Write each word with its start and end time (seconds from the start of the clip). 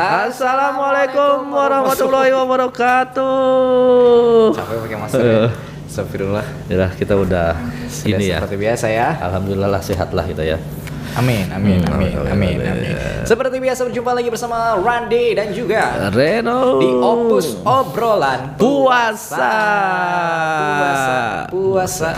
Assalamualaikum 0.00 1.52
warahmatullahi 1.52 2.32
wabarakatuh. 2.32 3.28
Sampai 4.56 4.76
pakai 4.80 4.96
masker 4.96 5.20
ya. 5.20 5.52
Astagfirullah. 5.84 6.46
Ya 6.72 6.88
kita 6.96 7.20
udah 7.20 7.52
Sudah 7.90 8.16
ini 8.16 8.32
ya. 8.32 8.40
Seperti 8.40 8.56
biasa 8.56 8.86
ya. 8.88 9.20
Alhamdulillah 9.20 9.68
lah 9.68 9.82
sehat 9.84 10.16
lah 10.16 10.24
kita 10.24 10.40
ya. 10.40 10.56
Amin, 11.18 11.50
amin, 11.50 11.82
Hmm, 11.82 11.98
amin, 11.98 12.14
amin, 12.30 12.56
amin. 12.62 12.94
Seperti 13.26 13.58
biasa 13.58 13.82
berjumpa 13.82 14.14
lagi 14.14 14.30
bersama 14.30 14.78
Randy 14.78 15.34
dan 15.34 15.50
juga 15.50 16.06
Reno 16.14 16.78
di 16.78 16.86
Opus 16.86 17.58
Obrolan 17.66 18.54
Puasa. 18.54 19.50
Puasa, 20.78 21.18
puasa. 21.50 22.12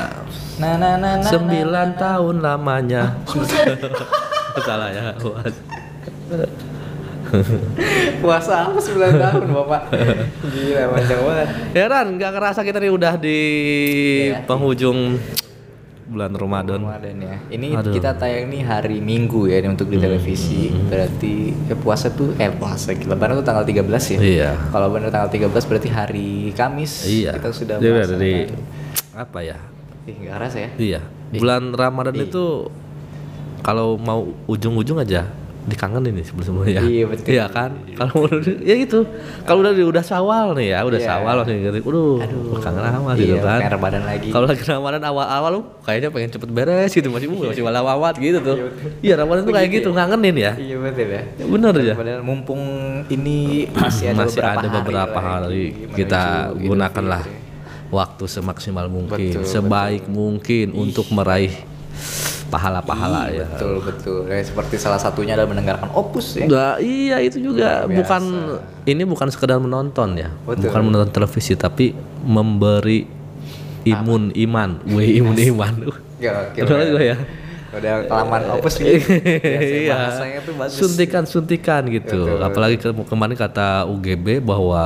Nah, 0.60 0.76
nah, 0.76 1.00
nah, 1.00 1.24
nah. 1.24 1.24
Sembilan 1.24 1.96
tahun 1.96 2.44
lamanya. 2.44 3.16
Salah 4.68 4.92
ya. 4.92 5.16
Puasa. 7.32 7.56
Puasa 8.22 8.54
apa 8.64 8.78
9 8.78 8.92
tahun, 9.18 9.44
Bapak? 9.50 9.82
Gila, 10.44 10.82
panjang 10.90 11.20
banget. 11.20 11.48
Heran 11.72 12.06
nggak 12.14 12.32
kerasa 12.32 12.60
kita 12.60 12.78
nih 12.78 12.92
udah 12.92 13.14
di 13.16 13.38
Iya. 14.28 14.44
penghujung 14.44 15.16
bulan 16.04 16.30
Ramadan. 16.30 16.78
Ramadan 16.78 17.16
ya. 17.18 17.36
Ini 17.48 17.68
Aduh. 17.72 17.90
kita 17.90 18.12
tayang 18.12 18.46
nih 18.46 18.62
hari 18.62 19.00
Minggu 19.00 19.48
ya 19.48 19.64
untuk 19.64 19.88
di 19.88 19.96
televisi. 19.96 20.68
Berarti 20.68 21.34
ya 21.66 21.74
puasa 21.74 22.12
tuh 22.12 22.36
eh 22.36 22.52
puasa 22.52 22.92
Lebaran 22.92 23.40
tuh 23.40 23.42
tanggal 23.42 23.64
13 23.64 23.80
ya. 24.12 24.18
Iya. 24.20 24.50
Kalau 24.68 24.92
benar 24.92 25.08
tanggal 25.08 25.32
13 25.32 25.64
berarti 25.64 25.88
hari 25.88 26.30
Kamis. 26.52 27.08
Iya. 27.08 27.32
Kita 27.34 27.48
sudah 27.50 27.76
melaksanakan- 27.80 28.12
dari 28.12 28.34
apa 29.12 29.38
ya? 29.40 29.56
Ih, 30.04 30.14
nggak 30.20 30.34
kerasa 30.36 30.58
ya. 30.60 30.70
Iya. 30.76 31.00
Bulan 31.32 31.72
Ramadan 31.72 32.12
Iya. 32.14 32.28
itu 32.28 32.44
kalau 33.62 33.96
mau 33.96 34.26
ujung-ujung 34.44 34.98
aja 34.98 35.24
dikangenin 35.62 36.18
nih 36.18 36.26
sebelum-sebelumnya. 36.26 36.82
Iya, 36.82 37.04
betul. 37.06 37.26
Iya 37.30 37.44
kan? 37.46 37.70
Kalau 37.94 38.26
udah 38.26 38.38
ya 38.66 38.74
gitu. 38.74 39.06
Kalau 39.46 39.62
udah 39.62 39.70
udah 39.72 40.02
Syawal 40.02 40.58
nih 40.58 40.74
ya, 40.74 40.78
udah 40.82 40.98
Iya. 40.98 41.06
Syawal 41.06 41.34
langsung 41.38 41.54
gitu. 41.54 41.78
Aduh, 41.86 42.18
kangen 42.58 42.82
amat 42.82 43.14
gitu 43.14 43.38
Iya, 43.38 43.46
kan. 43.46 43.58
pengen 43.62 43.72
Ramadan 43.78 44.02
lagi. 44.02 44.28
Kalau 44.34 44.46
lagi 44.50 44.62
Ramadan 44.66 45.02
awal-awal 45.06 45.50
lu 45.54 45.60
kayaknya 45.82 46.08
pengen 46.10 46.30
cepet 46.34 46.50
beres 46.50 46.90
gitu 46.90 47.08
masih 47.08 47.30
masih 47.30 47.62
walawat 47.62 48.14
gitu 48.18 48.38
tuh. 48.42 48.56
Iya, 49.00 49.14
Ramadan 49.22 49.42
tuh 49.46 49.54
kayak 49.54 49.70
gitu 49.70 49.88
ngangenin 49.94 50.34
ya. 50.34 50.52
Iya 50.58 50.76
betul 50.82 51.06
ya. 51.06 51.22
Ya, 51.38 51.44
bener 51.46 51.74
ya. 51.78 51.94
Mumpung 52.26 52.62
ini 53.06 53.70
masih 53.70 54.10
ada 54.10 54.26
masih 54.26 54.42
beberapa 54.42 54.50
ada 54.50 54.66
hari 54.66 54.78
beberapa 54.82 55.18
hari 55.22 55.64
menuju 55.70 55.94
kita 55.94 56.22
Idul 56.58 56.66
gunakanlah 56.74 57.22
Fitri. 57.22 57.90
waktu 57.92 58.24
semaksimal 58.26 58.86
mungkin, 58.88 59.30
Betul, 59.38 59.46
sebaik 59.46 60.04
mungkin 60.08 60.66
untuk 60.74 61.06
meraih 61.14 61.54
pahala-pahala 62.52 63.32
Iya, 63.32 63.42
ya. 63.42 63.46
Betul 63.56 63.74
betul. 63.80 64.18
Ya, 64.28 64.36
seperti 64.44 64.76
salah 64.76 65.00
satunya 65.00 65.32
adalah 65.32 65.48
mendengarkan 65.56 65.88
opus 65.96 66.36
ya. 66.36 66.44
Nah, 66.44 66.76
iya 66.76 67.16
itu 67.24 67.40
juga 67.40 67.88
biasa. 67.88 67.96
bukan 67.96 68.22
ini 68.84 69.02
bukan 69.08 69.32
sekedar 69.32 69.56
menonton 69.56 70.20
ya, 70.20 70.28
Betul. 70.44 70.68
bukan 70.68 70.80
menonton 70.84 71.10
televisi 71.10 71.56
tapi 71.56 71.96
memberi 72.20 73.08
imun 73.88 74.36
iman, 74.36 74.70
weh 74.92 75.16
imun 75.18 75.36
iman. 75.56 75.72
Ya, 76.22 76.52
gue 76.54 77.02
ya. 77.02 77.16
Udah 77.72 78.04
kelamaan 78.04 78.42
opus 78.54 78.76
gitu. 78.76 79.00
Iya. 79.82 79.96
bahasanya 80.12 80.38
tuh 80.44 80.54
bagus. 80.54 80.76
Suntikan-suntikan 80.76 81.82
gitu. 81.88 82.20
Betul. 82.28 82.38
Apalagi 82.38 82.76
ke- 82.76 83.08
kemarin 83.08 83.32
kata 83.32 83.88
UGB 83.88 84.38
bahwa 84.38 84.82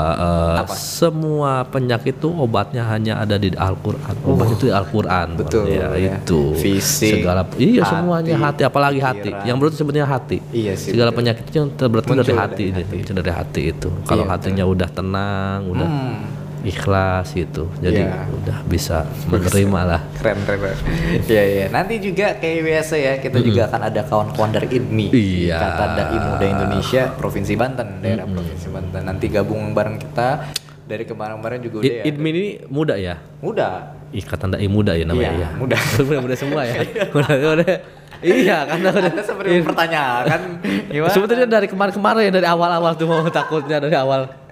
Apa? 0.62 0.70
semua 0.72 1.66
penyakit 1.66 2.14
itu 2.14 2.30
obatnya 2.30 2.86
hanya 2.86 3.18
ada 3.18 3.34
di 3.34 3.50
Al-Qur'an. 3.50 4.14
Obat 4.22 4.54
itu 4.54 4.70
di 4.70 4.72
Al-Qur'an. 4.72 5.34
Oh. 5.34 5.38
Betul, 5.42 5.66
Ya, 5.68 5.90
ya. 5.92 6.16
itu. 6.16 6.54
Fisik, 6.54 7.20
Segala 7.20 7.42
iya 7.56 7.82
hati, 7.82 7.90
semuanya 7.90 8.34
hati 8.40 8.62
apalagi 8.62 9.00
hati. 9.00 9.28
pikiran. 9.28 9.44
Yang 9.44 9.56
berarti 9.58 9.76
sebenarnya 9.76 10.06
hati. 10.06 10.38
Iya 10.50 10.72
sih, 10.74 10.90
Segala 10.94 11.10
betul. 11.10 11.18
penyakit 11.20 11.44
itu 11.44 11.56
yang 11.58 11.70
dari 11.74 11.90
dari 12.22 12.32
hati, 12.32 12.64
hati. 12.70 12.94
muncul 12.94 13.14
dari 13.16 13.32
hati 13.32 13.62
itu. 13.66 13.88
Kalau 14.04 14.24
Iya, 14.24 14.30
hatinya 14.32 14.64
udah 14.64 14.88
tenang, 14.88 15.60
udah 15.66 15.88
Hmm. 15.88 16.45
Ikhlas 16.62 17.32
gitu. 17.32 17.68
Jadi 17.76 18.00
Iya. 18.00 18.24
udah 18.30 18.58
bisa 18.64 19.04
menerima 19.30 19.80
lah. 19.82 20.00
Keren 20.14 20.38
keren. 20.42 20.58
keren. 20.62 20.78
Iya 21.22 21.42
iya. 21.44 21.64
Nanti 21.68 21.98
juga 21.98 22.32
kayak 22.34 22.60
biasa 22.62 22.94
ya 22.94 23.12
kita 23.18 23.38
juga 23.38 23.66
akan 23.66 23.80
ada 23.82 24.00
kawan-kawan 24.02 24.50
dari 24.50 24.68
IDMI. 24.72 25.06
Iya. 25.10 25.56
Kata 25.58 25.84
Dai 25.94 26.16
Muda 26.16 26.46
Indonesia 26.46 27.02
Provinsi 27.12 27.54
Banten, 27.54 27.88
daerah 28.00 28.24
Provinsi 28.24 28.68
Banten. 28.68 29.00
Nanti 29.02 29.26
gabung 29.26 29.72
bareng 29.72 29.96
kita 29.96 30.48
dari 30.82 31.02
kemarin-kemarin 31.02 31.58
juga 31.60 31.76
udah 31.82 31.90
I- 31.90 31.98
ya. 31.98 32.04
Idmin 32.06 32.32
ini 32.32 32.50
muda 32.66 32.94
ya? 32.94 33.18
Muda. 33.38 33.68
Ikatan 34.06 34.54
dai 34.54 34.70
muda 34.70 34.94
ya 34.94 35.02
namanya 35.02 35.34
Iya, 35.34 35.42
ya. 35.42 35.48
muda. 35.58 35.76
muda 35.98 36.18
muda 36.22 36.34
semua 36.34 36.62
ya. 36.62 36.78
muda, 37.14 37.30
muda. 37.34 37.74
Iya 38.16 38.64
karena 38.64 38.88
udah. 38.88 39.12
Seperti 39.20 39.48
mempertanyakan 39.60 40.40
gimana? 40.88 41.12
Sebetulnya 41.12 41.46
dari 41.50 41.66
kemarin-kemarin 41.66 42.30
dari 42.32 42.46
awal-awal 42.46 42.94
tuh 42.94 43.04
mau 43.04 43.20
takutnya 43.28 43.76
dari 43.76 43.92
awal. 43.92 44.45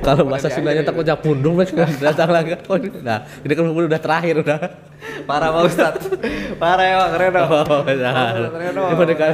Kalau 0.00 0.28
bahasa 0.28 0.48
Sundanya 0.48 0.84
takutnya 0.84 1.16
pundung 1.16 1.56
mereka 1.56 1.88
datang 2.06 2.28
lagi. 2.28 2.52
Nah, 3.00 3.24
ini 3.40 3.52
kan 3.52 3.64
udah 3.64 3.96
terakhir 3.98 4.34
udah. 4.38 4.58
Parah 5.24 5.48
Pak 5.50 5.62
Ustad. 5.64 5.94
Parah 6.56 6.84
ya 6.84 6.96
Pak 6.98 7.10
Reno. 7.16 7.42
Oh, 7.44 7.80
benar. 7.80 8.32
Reno. 8.50 8.82
Ini 8.88 8.94
bener 8.94 9.16
kan, 9.16 9.32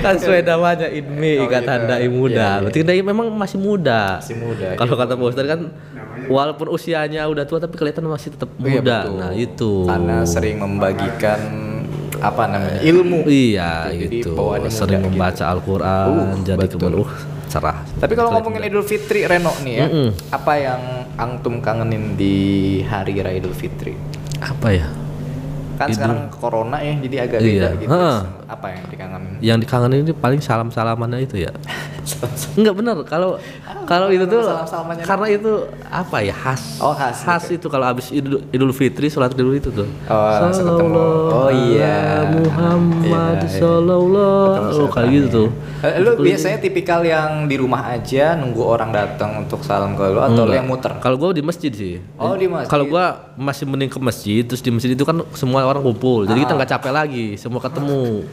kan 0.00 0.14
sesuai 0.16 0.40
namanya 0.42 0.88
Idmi 0.88 1.32
Oh, 1.38 1.44
Ikatan 1.44 1.78
gitu. 1.78 1.88
Dai 1.88 2.00
Iya, 2.00 2.08
Muda. 2.10 2.48
iya. 2.50 2.60
Berarti 2.60 2.80
Dai 2.82 3.00
memang 3.00 3.26
masih 3.30 3.58
muda. 3.58 4.20
Masih 4.20 4.36
muda, 4.36 4.68
Kalau 4.74 4.92
iya. 4.92 5.00
kata 5.00 5.12
Pak 5.14 5.26
Ustadz 5.26 5.48
kan 5.48 5.60
walaupun 6.26 6.66
usianya 6.68 7.22
udah 7.24 7.44
tua 7.44 7.58
tapi 7.58 7.74
kelihatan 7.74 8.04
masih 8.04 8.32
tetap 8.32 8.48
Iya, 8.54 8.80
muda. 8.80 8.98
Nah, 9.06 9.32
itu. 9.32 9.72
Karena 9.84 10.16
sering 10.24 10.56
membagikan 10.58 11.40
apa 12.18 12.44
namanya? 12.44 12.80
ilmu. 12.82 13.24
Iya 13.24 13.92
Jadi 13.94 14.20
itu 14.20 14.30
bawaannya 14.34 14.68
sering 14.68 14.98
muda 14.98 15.04
gitu. 15.04 15.08
membaca 15.08 15.44
Al-Quran 15.46 16.06
Uh, 16.08 16.36
jadi 16.42 16.66
kemudian 16.66 16.94
uh 16.98 17.12
cerah. 17.48 17.82
Tapi 17.96 18.12
kalau 18.12 18.30
ngomongin 18.30 18.62
Idul 18.62 18.84
Fitri 18.84 19.24
Reno 19.24 19.52
nih 19.60 19.74
ya, 19.74 19.86
Mm-mm. 19.88 20.08
apa 20.30 20.52
yang 20.54 20.80
Angtum 21.16 21.58
kangenin 21.58 22.14
di 22.14 22.36
hari 22.84 23.18
raya 23.18 23.40
Idul 23.40 23.52
Fitri? 23.52 23.96
Apa 24.38 24.68
ya? 24.70 24.86
Kan 25.76 25.88
Idul- 25.88 25.96
sekarang 25.96 26.20
corona 26.30 26.78
ya, 26.78 26.94
jadi 27.00 27.16
agak 27.24 27.38
Iya. 27.40 27.48
beda 27.48 27.68
gitu. 27.76 27.90
Heeh. 27.90 28.18
Apa 28.48 28.72
yang 28.72 28.84
dikangenin? 28.88 29.32
Yang 29.38 29.58
dikangenin 29.68 29.98
ini 30.02 30.12
paling 30.12 30.40
salam 30.40 30.72
salamannya 30.72 31.20
itu 31.20 31.36
ya. 31.38 31.52
Enggak 32.58 32.74
bener 32.74 32.96
kalau 33.04 33.36
kalau 33.84 34.08
itu 34.08 34.24
tuh 34.24 34.40
salam-salamannya 34.40 35.04
karena 35.04 35.26
itu 35.28 35.52
apa 35.84 36.16
ya 36.20 36.32
khas 36.32 36.80
Oh, 36.80 36.96
khas 36.96 37.44
itu 37.48 37.68
kalau 37.68 37.84
habis 37.84 38.08
Idul, 38.08 38.40
Idul 38.48 38.72
Fitri 38.72 39.08
sholat 39.08 39.36
dulu 39.36 39.52
itu 39.52 39.68
tuh. 39.68 39.84
Oh, 40.08 40.16
langsung 40.40 40.64
ketemu. 40.64 40.96
Sallallahu 40.96 41.36
Oh, 41.38 41.50
iya. 41.52 42.00
Muhammad 42.32 43.36
Iya, 43.44 43.48
iya. 43.48 43.58
sallallahu 43.60 44.80
oh, 44.80 44.88
kayak 44.88 45.08
gitu 45.12 45.26
tuh. 45.28 45.48
Eh, 45.78 46.00
Lu 46.00 46.10
biasanya 46.16 46.58
tipikal 46.58 47.04
yang 47.04 47.44
di 47.44 47.54
rumah 47.54 47.84
aja 47.86 48.32
nunggu 48.34 48.64
orang 48.64 48.90
datang 48.90 49.44
untuk 49.44 49.60
salam 49.60 49.92
ke 49.92 50.08
lu 50.08 50.18
atau 50.18 50.42
lu 50.42 50.52
yang 50.52 50.66
muter? 50.66 50.96
Kalau 50.98 51.16
gua 51.16 51.30
di 51.30 51.44
masjid 51.44 51.70
sih. 51.70 52.00
Oh, 52.16 52.32
di 52.32 52.48
masjid. 52.48 52.66
Kalau 52.66 52.88
gua 52.88 53.28
masih 53.36 53.68
mending 53.68 53.86
ke 53.86 54.00
masjid, 54.00 54.42
terus 54.42 54.58
di 54.58 54.72
masjid 54.72 54.92
itu 54.92 55.04
kan 55.04 55.20
semua 55.32 55.62
orang 55.62 55.84
kumpul, 55.84 56.24
jadi 56.24 56.34
Ah. 56.34 56.42
kita 56.42 56.52
nggak 56.56 56.70
capek 56.72 56.92
lagi, 56.92 57.26
semua 57.36 57.60
ketemu. 57.60 58.26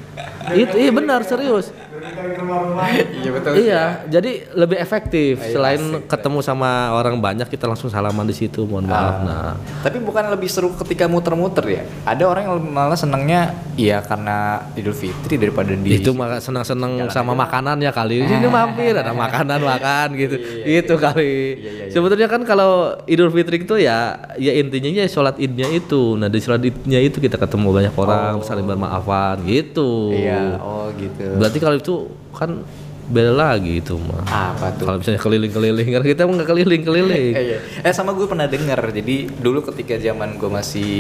Itu 0.55 0.75
iya 0.77 0.91
benar 0.93 1.25
serius. 1.25 1.73
Iya 2.05 3.31
betul. 3.33 3.51
Iya, 3.57 3.83
jadi 4.07 4.31
lebih 4.53 4.77
efektif. 4.77 5.41
Iya, 5.41 5.53
Selain 5.57 5.81
asik. 5.81 6.05
ketemu 6.09 6.39
sama 6.45 6.93
orang 6.93 7.17
banyak, 7.17 7.47
kita 7.49 7.66
langsung 7.66 7.89
salaman 7.89 8.25
di 8.29 8.35
situ. 8.35 8.66
Mohon 8.69 8.85
maaf. 8.91 9.16
Nah, 9.25 9.53
Tapi 9.81 9.97
bukan 10.01 10.29
lebih 10.29 10.49
seru 10.49 10.69
ketika 10.77 11.09
muter-muter 11.09 11.66
ya? 11.66 11.81
Ada 12.05 12.23
orang 12.29 12.43
yang 12.45 12.57
malah 12.69 12.97
senangnya 12.97 13.53
ya 13.75 13.99
karena 14.05 14.63
Idul 14.77 14.95
Fitri 14.95 15.35
daripada 15.35 15.73
di 15.75 15.99
itu 15.99 16.11
maka 16.16 16.39
senang-senang 16.39 17.09
sama 17.09 17.33
makanannya 17.33 17.91
kali. 17.91 18.23
Ini 18.25 18.47
mampir 18.47 18.93
ada 18.95 19.11
makanan 19.25 19.59
makan 19.61 20.07
gitu. 20.16 20.35
itu 20.66 20.93
kali. 20.95 21.33
Iya, 21.57 21.72
iya, 21.72 21.83
iya. 21.89 21.93
Sebetulnya 21.93 22.27
kan 22.29 22.41
kalau 22.45 22.95
Idul 23.09 23.31
Fitri 23.33 23.63
itu 23.63 23.75
ya 23.79 24.16
ya 24.37 24.52
intinya 24.53 24.90
ya 24.91 25.07
sholat 25.09 25.40
idnya 25.41 25.67
itu. 25.72 26.16
Nah 26.19 26.29
di 26.29 26.40
sholat 26.40 26.61
idnya 26.61 26.99
itu 27.02 27.17
kita 27.17 27.40
ketemu 27.40 27.67
banyak 27.72 27.93
orang, 27.96 28.40
saling 28.46 28.66
bermaafan 28.67 29.41
gitu. 29.47 30.11
Oh. 30.11 30.13
Iya, 30.16 30.59
oh 30.59 30.87
gitu. 30.96 31.25
Berarti 31.40 31.57
kalau 31.59 31.78
itu 31.78 31.94
kan 32.35 32.61
beda 33.05 33.32
lagi 33.37 33.79
itu 33.79 33.96
mah. 34.02 34.26
Apa 34.26 34.73
tuh? 34.76 34.90
Kalau 34.90 34.97
misalnya 34.97 35.22
keliling-keliling 35.22 35.87
kan 35.93 36.02
kita 36.03 36.22
nggak 36.26 36.49
keliling-keliling. 36.49 37.32
Eh, 37.37 37.43
iya. 37.53 37.58
eh 37.85 37.93
sama 37.93 38.11
gue 38.17 38.26
pernah 38.26 38.49
denger 38.49 38.82
jadi 38.91 39.16
dulu 39.40 39.61
ketika 39.72 39.96
zaman 40.02 40.41
gue 40.41 40.49
masih 40.49 40.93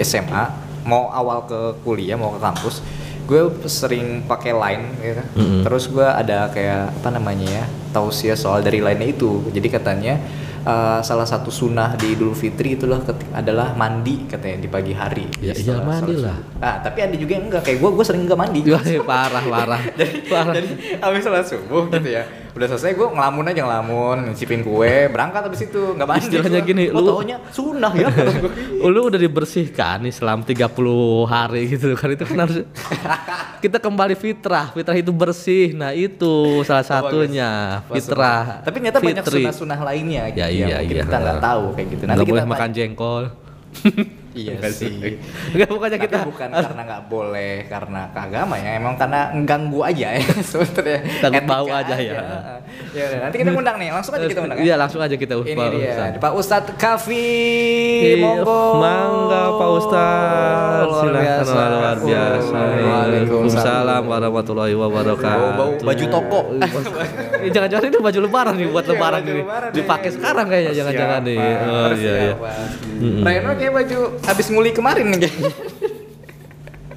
SMA 0.00 0.44
mau 0.86 1.10
awal 1.10 1.44
ke 1.44 1.60
kuliah 1.82 2.14
mau 2.14 2.34
ke 2.34 2.40
kampus 2.40 2.80
gue 3.26 3.42
sering 3.66 4.22
pakai 4.22 4.54
line 4.54 4.84
gitu. 5.02 5.22
Mm-mm. 5.34 5.62
terus 5.66 5.90
gue 5.90 6.06
ada 6.06 6.46
kayak 6.54 6.94
apa 7.02 7.08
namanya 7.10 7.46
ya 7.50 7.64
tausiah 7.90 8.38
soal 8.38 8.62
dari 8.62 8.78
line 8.78 9.02
itu 9.02 9.42
jadi 9.50 9.66
katanya 9.66 10.14
eh, 10.66 11.00
salah 11.00 11.24
satu 11.24 11.48
sunnah 11.48 11.94
di 11.94 12.12
Idul 12.12 12.34
Fitri 12.34 12.74
itulah 12.74 12.98
adalah 13.32 13.72
mandi 13.72 14.26
katanya 14.26 14.58
di 14.58 14.68
pagi 14.68 14.92
hari 14.92 15.30
Ya, 15.38 15.50
iya, 15.50 15.54
setelah 15.54 15.86
mandi 15.86 16.14
lah. 16.18 16.36
nah 16.58 16.74
tapi 16.80 16.98
ada 17.00 17.14
juga 17.14 17.32
yang 17.34 17.46
enggak 17.46 17.62
kayak 17.62 17.78
gue 17.78 17.90
gue 17.92 18.04
sering 18.04 18.22
enggak 18.26 18.36
mandi 18.36 18.60
Wah, 18.66 18.82
parah 19.02 19.44
parah. 19.44 19.80
parah. 20.32 20.52
jadi 20.52 20.68
habis 20.98 21.20
sholat 21.22 21.46
subuh 21.46 21.86
gitu 21.88 22.10
ya 22.10 22.24
udah 22.56 22.66
selesai 22.72 22.96
gue 22.96 23.04
ngelamun 23.04 23.52
aja 23.52 23.60
ngelamun 23.62 24.16
nyicipin 24.32 24.64
kue 24.64 25.12
berangkat 25.12 25.44
habis 25.44 25.68
itu 25.68 25.92
nggak 25.92 26.08
mandi 26.08 26.24
Istilahnya 26.24 26.60
gini, 26.64 26.84
oh, 26.88 27.04
lu- 27.04 27.12
taunya 27.20 27.36
sunnah 27.52 27.92
ya 27.92 28.08
lu 28.96 29.00
udah 29.12 29.20
dibersihkan 29.20 30.00
nih 30.00 30.14
selama 30.16 30.40
30 30.40 30.72
hari 31.28 31.62
gitu 31.68 31.92
kan 31.92 32.08
itu 32.16 32.24
kan 32.24 32.38
harus 32.48 32.64
kita 33.64 33.76
kembali 33.76 34.16
fitrah 34.16 34.72
fitrah 34.72 34.96
itu 34.96 35.12
bersih. 35.12 35.76
Nah 35.76 35.92
itu 35.92 36.64
salah 36.64 36.84
satunya 36.86 37.84
Wah, 37.84 37.92
fitrah 37.92 38.64
tapi 38.64 38.80
ternyata 38.80 38.98
banyak 39.04 39.24
sunnah-sunnah 39.24 39.80
lainnya 39.84 40.22
gitu 40.32 40.40
Ya, 40.40 40.46
iya, 40.48 40.66
yang 40.80 40.84
iya. 40.88 41.02
kita 41.04 41.16
nggak 41.16 41.40
tahu 41.44 41.64
kayak 41.76 41.88
gitu. 41.92 42.02
Nggak 42.08 42.18
kita 42.24 42.32
boleh 42.32 42.44
makan 42.48 42.70
jengkol 42.72 43.24
iya 44.36 44.52
sih. 44.68 45.16
Enggak 45.50 45.68
pokoknya 45.68 45.96
Tapi 45.96 46.04
kita 46.04 46.18
bukan 46.22 46.48
karena 46.52 46.82
nggak 46.84 47.02
boleh 47.08 47.54
karena 47.66 48.00
ke 48.12 48.20
agama 48.20 48.54
ya 48.56 48.70
emang 48.76 48.94
karena 48.94 49.32
mengganggu 49.32 49.80
aja 49.82 50.08
ya 50.12 50.22
sebetulnya. 50.52 51.00
Takut 51.18 51.44
bau 51.44 51.66
aja 51.66 51.96
ya. 51.96 52.12
ya 52.92 53.04
udah, 53.06 53.18
nanti 53.24 53.36
kita 53.38 53.50
undang 53.50 53.76
nih 53.76 53.88
langsung 53.90 54.12
aja 54.12 54.26
kita 54.26 54.40
undang 54.42 54.58
ya. 54.60 54.62
Iya 54.62 54.74
langsung 54.76 55.00
aja 55.00 55.14
kita 55.14 55.34
ini 55.38 55.56
Pak 55.56 55.68
dia 55.72 55.88
Ustadz. 55.88 56.18
Pak 56.20 56.32
Ustadz 56.34 56.70
Kafi 56.76 57.28
Iya, 57.96 58.16
monggo. 58.20 58.60
Mangga 58.76 59.42
Pak 59.54 59.68
Ustadz. 59.74 60.94
Biasa. 61.06 61.62
luar 61.66 61.96
biasa. 61.98 62.58
Waalaikumsalam 62.76 64.02
warahmatullahi 64.04 64.74
wabarakatuh. 64.74 65.48
Bau- 65.56 65.78
baju 65.78 66.04
toko. 66.06 66.40
Ini 66.52 67.48
Jangan-jangan 67.48 67.86
itu 67.86 67.98
baju 67.98 68.18
lebaran 68.20 68.54
nih 68.54 68.68
buat 68.68 68.84
Iya, 68.84 68.92
lebaran 68.92 69.20
ini 69.22 69.42
Dipakai 69.72 70.10
sekarang 70.10 70.46
kayaknya 70.46 70.72
jangan-jangan 70.74 71.20
nih. 71.22 71.38
Oh 71.38 71.90
iya 71.94 72.12
iya. 72.20 72.34
Reno 72.96 73.50
kayak 73.54 73.72
baju 73.72 73.98
habis 74.26 74.46
muli 74.50 74.70
kemarin 74.70 75.06
nih 75.08 75.18
kayaknya. 75.24 75.50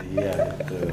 Iya, 0.09 0.33
betul. 0.57 0.89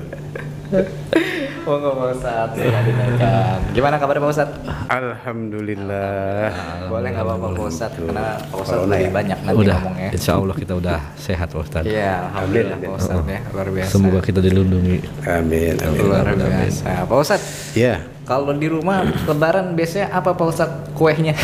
Monggo 1.66 1.90
Pak 1.94 2.08
Ustadz 2.14 2.58
ya, 2.58 2.78
dinaikkan. 2.78 3.58
Gimana 3.74 3.96
kabar 3.98 4.18
Pak 4.18 4.30
Ustadz? 4.30 4.54
Alhamdulillah. 4.86 6.50
Boleh 6.86 7.08
nggak 7.10 7.24
apa-apa 7.26 7.46
Pak 7.54 7.66
Ustadz 7.66 7.96
karena 7.98 8.38
Pak 8.38 8.58
Ustadz 8.60 8.86
lebih 8.86 9.02
ya? 9.02 9.10
banyak 9.10 9.38
nanti 9.42 9.58
Udah 9.62 9.78
ngomongnya. 9.80 10.10
Insya 10.14 10.32
Allah 10.36 10.54
kita 10.54 10.72
udah 10.76 10.98
sehat 11.16 11.48
Pak 11.50 11.62
Ustadz 11.64 11.88
Iya, 11.88 12.12
alhamdulillah 12.30 12.76
Pak 12.78 12.94
Ustadz 13.00 13.26
ya, 13.26 13.40
luar 13.50 13.68
biasa. 13.72 13.90
Semoga 13.90 14.20
kita 14.22 14.40
dilindungi 14.42 14.96
Amin. 15.26 15.74
Amin. 15.80 15.98
luar 15.98 16.26
biasa. 16.34 16.90
Pak 17.08 17.16
Ustadz, 17.18 17.46
Ya, 17.74 17.94
kalau 18.22 18.52
di 18.54 18.68
rumah 18.70 19.02
lebaran 19.26 19.74
biasanya 19.74 20.12
apa 20.12 20.34
Pak 20.34 20.46
Ustadz 20.46 20.92
kuehnya? 20.94 21.34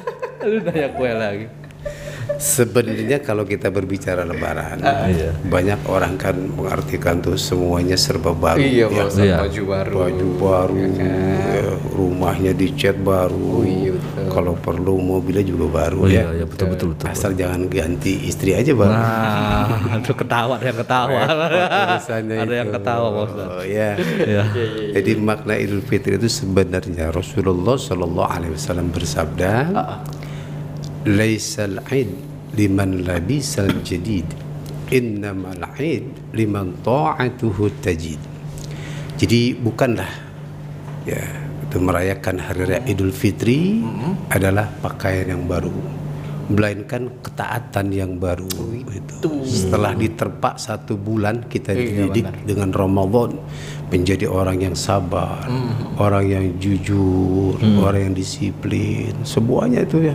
Lu 0.44 0.60
nanya 0.60 0.88
kue 0.92 1.12
lagi 1.12 1.46
sebenarnya 2.36 3.20
kalau 3.20 3.42
kita 3.42 3.68
berbicara 3.68 4.22
Lebaran, 4.22 4.80
Iya. 4.80 5.30
banyak 5.42 5.80
orang 5.86 6.14
kan 6.14 6.36
mengartikan 6.36 7.18
tuh 7.18 7.34
semuanya 7.34 7.94
serba 7.94 8.30
baru. 8.30 8.58
iya 8.58 8.86
ya. 8.86 9.04
Iya. 9.10 9.36
baju 9.40 9.62
baru. 9.66 9.92
Baju 9.94 10.26
baru, 10.36 10.76
ya, 11.50 11.64
rumahnya 11.90 12.52
dicat 12.52 12.96
baru. 12.96 13.36
Oh, 13.36 13.64
iya, 13.64 13.92
betul. 13.92 14.28
Kalau 14.30 14.54
perlu 14.54 14.94
mobilnya 14.96 15.42
juga 15.42 15.66
baru 15.84 15.98
Oh 16.00 16.08
ya. 16.08 16.22
iya 16.30 16.42
iya 16.42 16.46
betul 16.46 16.66
betul 16.70 16.88
betul 16.94 17.06
Asal 17.06 17.34
jangan 17.34 17.66
ganti 17.66 18.14
istri 18.24 18.54
aja 18.54 18.70
bang. 18.72 18.90
Nah, 18.90 19.98
itu 19.98 20.12
ketawa 20.14 20.52
ada 20.56 20.66
yang 20.66 20.78
ketawa. 20.78 21.20
Urusannya 21.90 22.36
ada 22.38 22.54
yang 22.54 22.70
ketawa 22.70 23.06
Pak 23.10 23.22
Ustadz. 23.26 23.50
Oh, 23.52 23.64
ya. 23.66 23.90
Iya. 23.98 24.42
Jadi 24.94 25.10
makna 25.18 25.54
Idul 25.54 25.82
Fitri 25.82 26.14
itu 26.14 26.28
sebenarnya 26.28 27.10
Rasulullah 27.10 27.74
Shallallahu 27.74 28.30
Alaihi 28.30 28.52
Wasallam 28.54 28.88
bersabda, 28.90 29.52
"Laisal 31.06 31.80
Eid 31.88 32.10
liman 32.56 33.06
labisal 33.06 33.70
jadid, 33.86 34.26
innamal 34.90 35.64
Eid 35.78 36.34
liman 36.36 36.76
ta'atuhu 36.84 37.68
tajid." 37.80 38.20
Jadi 39.20 39.52
bukanlah 39.52 40.08
ya 41.04 41.20
itu 41.70 41.76
merayakan 41.78 42.36
hari 42.42 42.66
raya 42.66 42.80
Idul 42.88 43.14
Fitri 43.14 43.78
adalah 44.32 44.66
pakaian 44.82 45.28
yang 45.36 45.44
baru, 45.46 45.70
melainkan 46.50 47.08
ketaatan 47.22 47.86
yang 47.94 48.18
baru. 48.18 48.50
itu. 48.90 49.30
Setelah 49.46 49.94
diterpa 49.94 50.58
satu 50.58 50.98
bulan 50.98 51.46
kita 51.46 51.72
dididik 51.72 52.26
dengan 52.42 52.74
Ramadan 52.74 53.38
menjadi 53.90 54.26
orang 54.30 54.62
yang 54.62 54.74
sabar, 54.78 55.46
orang 55.98 56.24
yang 56.26 56.44
jujur, 56.62 57.58
orang 57.82 58.10
yang 58.10 58.14
disiplin, 58.14 59.14
semuanya 59.22 59.82
itu 59.82 60.10
ya. 60.10 60.14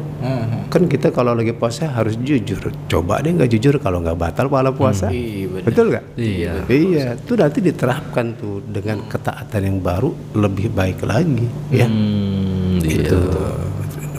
Kan 0.71 0.91
kita 0.91 1.11
kalau 1.11 1.35
lagi 1.35 1.55
puasa 1.55 1.87
harus 1.91 2.19
jujur. 2.19 2.71
Coba 2.87 3.23
deh 3.23 3.31
nggak 3.35 3.51
jujur 3.51 3.79
kalau 3.79 4.03
nggak 4.03 4.15
batal 4.19 4.47
pahala 4.51 4.71
puasa. 4.75 5.07
Iya, 5.11 5.47
benar. 5.51 5.65
Betul 5.67 5.85
nggak? 5.91 6.05
Iya. 6.19 6.51
Iya, 6.67 7.05
itu 7.19 7.33
nanti 7.35 7.59
diterapkan 7.63 8.25
tuh 8.35 8.59
dengan 8.63 9.03
ketaatan 9.07 9.61
yang 9.63 9.77
baru 9.79 10.11
lebih 10.35 10.71
baik 10.71 11.03
lagi, 11.03 11.47
ya. 11.71 11.87
Hmm, 11.87 12.79
Itu. 12.83 13.19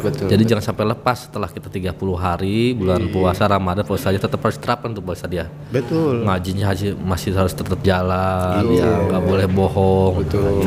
Betul. 0.06 0.26
Jadi 0.30 0.42
jangan 0.46 0.64
sampai 0.64 0.84
lepas 0.86 1.16
setelah 1.26 1.48
kita 1.50 1.66
30 1.66 1.92
hari 2.14 2.72
bulan 2.72 3.10
puasa 3.10 3.44
Ramadan 3.44 3.82
puasa 3.82 4.08
saja 4.08 4.18
tetap 4.22 4.38
harus 4.38 4.56
terapkan 4.56 4.94
untuk 4.94 5.02
puasa 5.02 5.26
dia. 5.26 5.50
Betul. 5.68 6.22
Ngajinya 6.22 6.64
haji 6.70 6.94
masih 6.94 7.34
harus 7.34 7.52
tetap 7.52 7.78
jalan, 7.82 8.62
ya 8.70 8.86
nggak 9.10 9.22
boleh 9.22 9.46
bohong. 9.50 10.22
Betul. 10.22 10.62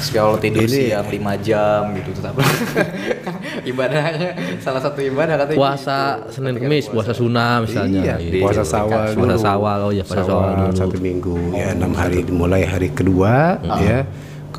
Terus 0.00 0.08
kalau 0.16 0.36
tidur 0.40 0.64
siang 0.64 1.04
5 1.04 1.44
jam 1.44 1.92
gitu 1.92 2.10
tetap 2.16 2.32
ibadahnya 3.70 4.32
salah 4.64 4.80
satu 4.80 5.00
ibadah 5.04 5.36
katanya 5.36 5.58
Puasa 5.60 5.98
Senin 6.32 6.56
Kamis, 6.56 6.88
puasa 6.88 7.12
sunnah 7.12 7.60
misalnya. 7.64 8.00
Iya, 8.00 8.14
gitu. 8.16 8.40
puasa 8.40 8.64
sawal 8.64 9.12
Puasa 9.12 9.36
sawal, 9.36 9.78
oh 9.84 9.92
iya 9.92 10.04
puasa 10.04 10.24
sawal 10.24 10.48
dulu. 10.56 10.72
satu 10.76 10.96
minggu 10.96 11.34
ya 11.52 11.76
enam 11.76 11.92
hari 11.92 12.24
dimulai 12.24 12.64
hari 12.64 12.88
kedua 12.88 13.60
ya 13.84 14.08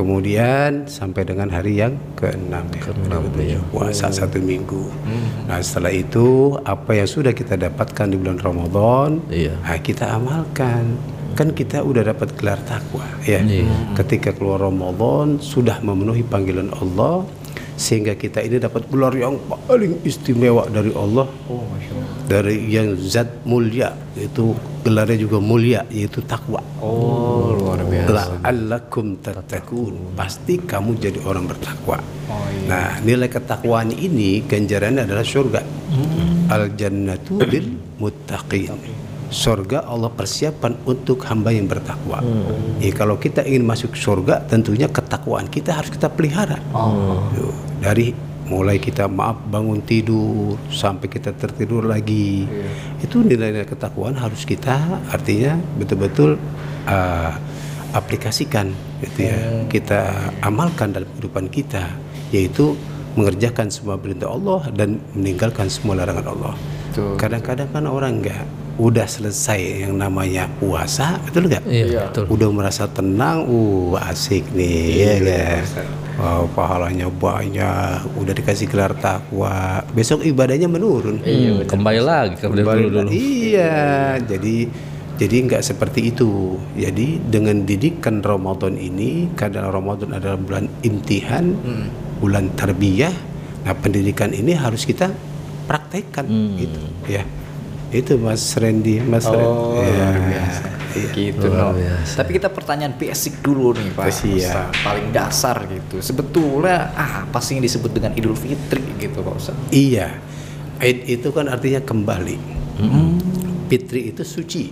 kemudian 0.01 0.89
sampai 0.89 1.21
dengan 1.21 1.53
hari 1.53 1.77
yang 1.77 1.93
keenam 2.17 2.65
ya. 2.73 2.81
Ketujuh 2.89 3.61
puasa 3.69 4.09
satu 4.09 4.41
minggu. 4.41 4.89
Nah 5.45 5.61
setelah 5.61 5.93
itu 5.93 6.57
apa 6.65 6.97
yang 6.97 7.05
sudah 7.05 7.29
kita 7.31 7.53
dapatkan 7.55 8.09
di 8.09 8.17
bulan 8.17 8.41
Ramadan 8.41 9.21
Iya. 9.29 9.53
nah, 9.61 9.77
kita 9.77 10.09
amalkan. 10.09 10.97
Kan 11.31 11.55
kita 11.55 11.79
udah 11.79 12.03
dapat 12.03 12.33
gelar 12.35 12.59
takwa 12.65 13.05
ya. 13.23 13.39
Ketika 13.93 14.33
keluar 14.33 14.59
Ramadan 14.61 15.37
sudah 15.37 15.77
memenuhi 15.79 16.25
panggilan 16.25 16.73
Allah 16.75 17.23
sehingga 17.81 18.13
kita 18.13 18.45
ini 18.45 18.61
dapat 18.61 18.85
gelar 18.93 19.17
yang 19.17 19.41
paling 19.49 20.05
istimewa 20.05 20.69
dari 20.69 20.93
Allah. 20.93 21.25
Dari 22.29 22.69
yang 22.69 22.93
zat 23.01 23.41
mulia 23.43 23.91
itu 24.13 24.53
gelarnya 24.85 25.17
juga 25.17 25.41
mulia 25.41 25.81
yaitu 25.89 26.21
takwa. 26.21 26.61
Oh 26.79 27.57
luar 27.57 27.81
biasa. 27.87 28.11
La'allakum 28.43 29.05
tattaqun. 29.23 30.15
Pasti 30.15 30.59
kamu 30.61 30.99
jadi 30.99 31.19
orang 31.23 31.47
bertakwa. 31.47 31.97
Oh, 32.31 32.47
iya. 32.47 32.67
nah 32.67 32.89
nilai 33.03 33.27
ketakwaan 33.27 33.91
ini 33.91 34.43
ganjarannya 34.45 35.07
adalah 35.07 35.25
surga. 35.25 35.61
Hmm. 35.91 36.47
al 36.47 36.71
jannatu 36.75 37.39
lil 37.43 37.75
muttaqin. 37.99 38.75
Surga 39.31 39.87
Allah 39.87 40.11
persiapkan 40.11 40.75
untuk 40.83 41.23
hamba 41.23 41.55
yang 41.55 41.63
bertakwa. 41.63 42.19
Hmm. 42.19 42.83
ya, 42.83 42.91
kalau 42.91 43.15
kita 43.15 43.47
ingin 43.47 43.63
masuk 43.63 43.95
surga 43.95 44.43
tentunya 44.51 44.91
ketakwaan 44.91 45.47
kita 45.47 45.71
harus 45.71 45.91
kita 45.91 46.11
pelihara. 46.11 46.59
Oh. 46.75 47.23
Dari 47.81 48.13
mulai 48.43 48.77
kita 48.77 49.07
maaf 49.07 49.37
bangun 49.45 49.79
tidur 49.81 50.59
sampai 50.67 51.07
kita 51.07 51.31
tertidur 51.31 51.85
lagi 51.85 52.43
Iya. 52.43 52.67
itu 52.99 53.21
nilai-nilai 53.21 53.63
ketakwaan 53.65 54.13
harus 54.13 54.43
kita 54.43 54.75
artinya 55.07 55.55
betul-betul 55.77 56.35
uh, 56.83 57.31
aplikasikan 57.91 58.71
gitu 58.99 59.25
ya 59.25 59.37
Hmm. 59.37 59.65
kita 59.67 59.99
amalkan 60.41 60.91
dalam 60.91 61.07
kehidupan 61.09 61.47
kita 61.47 61.95
yaitu 62.29 62.75
mengerjakan 63.13 63.67
semua 63.67 63.95
perintah 63.95 64.27
Allah 64.27 64.67
dan 64.71 64.99
meninggalkan 65.11 65.67
semua 65.67 65.95
larangan 65.95 66.27
Allah 66.29 66.53
Betul. 66.87 67.15
kadang-kadang 67.17 67.69
kan 67.69 67.83
orang 67.85 68.19
nggak 68.19 68.41
udah 68.77 69.03
selesai 69.05 69.85
yang 69.85 69.95
namanya 69.95 70.47
puasa 70.57 71.19
betul 71.21 71.45
nggak 71.45 71.63
Iya, 71.63 72.07
betul. 72.09 72.25
udah 72.27 72.49
merasa 72.49 72.83
tenang, 72.85 73.43
uh 73.43 73.95
asik 74.01 74.43
nih, 74.49 74.79
ya 74.97 75.13
kan? 75.19 75.87
Wow, 76.21 76.53
pahalanya 76.53 77.09
banyak, 77.09 78.13
udah 78.13 78.33
dikasih 78.37 78.69
gelar 78.69 78.93
takwa, 78.93 79.81
besok 79.89 80.21
ibadahnya 80.21 80.69
menurun. 80.69 81.17
Hmm, 81.17 81.65
kembali 81.65 81.97
lagi 81.97 82.37
ke 82.37 82.45
dulu 82.45 82.61
Kembali 82.61 82.81
dulu. 82.93 83.09
Iya, 83.09 84.21
jadi 84.21 84.69
jadi 85.17 85.35
nggak 85.49 85.65
seperti 85.65 86.13
itu. 86.13 86.61
Jadi 86.77 87.17
dengan 87.25 87.65
didikan 87.65 88.21
Ramadan 88.21 88.77
ini, 88.77 89.33
karena 89.33 89.73
Ramadan 89.73 90.13
adalah 90.13 90.37
bulan 90.37 90.69
imtihan, 90.85 91.57
bulan 92.21 92.53
tarbiyah. 92.53 93.13
Nah, 93.65 93.73
pendidikan 93.81 94.29
ini 94.29 94.53
harus 94.53 94.85
kita 94.85 95.09
praktekkan, 95.65 96.29
gitu, 96.53 96.81
ya. 97.09 97.25
Itu 97.91 98.15
Mas 98.15 98.55
Randy, 98.55 99.03
Mas 99.03 99.27
Oh, 99.27 99.35
Randy. 99.75 99.99
Ya, 99.99 100.07
biasa. 100.15 100.63
iya. 100.95 101.07
Gitu 101.11 101.47
no. 101.47 101.71
Tapi 102.03 102.31
kita 102.35 102.47
pertanyaan 102.51 102.95
basic 102.95 103.39
dulu 103.43 103.75
nih 103.75 103.91
Pak. 103.95 104.05
Ya. 104.07 104.11
Ustaz. 104.11 104.71
Paling 104.83 105.07
dasar 105.11 105.57
gitu. 105.67 105.99
Sebetulnya 105.99 106.91
ah, 106.95 107.27
apa 107.27 107.39
sih 107.43 107.59
yang 107.59 107.63
disebut 107.63 107.91
dengan 107.91 108.11
Idul 108.15 108.35
Fitri 108.35 108.83
gitu 108.99 109.23
Pak 109.23 109.35
Ustaz? 109.35 109.55
Iya, 109.71 110.19
Aid 110.79 111.07
itu 111.07 111.29
kan 111.35 111.47
artinya 111.51 111.83
kembali. 111.83 112.63
Fitri 113.71 114.11
itu 114.11 114.27
suci. 114.27 114.67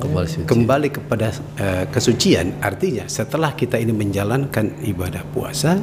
kembali 0.00 0.24
suci. 0.24 0.48
Kembali 0.48 0.88
kepada 0.88 1.28
eh, 1.60 1.84
kesucian 1.92 2.56
artinya 2.64 3.04
setelah 3.04 3.52
kita 3.52 3.76
ini 3.76 3.92
menjalankan 3.92 4.72
ibadah 4.88 5.20
puasa 5.36 5.76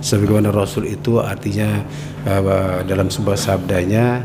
sebagaimana 0.00 0.48
Rasul 0.48 0.88
itu 0.88 1.20
artinya 1.20 1.84
eh, 2.24 2.80
dalam 2.88 3.12
sebuah 3.12 3.36
sabdanya 3.36 4.24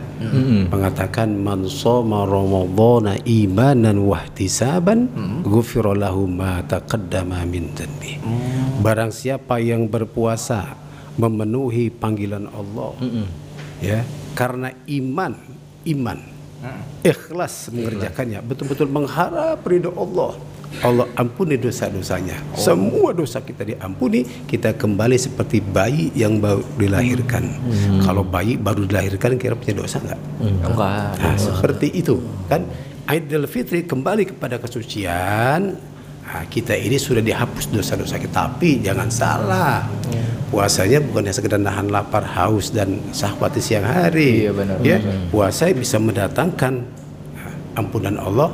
mengatakan 0.71 1.35
man 1.35 1.67
shoma 1.67 2.23
ramadhana 2.23 3.19
imanan 3.27 4.07
wa 4.07 4.23
ihtisaban 4.23 5.11
ghufira 5.43 5.91
lahu 5.91 6.31
ma 6.31 6.63
taqaddama 6.63 7.43
min 7.43 7.75
dhanbi. 7.75 8.23
Barang 8.79 9.11
siapa 9.11 9.59
yang 9.59 9.91
berpuasa 9.91 10.79
memenuhi 11.19 11.91
panggilan 11.91 12.47
Allah 12.55 12.95
ya 13.83 13.99
karena 14.31 14.71
iman 14.87 15.35
iman 15.83 16.30
ikhlas 17.01 17.69
mengerjakannya. 17.73 18.39
Betul-betul 18.45 18.87
mengharap 18.89 19.61
ridho 19.65 19.91
Allah. 19.97 20.37
Allah 20.79 21.03
ampuni 21.19 21.59
dosa-dosanya. 21.59 22.39
Semua 22.55 23.11
dosa 23.11 23.43
kita 23.43 23.67
diampuni 23.67 24.23
kita 24.47 24.71
kembali 24.71 25.19
seperti 25.19 25.59
bayi 25.59 26.15
yang 26.15 26.39
baru 26.39 26.63
dilahirkan. 26.79 27.43
Kalau 27.99 28.23
bayi 28.23 28.55
baru 28.55 28.87
dilahirkan 28.87 29.35
kira 29.35 29.59
punya 29.59 29.83
dosa 29.83 29.99
nggak? 29.99 30.19
Enggak. 30.39 31.11
Nah, 31.19 31.35
seperti 31.35 31.91
itu 31.91 32.23
kan? 32.47 32.63
Idul 33.11 33.43
Fitri 33.51 33.83
kembali 33.83 34.31
kepada 34.31 34.55
kesucian. 34.55 35.75
Nah, 36.23 36.47
kita 36.47 36.71
ini 36.79 36.95
sudah 36.95 37.19
dihapus 37.19 37.67
dosa-dosa 37.75 38.15
kita, 38.15 38.31
tapi 38.31 38.79
jangan 38.79 39.11
salah. 39.11 39.83
Puasanya 40.51 40.99
bukan 40.99 41.23
hanya 41.23 41.35
sekedar 41.35 41.59
nahan 41.63 41.87
lapar, 41.87 42.27
haus 42.27 42.75
dan 42.75 42.99
syahwat 43.15 43.55
di 43.55 43.61
siang 43.63 43.87
hari. 43.87 44.43
Iya, 44.45 44.51
benar, 44.51 44.75
Ya, 44.83 44.99
puasa 45.31 45.71
bisa 45.71 45.95
mendatangkan 45.95 46.83
nah, 47.39 47.79
ampunan 47.79 48.19
Allah 48.19 48.51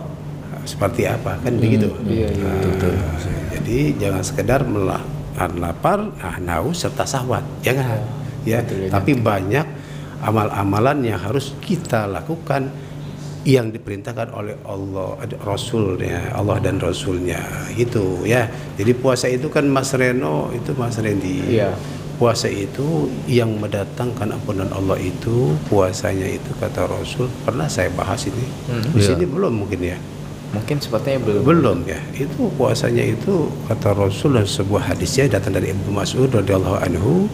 nah, 0.53 0.61
seperti 0.61 1.09
apa 1.09 1.41
kan 1.41 1.57
begitu. 1.57 1.89
Iya, 2.05 2.29
iya, 2.29 2.45
Nah, 2.45 3.17
Jadi 3.57 3.97
jangan 3.97 4.21
sekedar 4.21 4.61
menahan 4.61 5.51
lapar, 5.57 6.05
nahan 6.21 6.45
haus 6.53 6.85
serta 6.85 7.01
syahwat. 7.01 7.41
Jangan. 7.65 7.97
Ya, 8.45 8.61
tapi 8.93 9.17
banyak 9.17 9.65
amal-amalan 10.21 11.01
yang 11.01 11.19
harus 11.19 11.57
kita 11.65 12.05
lakukan 12.05 12.69
yang 13.47 13.71
diperintahkan 13.71 14.35
oleh 14.35 14.59
Allah 14.67 15.15
Rasulnya 15.39 16.35
Allah 16.35 16.59
dan 16.59 16.83
Rasulnya. 16.83 17.39
Itu 17.71 18.27
ya. 18.27 18.51
Jadi 18.75 18.91
puasa 18.91 19.31
itu 19.31 19.47
kan 19.47 19.63
Mas 19.65 19.95
Reno 19.95 20.51
itu 20.51 20.75
Mas 20.75 20.99
Rendi 20.99 21.55
Iya. 21.55 21.71
puasa 22.19 22.51
itu 22.51 23.07
yang 23.23 23.55
mendatangkan 23.55 24.35
ampunan 24.35 24.67
Allah 24.75 24.99
itu 24.99 25.55
puasanya 25.71 26.27
itu 26.27 26.51
kata 26.59 26.91
Rasul 26.91 27.31
pernah 27.47 27.71
saya 27.71 27.87
bahas 27.95 28.27
ini. 28.27 28.45
Di 28.91 28.99
Iya. 28.99 29.15
sini 29.15 29.23
belum 29.23 29.63
mungkin 29.63 29.79
ya? 29.79 29.95
Mungkin 30.47 30.79
sepertinya 30.79 31.23
belum. 31.23 31.41
belum 31.43 31.77
ya. 31.87 31.99
Itu 32.15 32.51
puasanya 32.55 33.03
itu 33.03 33.47
kata 33.67 33.95
Rasul 33.95 34.35
dan 34.35 34.43
sebuah 34.43 34.91
hadisnya 34.91 35.27
datang 35.29 35.55
dari 35.55 35.71
Ibnu 35.71 35.91
Mas'ud 35.91 36.27
radhiyallahu 36.27 36.83
anhu 36.83 37.31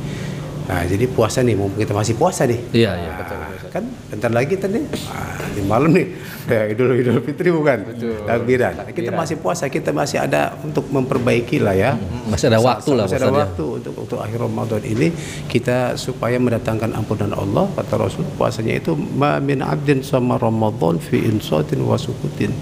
nah 0.63 0.79
jadi 0.87 1.05
puasa 1.11 1.43
nih 1.43 1.55
mumpung 1.59 1.79
kita 1.83 1.91
masih 1.91 2.15
puasa 2.15 2.47
nih. 2.47 2.59
Iya, 2.71 2.91
iya. 2.95 3.11
Nah, 3.19 3.53
kan 3.73 3.83
bentar 4.13 4.29
lagi 4.29 4.53
tadi 4.53 4.85
ah, 5.09 5.49
di 5.49 5.65
malam 5.65 5.89
nih 5.91 6.07
ya, 6.53 6.69
Idul 6.69 6.93
Idul 6.93 7.19
Fitri 7.25 7.49
bukan? 7.49 7.89
Takbiran. 8.29 8.85
Kita 8.93 9.09
masih 9.09 9.41
puasa 9.41 9.65
kita 9.65 9.89
masih 9.89 10.21
ada 10.21 10.53
untuk 10.61 10.85
memperbaiki 10.93 11.57
lah 11.57 11.73
ya. 11.73 11.91
Masih 12.29 12.53
ada 12.53 12.61
waktu 12.61 12.93
lah 12.93 13.09
masih 13.09 13.17
ada 13.17 13.33
waktu 13.33 13.65
untuk 13.81 13.93
untuk 13.97 14.17
akhir 14.21 14.39
Ramadan 14.45 14.83
ini 14.85 15.09
kita 15.49 15.97
supaya 15.97 16.37
mendatangkan 16.37 16.93
ampunan 16.93 17.33
Allah 17.33 17.65
kata 17.73 17.97
Rasul 17.97 18.29
puasanya 18.37 18.77
itu 18.77 18.93
ma 18.93 19.41
min 19.41 19.65
abdin 19.65 20.05
sama 20.05 20.37
Ramadan 20.37 21.01
fi 21.01 21.17
insatin 21.25 21.81
wa 21.81 21.97
sukutin 21.97 22.53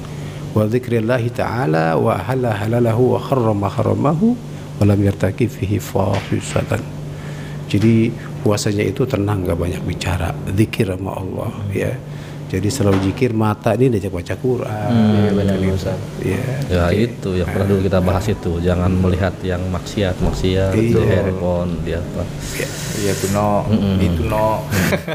wa 0.55 0.63
dzikrillahi 0.63 1.27
ta'ala 1.36 2.00
wa 2.00 2.15
halala 2.15 2.55
halalahu 2.55 3.15
wa 3.15 3.20
harrama 3.20 3.67
haramahu 3.67 4.36
wa 4.79 4.84
lam 4.88 5.00
yartaki 5.00 5.48
fihi 5.51 5.79
fahisatan 5.79 7.00
jadi 7.71 8.11
puasanya 8.43 8.83
itu 8.83 9.07
tenang 9.07 9.47
gak 9.47 9.55
banyak 9.55 9.79
bicara 9.81 10.35
zikir 10.51 10.91
sama 10.91 11.15
Allah 11.15 11.51
ya 11.71 11.95
jadi 12.51 12.67
selalu 12.67 12.99
zikir 13.07 13.31
mata 13.31 13.71
ini 13.73 13.95
diajak 13.95 14.11
baca 14.11 14.35
Quran 14.35 14.91
Iya 14.91 15.31
benar 15.31 15.55
Ustaz. 15.71 15.95
ya 16.19 16.43
Ya 16.67 16.83
itu 16.91 17.39
yang 17.39 17.47
pernah 17.47 17.63
dulu 17.63 17.79
kita 17.79 18.03
bahas 18.03 18.27
itu 18.27 18.59
jangan 18.59 18.91
melihat 18.91 19.31
yang 19.39 19.63
maksiat 19.71 20.19
maksiat 20.19 20.75
di 20.75 20.91
Iya. 20.91 21.23
handphone 21.23 21.79
di 21.79 21.95
apa. 21.95 22.27
Iya 22.99 23.11
tuh 23.15 23.29
no, 23.31 23.63
itu 23.95 24.27
no. 24.27 24.67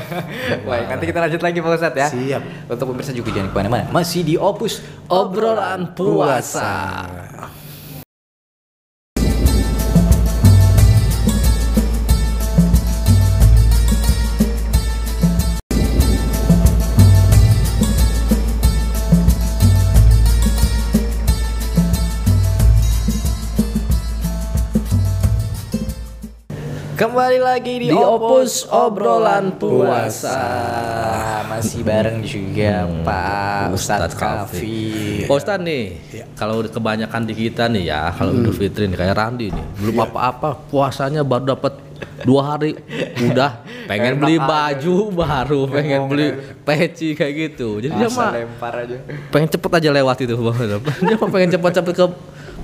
Baik, 0.66 0.84
nanti 0.88 1.04
kita 1.06 1.18
lanjut 1.20 1.40
lagi 1.44 1.58
Pak 1.60 1.70
Ustadz 1.76 2.00
ya. 2.00 2.08
Siap. 2.08 2.42
Untuk 2.72 2.86
pemirsa 2.88 3.12
juga 3.12 3.28
jangan 3.28 3.52
ke 3.52 3.56
mana-mana. 3.60 3.84
Masih 3.92 4.24
di 4.24 4.40
Opus 4.40 4.80
Obrolan 5.06 5.92
puasa. 5.92 6.72
Kembali 26.96 27.36
lagi 27.36 27.76
di, 27.76 27.92
Di 27.92 27.96
Opus 27.96 28.64
Obrolan 28.72 29.60
Puasa. 29.60 30.40
Masih 31.44 31.84
bareng 31.84 32.24
juga 32.24 32.88
Pak 33.04 33.76
Ustadz 33.76 34.16
Kafi. 34.16 35.28
Pak 35.28 35.36
Ustadz 35.36 35.60
nih, 35.60 36.00
kalau 36.40 36.64
kebanyakan 36.64 37.28
di 37.28 37.36
kita 37.36 37.68
nih 37.68 37.92
ya, 37.92 38.08
kalau 38.16 38.32
Idul 38.32 38.56
Fitri 38.56 38.88
nih 38.88 38.96
kayak 38.96 39.12
Randi 39.12 39.52
nih, 39.52 39.64
belum 39.76 40.08
apa-apa 40.08 40.56
puasanya 40.72 41.20
baru 41.20 41.52
dapat 41.52 41.76
dua 42.24 42.56
hari 42.56 42.80
udah 43.28 43.60
pengen 43.84 44.16
beli 44.16 44.40
baju 44.40 44.96
baru, 45.12 45.60
pengen 45.68 46.00
beli 46.08 46.32
peci 46.64 47.12
kayak 47.12 47.32
gitu. 47.52 47.76
Jadi 47.76 47.92
dia 47.92 48.08
mah 48.08 48.32
pengen 49.28 49.48
cepet 49.52 49.70
aja 49.84 49.90
lewat 49.92 50.16
itu 50.24 50.32
dia 51.04 51.16
mah 51.20 51.28
pengen 51.28 51.50
cepet-cepet 51.60 51.92
ke 51.92 52.06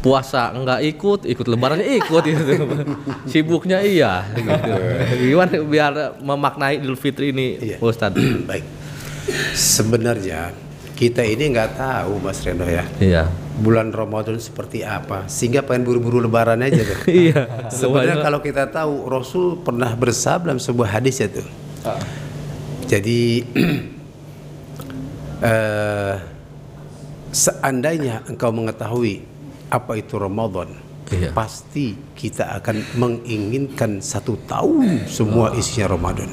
puasa 0.02 0.50
enggak 0.50 0.82
ikut 0.82 1.30
ikut 1.30 1.47
lebarannya 1.47 1.87
ikut 2.02 2.23
gitu. 2.26 2.54
Sibuknya 3.30 3.78
iya. 3.87 4.26
Gitu. 4.35 4.50
Gimana 5.30 5.54
biar 5.62 5.92
memaknai 6.18 6.82
Idul 6.82 6.99
Fitri 6.99 7.30
ini 7.30 7.56
Iya. 7.62 7.76
Pak 7.78 7.87
Ustadz. 7.87 8.18
Baik. 8.50 8.66
Sebenarnya 9.54 10.50
kita 10.99 11.23
ini 11.23 11.54
nggak 11.54 11.78
tahu 11.78 12.18
Mas 12.18 12.42
Reno 12.42 12.66
ya. 12.66 12.82
Iya. 12.99 13.30
Bulan 13.62 13.94
Ramadan 13.94 14.42
seperti 14.42 14.82
apa? 14.82 15.30
Sehingga 15.30 15.62
pengen 15.62 15.87
buru-buru 15.87 16.18
lebaran 16.18 16.59
aja 16.66 16.82
tuh. 16.82 16.99
iya. 17.30 17.71
Sebenarnya 17.71 18.18
kalau 18.18 18.42
kita 18.42 18.66
tahu 18.75 19.06
Rasul 19.06 19.62
pernah 19.62 19.94
bersabda 19.94 20.50
dalam 20.50 20.59
sebuah 20.59 20.99
hadis 20.99 21.23
ya 21.23 21.30
tuh. 21.30 21.47
Jadi 22.90 23.47
eh, 25.47 26.14
seandainya 27.30 28.26
engkau 28.26 28.50
mengetahui 28.50 29.32
apa 29.73 29.97
itu 29.97 30.21
Ramadan, 30.21 30.69
Iya. 31.12 31.33
pasti 31.33 31.93
kita 32.17 32.57
akan 32.61 33.00
menginginkan 33.00 34.00
satu 34.05 34.37
tahun 34.49 35.09
semua 35.09 35.52
isinya 35.57 35.93
Ramadan. 35.93 36.31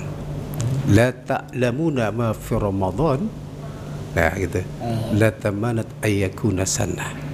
La 0.92 1.12
ta'lamuna 1.12 2.12
ma 2.16 2.32
fi 2.36 2.56
Ramadan. 2.56 3.28
Nah, 4.10 4.34
gitu. 4.40 4.64
La 5.20 5.30
tamanat 5.30 5.86
ayyakuna 6.02 6.66
sanah. 6.66 7.29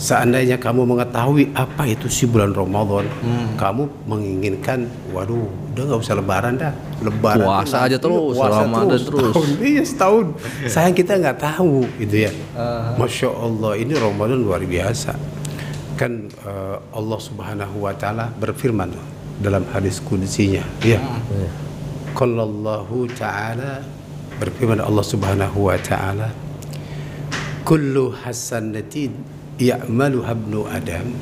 Seandainya 0.00 0.56
kamu 0.56 0.88
mengetahui 0.88 1.52
apa 1.52 1.84
itu 1.84 2.08
si 2.08 2.24
bulan 2.24 2.56
Ramadan, 2.56 3.04
kamu 3.60 3.84
menginginkan, 4.08 4.88
waduh, 5.12 5.44
udah 5.76 5.82
nggak 5.92 6.00
usah 6.00 6.16
lebaran 6.16 6.56
dah, 6.56 6.72
lebaran 7.04 7.44
Puasa 7.44 7.84
aja 7.84 8.00
terus, 8.00 8.32
Ramadan 8.32 8.96
terus. 8.96 9.04
setahun. 9.04 9.48
iya 9.60 9.84
setahun. 9.84 10.26
Sayang 10.64 10.96
kita 10.96 11.20
nggak 11.20 11.36
tahu, 11.36 11.84
gitu 12.00 12.16
ya. 12.16 12.32
Masya 12.96 13.28
Allah, 13.28 13.76
ini 13.76 13.92
Ramadan 13.92 14.40
luar 14.40 14.64
biasa. 14.64 15.12
Kan 16.00 16.32
eh, 16.32 16.76
Allah 16.96 17.18
Subhanahu 17.20 17.84
Wa 17.84 17.92
Taala 17.92 18.32
berfirman 18.40 18.96
dalam 19.44 19.68
hadis 19.68 20.00
kudusinya, 20.00 20.64
ya. 20.80 20.96
Kalau 22.16 22.48
Allah 22.48 22.88
Taala 23.20 23.72
berfirman 24.40 24.80
Allah 24.80 25.04
Subhanahu 25.04 25.68
Wa 25.68 25.76
Taala, 25.76 26.32
kullu 27.68 28.16
hasanatin 28.16 29.39
ya'maluha 29.60 30.32
ibnu 30.32 30.64
adam. 30.66 31.12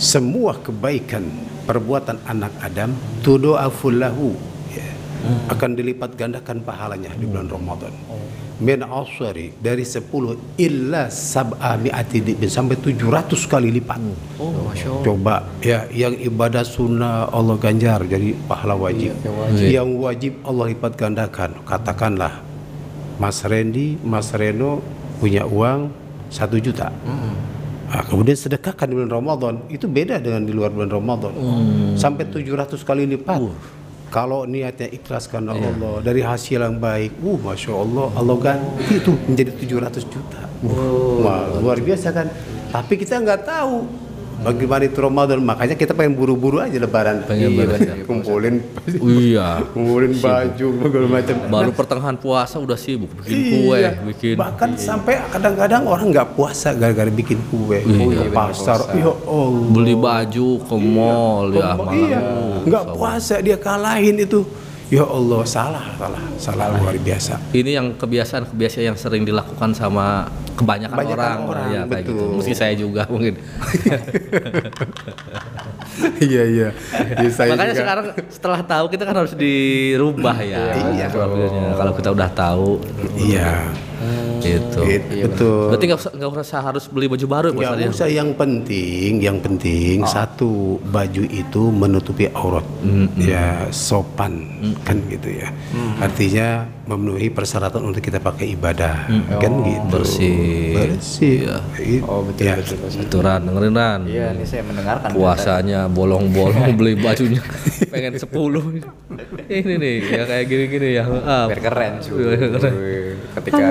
Semua 0.00 0.58
kebaikan 0.58 1.22
perbuatan 1.70 2.18
anak 2.26 2.50
Adam 2.58 2.92
tudu'afu 3.22 3.94
lahu 3.94 4.34
ya, 4.74 4.84
akan 5.48 5.78
dilipat 5.78 6.18
gandakan 6.18 6.60
pahalanya 6.66 7.14
di 7.14 7.24
bulan 7.30 7.46
Ramadan. 7.46 7.94
Min 8.54 8.82
asari 8.86 9.50
dari 9.58 9.82
10 9.82 10.06
illa 10.62 11.10
sab'a 11.10 11.74
mi'ati 11.74 12.22
dibin 12.22 12.50
sampai 12.50 12.78
700 12.78 13.50
kali 13.50 13.70
lipat. 13.70 13.98
Oh, 14.38 14.50
masya 14.66 14.94
Allah. 14.94 15.04
Coba 15.06 15.36
ya 15.58 15.86
yang 15.90 16.14
ibadah 16.18 16.62
sunnah 16.62 17.30
Allah 17.34 17.58
ganjar 17.58 18.02
jadi 18.06 18.34
pahala 18.46 18.78
wajib. 18.78 19.14
Yang 19.58 19.90
wajib. 19.98 20.32
Allah 20.46 20.64
lipat 20.70 20.92
gandakan. 20.94 21.50
Katakanlah 21.66 22.42
Mas 23.18 23.42
Randy, 23.46 23.98
Mas 24.02 24.30
Reno 24.34 24.82
punya 25.18 25.46
uang 25.46 25.90
satu 26.30 26.58
juta. 26.58 26.94
Nah, 27.94 28.02
kemudian 28.02 28.34
sedekahkan 28.34 28.90
di 28.90 28.98
bulan 28.98 29.12
Ramadan 29.22 29.54
itu 29.70 29.86
beda 29.86 30.18
dengan 30.18 30.42
di 30.42 30.50
luar 30.50 30.74
bulan 30.74 30.90
Ramadan. 30.90 31.30
Sampai 31.94 32.26
700 32.26 32.82
kali 32.82 33.06
lipat. 33.06 33.38
Kalau 34.10 34.46
niatnya 34.46 34.90
ikhlas 34.90 35.30
karena 35.30 35.54
Allah 35.54 36.02
dari 36.02 36.22
hasil 36.22 36.58
yang 36.58 36.78
baik, 36.78 37.18
uh, 37.22 37.38
masya 37.38 37.70
Allah, 37.74 38.06
Allah 38.14 38.36
ganti 38.38 38.98
itu 38.98 39.14
menjadi 39.30 39.50
700 39.58 40.06
juta. 40.10 40.42
Wah, 41.22 41.54
luar 41.62 41.78
biasa 41.78 42.10
kan. 42.10 42.26
Tapi 42.74 42.98
kita 42.98 43.22
nggak 43.22 43.46
tahu 43.46 43.86
bagaimana 44.40 44.82
itu 44.82 44.98
Ramadan, 44.98 45.38
makanya 45.38 45.74
kita 45.74 45.92
pengen 45.92 46.14
buru-buru 46.14 46.58
aja 46.58 46.74
Lebaran. 46.74 47.22
Pengen 47.24 47.50
Iya, 47.50 47.58
banget. 47.62 47.80
kumpulin, 48.08 48.54
Iya. 48.98 49.48
kumpulin 49.70 50.12
baju 50.14 50.66
segala 50.80 51.06
macam. 51.08 51.36
Baru 51.46 51.70
pertengahan 51.70 52.16
puasa 52.16 52.56
udah 52.56 52.74
sibuk 52.74 53.12
bikin 53.20 53.36
kue, 53.62 53.76
Iya. 53.76 53.90
bikin 54.00 54.34
Bahkan 54.34 54.70
sampai 54.74 55.20
kadang-kadang 55.28 55.84
orang 55.84 56.10
nggak 56.10 56.32
puasa 56.32 56.72
gara-gara 56.72 57.08
bikin 57.08 57.38
kue. 57.46 57.78
Iya, 57.78 58.26
ke 58.26 58.32
pasar. 58.32 58.80
Ya 58.92 59.12
Allah. 59.12 59.70
beli 59.70 59.94
baju 59.94 60.48
ke 60.60 60.76
mall 60.76 61.46
ya 61.50 61.70
Oh, 61.70 61.76
malah. 61.80 61.92
iya, 61.92 62.18
nggak 62.62 62.84
puasa 62.90 63.34
dia 63.38 63.54
kalahin 63.54 64.18
itu. 64.18 64.42
Ya 64.88 65.00
Allah, 65.02 65.42
salah, 65.42 65.84
salah, 65.96 66.22
salah 66.36 66.66
luar 66.70 66.94
biasa. 66.94 67.40
Ini 67.50 67.70
yang 67.74 67.96
kebiasaan-kebiasaan 67.96 68.84
yang 68.84 68.98
sering 69.00 69.24
dilakukan 69.24 69.72
sama 69.72 70.28
kebanyakan, 70.54 70.94
Kebanyakan 70.94 71.18
orang, 71.18 71.38
orang, 71.50 71.66
ya 71.70 71.82
kayak 71.86 72.04
gitu. 72.06 72.14
betul. 72.14 72.36
Mesti 72.38 72.52
saya 72.54 72.74
juga 72.78 73.02
mungkin. 73.10 73.34
Iya 76.24 76.42
iya. 76.46 76.68
Ya, 77.16 77.28
saya 77.30 77.52
Makanya 77.52 77.72
juga. 77.72 77.82
sekarang 77.82 78.04
setelah 78.28 78.60
tahu 78.62 78.84
kita 78.88 79.02
kan 79.04 79.16
harus 79.16 79.34
dirubah 79.34 80.36
ya. 80.40 80.74
Iya. 80.92 81.06
Profilnya. 81.08 81.74
Kalau 81.74 81.92
kita 81.94 82.08
udah 82.10 82.30
tahu 82.30 82.68
Iya. 83.16 83.52
gitu. 84.44 84.80
Gitu, 84.84 85.24
betul. 85.24 85.72
Berarti 85.72 85.84
nggak 85.88 86.00
usah 86.02 86.12
nggak 86.12 86.30
usah 86.36 86.60
harus 86.60 86.84
beli 86.86 87.06
baju 87.08 87.24
baru 87.24 87.48
ya, 87.48 87.72
Nggak 87.72 87.80
ya? 87.80 87.88
usah 87.88 88.08
yang 88.12 88.36
penting, 88.36 89.16
yang 89.16 89.40
penting 89.40 90.04
satu 90.04 90.76
baju 90.84 91.24
itu 91.24 91.62
menutupi 91.72 92.28
aurat, 92.28 92.66
ya 93.16 93.64
sopan 93.72 94.44
kan 94.84 95.00
gitu 95.08 95.32
ya. 95.32 95.48
Artinya 95.96 96.68
memenuhi 96.84 97.32
persyaratan 97.32 97.80
untuk 97.80 98.04
kita 98.04 98.20
pakai 98.20 98.52
ibadah, 98.52 99.08
kan 99.40 99.52
gitu. 99.64 99.88
bersih. 99.88 100.76
Bersih. 100.76 101.48
Iya. 101.80 102.04
Oh 102.04 102.20
betul 102.20 102.44
ya. 102.44 102.54
betul. 102.60 102.76
betul. 102.84 103.00
Itu 103.00 103.16
Ran, 103.24 103.40
dengerin 103.48 103.72
Ran. 103.72 104.00
Iya, 104.04 104.26
ini 104.36 104.44
saya 104.44 104.62
mendengarkan. 104.68 105.08
Puasanya 105.16 105.83
bolong-bolong 105.86 106.72
beli 106.78 106.94
bajunya 106.94 107.40
pengen 107.92 108.14
10 108.14 108.30
ini 109.46 109.74
nih 109.76 109.94
ya 110.02 110.22
kayak 110.24 110.44
gini-gini 110.44 110.88
ya 110.92 111.04
Ah, 111.24 111.44
biar 111.46 111.60
keren 111.60 111.92
cuy. 112.00 112.36
Ketika 113.34 113.66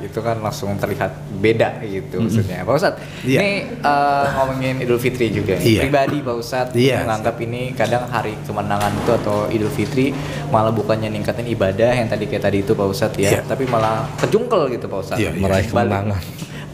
itu 0.00 0.18
kan 0.18 0.36
langsung 0.38 0.74
terlihat 0.74 1.10
beda 1.38 1.80
gitu 1.82 2.20
maksudnya. 2.20 2.62
Pak 2.62 2.72
Ustadz, 2.72 3.00
Iya. 3.22 3.38
ini 3.40 3.50
eh, 3.76 4.24
ngomongin 4.32 4.74
Idul 4.80 4.98
Fitri 4.98 5.30
juga. 5.30 5.54
nih. 5.54 5.64
Iya. 5.70 5.80
Pribadi 5.82 6.18
Pak 6.20 6.34
Ustadz 6.34 6.74
Iya. 6.74 7.02
menganggap 7.02 7.36
ini 7.40 7.72
kadang 7.72 8.04
hari 8.06 8.34
kemenangan 8.42 8.92
itu 8.94 9.10
atau 9.14 9.36
Idul 9.48 9.70
Fitri 9.70 10.10
malah 10.48 10.70
bukannya 10.70 11.08
ningkatin 11.08 11.46
ibadah 11.46 11.90
yang 11.90 12.06
tadi 12.06 12.24
kayak 12.24 12.44
tadi 12.44 12.58
itu 12.60 12.72
Pak 12.72 12.86
Ustadz 12.86 13.16
ya, 13.16 13.30
Iya. 13.32 13.40
tapi 13.44 13.64
malah 13.64 14.06
kejungkel 14.18 14.70
gitu 14.70 14.86
Pak 14.86 14.98
Ustadz. 15.00 15.20
Iya, 15.20 15.30
iya. 15.30 15.40
meraih 15.40 15.66
Balik. 15.66 15.90
kemenangan 15.90 16.22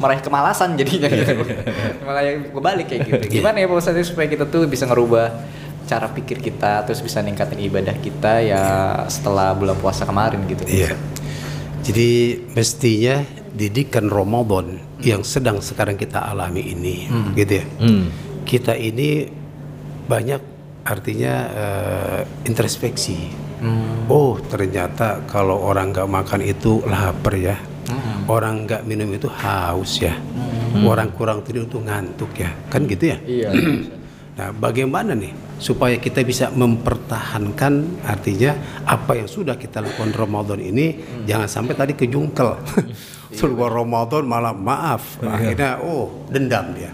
meraih 0.01 0.25
kemalasan 0.25 0.81
jadinya 0.81 1.13
gitu. 1.13 1.45
malah 2.09 2.25
yang 2.25 2.49
kebalik 2.49 2.87
kayak 2.89 3.01
gitu. 3.05 3.25
Gimana 3.39 3.61
ya 3.61 3.69
Pak 3.69 3.77
Ustadz 3.77 4.09
supaya 4.09 4.27
kita 4.33 4.49
tuh 4.49 4.65
bisa 4.65 4.89
ngerubah 4.89 5.29
cara 5.85 6.07
pikir 6.09 6.41
kita 6.41 6.89
terus 6.89 7.05
bisa 7.05 7.21
ningkatin 7.21 7.61
ibadah 7.61 7.93
kita 8.01 8.41
ya 8.41 8.63
setelah 9.13 9.53
bulan 9.53 9.77
puasa 9.77 10.09
kemarin 10.09 10.41
gitu. 10.49 10.65
Iya. 10.65 10.97
Jadi 11.85 12.41
mestinya 12.57 13.21
didikan 13.51 14.09
Ramadan 14.09 14.79
yang 15.01 15.25
sedang 15.25 15.65
sekarang 15.65 15.97
kita 15.97 16.21
alami 16.21 16.61
ini, 16.77 17.09
gitu 17.35 17.61
ya. 17.61 17.65
hmm. 17.65 18.05
Kita 18.45 18.77
ini 18.77 19.27
banyak 20.07 20.41
artinya 20.85 21.35
eh, 21.51 22.21
introspeksi. 22.49 23.49
Oh 24.09 24.41
ternyata 24.41 25.25
kalau 25.29 25.61
orang 25.61 25.93
nggak 25.93 26.09
makan 26.09 26.41
itu 26.45 26.81
lapar 26.89 27.35
ya. 27.37 27.57
Orang 28.27 28.67
nggak 28.67 28.83
minum 28.85 29.09
itu 29.15 29.29
haus 29.31 30.01
ya. 30.03 30.17
Orang 30.85 31.15
kurang 31.15 31.45
tidur 31.45 31.65
itu 31.65 31.79
ngantuk 31.81 32.33
ya. 32.37 32.51
Kan 32.69 32.85
gitu 32.91 33.15
ya. 33.15 33.19
Iya. 33.25 33.51
Nah, 34.41 34.57
bagaimana 34.57 35.13
nih 35.13 35.37
supaya 35.61 36.01
kita 36.01 36.25
bisa 36.25 36.49
mempertahankan 36.49 38.01
artinya 38.09 38.57
apa 38.89 39.21
yang 39.21 39.29
sudah 39.29 39.61
kita 39.61 39.85
lakukan 39.85 40.17
Ramadan 40.17 40.65
ini 40.65 40.97
jangan 41.29 41.45
sampai 41.45 41.75
tadi 41.77 41.93
kejungkel. 41.93 42.57
Seluruh 43.37 43.71
Ramadan 43.71 44.27
malah 44.27 44.57
maaf, 44.57 45.21
akhirnya 45.23 45.79
oh 45.85 46.27
dendam 46.33 46.73
dia. 46.75 46.91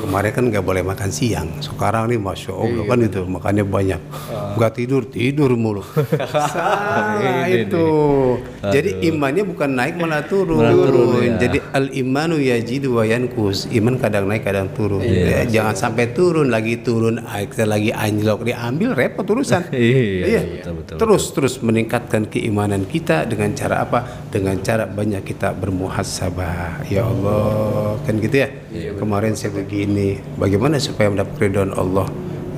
Kemarin 0.00 0.30
kan 0.32 0.44
nggak 0.48 0.64
boleh 0.64 0.82
makan 0.82 1.10
siang, 1.12 1.48
sekarang 1.60 2.08
nih 2.08 2.16
masya 2.16 2.56
Allah 2.56 2.84
kan 2.88 2.98
itu 3.04 3.20
makannya 3.28 3.64
banyak, 3.68 4.00
nggak 4.56 4.72
tidur 4.72 5.02
tidur 5.04 5.52
mulu. 5.54 5.84
Salah 6.50 7.44
itu. 7.46 7.86
Jadi 8.64 9.04
imannya 9.12 9.44
bukan 9.44 9.70
naik 9.76 10.00
malah 10.00 10.24
turun. 10.24 10.60
Jadi 11.36 11.58
al 11.72 11.92
imanu 11.92 12.40
yajidu 12.40 12.96
wa 12.96 13.04
yankus. 13.04 13.68
Iman 13.68 14.00
kadang 14.00 14.24
naik 14.24 14.42
kadang 14.48 14.72
turun. 14.72 15.04
Ya, 15.04 15.44
jangan 15.44 15.76
sampai 15.76 16.16
turun 16.16 16.48
lagi 16.48 16.80
turun, 16.80 17.20
akhirnya 17.20 17.66
lagi 17.68 17.90
anjlok 17.92 18.48
diambil 18.48 18.96
repot 18.96 19.26
urusan. 19.28 19.68
Iya, 20.30 20.42
betul, 20.46 20.72
betul, 20.82 20.96
terus 21.00 21.24
terus 21.34 21.54
meningkatkan 21.58 22.28
keimanan 22.30 22.86
kita 22.86 23.26
dengan 23.26 23.50
cara 23.56 23.82
apa? 23.82 24.06
Dengan 24.30 24.54
cara 24.62 24.86
banyak 24.86 25.26
kita 25.26 25.50
bermuhasabah. 25.56 26.86
Ya 26.86 27.02
Allah, 27.02 27.98
kan 28.06 28.14
gitu 28.22 28.36
ya. 28.46 28.48
Kemarin 28.70 29.34
saya 29.34 29.50
begini, 29.50 30.22
bagaimana 30.38 30.78
supaya 30.78 31.10
mendapat 31.10 31.36
ridhoan 31.42 31.74
Allah? 31.74 32.06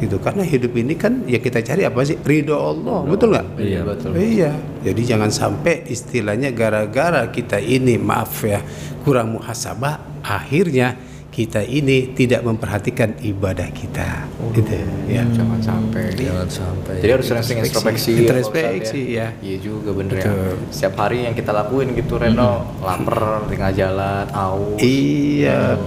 Gitu. 0.03 0.19
Karena 0.19 0.43
hidup 0.43 0.75
ini 0.75 0.99
kan 0.99 1.23
ya 1.31 1.39
kita 1.39 1.63
cari 1.63 1.87
apa 1.87 2.03
sih? 2.03 2.19
Ridho 2.19 2.59
Allah, 2.59 3.07
betul 3.07 3.33
nggak? 3.33 3.47
Iya, 3.57 3.81
betul. 3.87 4.11
Iya. 4.19 4.53
Jadi 4.83 5.03
jangan 5.07 5.31
sampai 5.31 5.87
istilahnya 5.87 6.51
gara-gara 6.51 7.31
kita 7.31 7.63
ini 7.63 7.97
maaf 8.03 8.43
ya 8.43 8.61
kurang 9.07 9.39
muhasabah, 9.39 10.21
akhirnya 10.27 10.99
kita 11.33 11.65
ini 11.65 12.13
tidak 12.13 12.45
memperhatikan 12.45 13.17
ibadah 13.25 13.73
kita. 13.73 14.29
Gitu 14.53 14.69
ya. 15.09 15.25
Jangan 15.33 15.61
sampai. 15.65 16.13
jangan 16.13 16.45
sampai 16.45 16.95
Jadi 17.01 17.11
harus 17.11 17.25
sering-sering 17.25 17.65
introspeksi. 17.65 18.11
ya, 18.13 18.21
Introspeksi, 18.21 19.01
ya. 19.09 19.27
Iya 19.41 19.57
juga 19.59 19.97
bener 19.97 20.21
Betul. 20.21 20.29
ya. 20.29 20.53
Setiap 20.69 20.95
hari 21.01 21.25
yang 21.25 21.33
kita 21.33 21.51
lakuin 21.51 21.97
gitu 21.97 22.21
Reno, 22.21 22.77
lapar, 22.85 23.49
tengah 23.49 23.73
jalan, 23.73 24.29
aus, 24.29 24.77
Iya. 24.77 25.81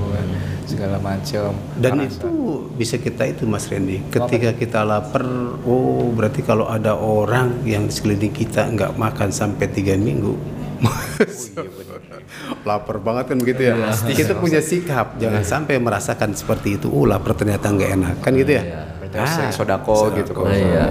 segala 0.65 0.97
macam. 0.97 1.53
Dan 1.77 1.91
Karena- 1.93 2.09
itu 2.09 2.33
bisa 2.73 2.97
kita 2.97 3.29
itu 3.29 3.45
Mas 3.45 3.69
Randy. 3.69 4.01
Ketika 4.09 4.49
kita 4.57 4.81
lapar, 4.81 5.21
oh 5.61 6.09
berarti 6.09 6.41
kalau 6.41 6.65
ada 6.65 6.97
orang 6.97 7.61
yang 7.63 7.85
di 7.85 7.93
sekeliling 7.93 8.33
kita 8.33 8.65
nggak 8.73 8.97
makan 8.97 9.29
sampai 9.29 9.69
tiga 9.69 9.93
minggu. 9.93 10.33
lapar 12.67 12.97
banget 13.01 13.25
kan 13.33 13.37
begitu 13.39 13.61
ya. 13.71 13.73
kita 14.05 14.33
punya 14.37 14.59
sikap, 14.59 15.15
jangan 15.17 15.43
sampai 15.45 15.77
merasakan 15.77 16.33
seperti 16.33 16.77
itu. 16.77 16.87
Oh 16.89 17.05
lapar 17.05 17.33
ternyata 17.33 17.69
nggak 17.69 17.89
enak. 17.95 18.15
Kan 18.21 18.33
gitu 18.35 18.57
ya. 18.57 18.63
Berarti 18.99 19.15
harus 19.15 19.31
sering 19.31 19.53
sodako. 19.53 19.95
gitu, 20.13 20.31
Pak. 20.33 20.49
iya. 20.51 20.85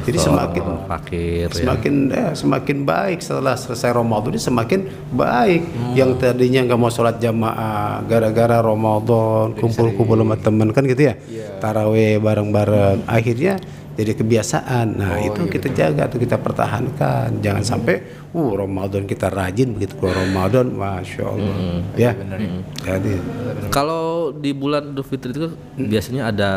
Jadi 0.00 0.16
So, 0.16 0.32
semakin 0.32 0.64
fakir 0.88 1.48
ya. 1.52 1.56
semakin 1.60 1.94
eh, 2.08 2.32
semakin 2.32 2.78
baik 2.88 3.18
setelah 3.20 3.52
selesai 3.52 3.92
Ramadan 3.92 4.32
ini 4.32 4.40
semakin 4.40 4.80
baik. 5.12 5.62
Yang 5.92 6.10
tadinya 6.16 6.60
nggak 6.64 6.80
mau 6.80 6.88
sholat 6.88 7.20
jamaah 7.20 8.00
gara-gara 8.08 8.64
Ramadan 8.64 9.52
kumpul-kumpul 9.60 10.16
sama 10.16 10.36
temen 10.40 10.72
kan 10.72 10.88
gitu 10.88 11.04
ya? 11.04 11.14
Taraweh 11.60 12.16
bareng-bareng. 12.16 13.04
Akhirnya 13.04 13.60
jadi 13.98 14.12
kebiasaan. 14.14 14.86
Nah 14.96 15.18
itu 15.22 15.46
kita 15.50 15.68
jaga 15.74 16.06
tuh 16.06 16.22
kita 16.22 16.38
pertahankan. 16.38 17.42
Jangan 17.42 17.64
sampai 17.66 18.02
uh 18.30 18.50
Ramadan 18.54 19.04
kita 19.04 19.28
rajin 19.28 19.74
begitu 19.74 19.98
keluar 19.98 20.22
Ramadan. 20.22 20.70
Masya 20.70 21.22
Allah. 21.26 21.56
Ya. 21.98 22.12
Jadi. 22.86 23.14
Kalau 23.74 24.30
di 24.34 24.54
bulan 24.54 24.94
Idul 24.94 25.06
Fitri 25.06 25.34
itu 25.34 25.50
biasanya 25.74 26.30
ada 26.30 26.52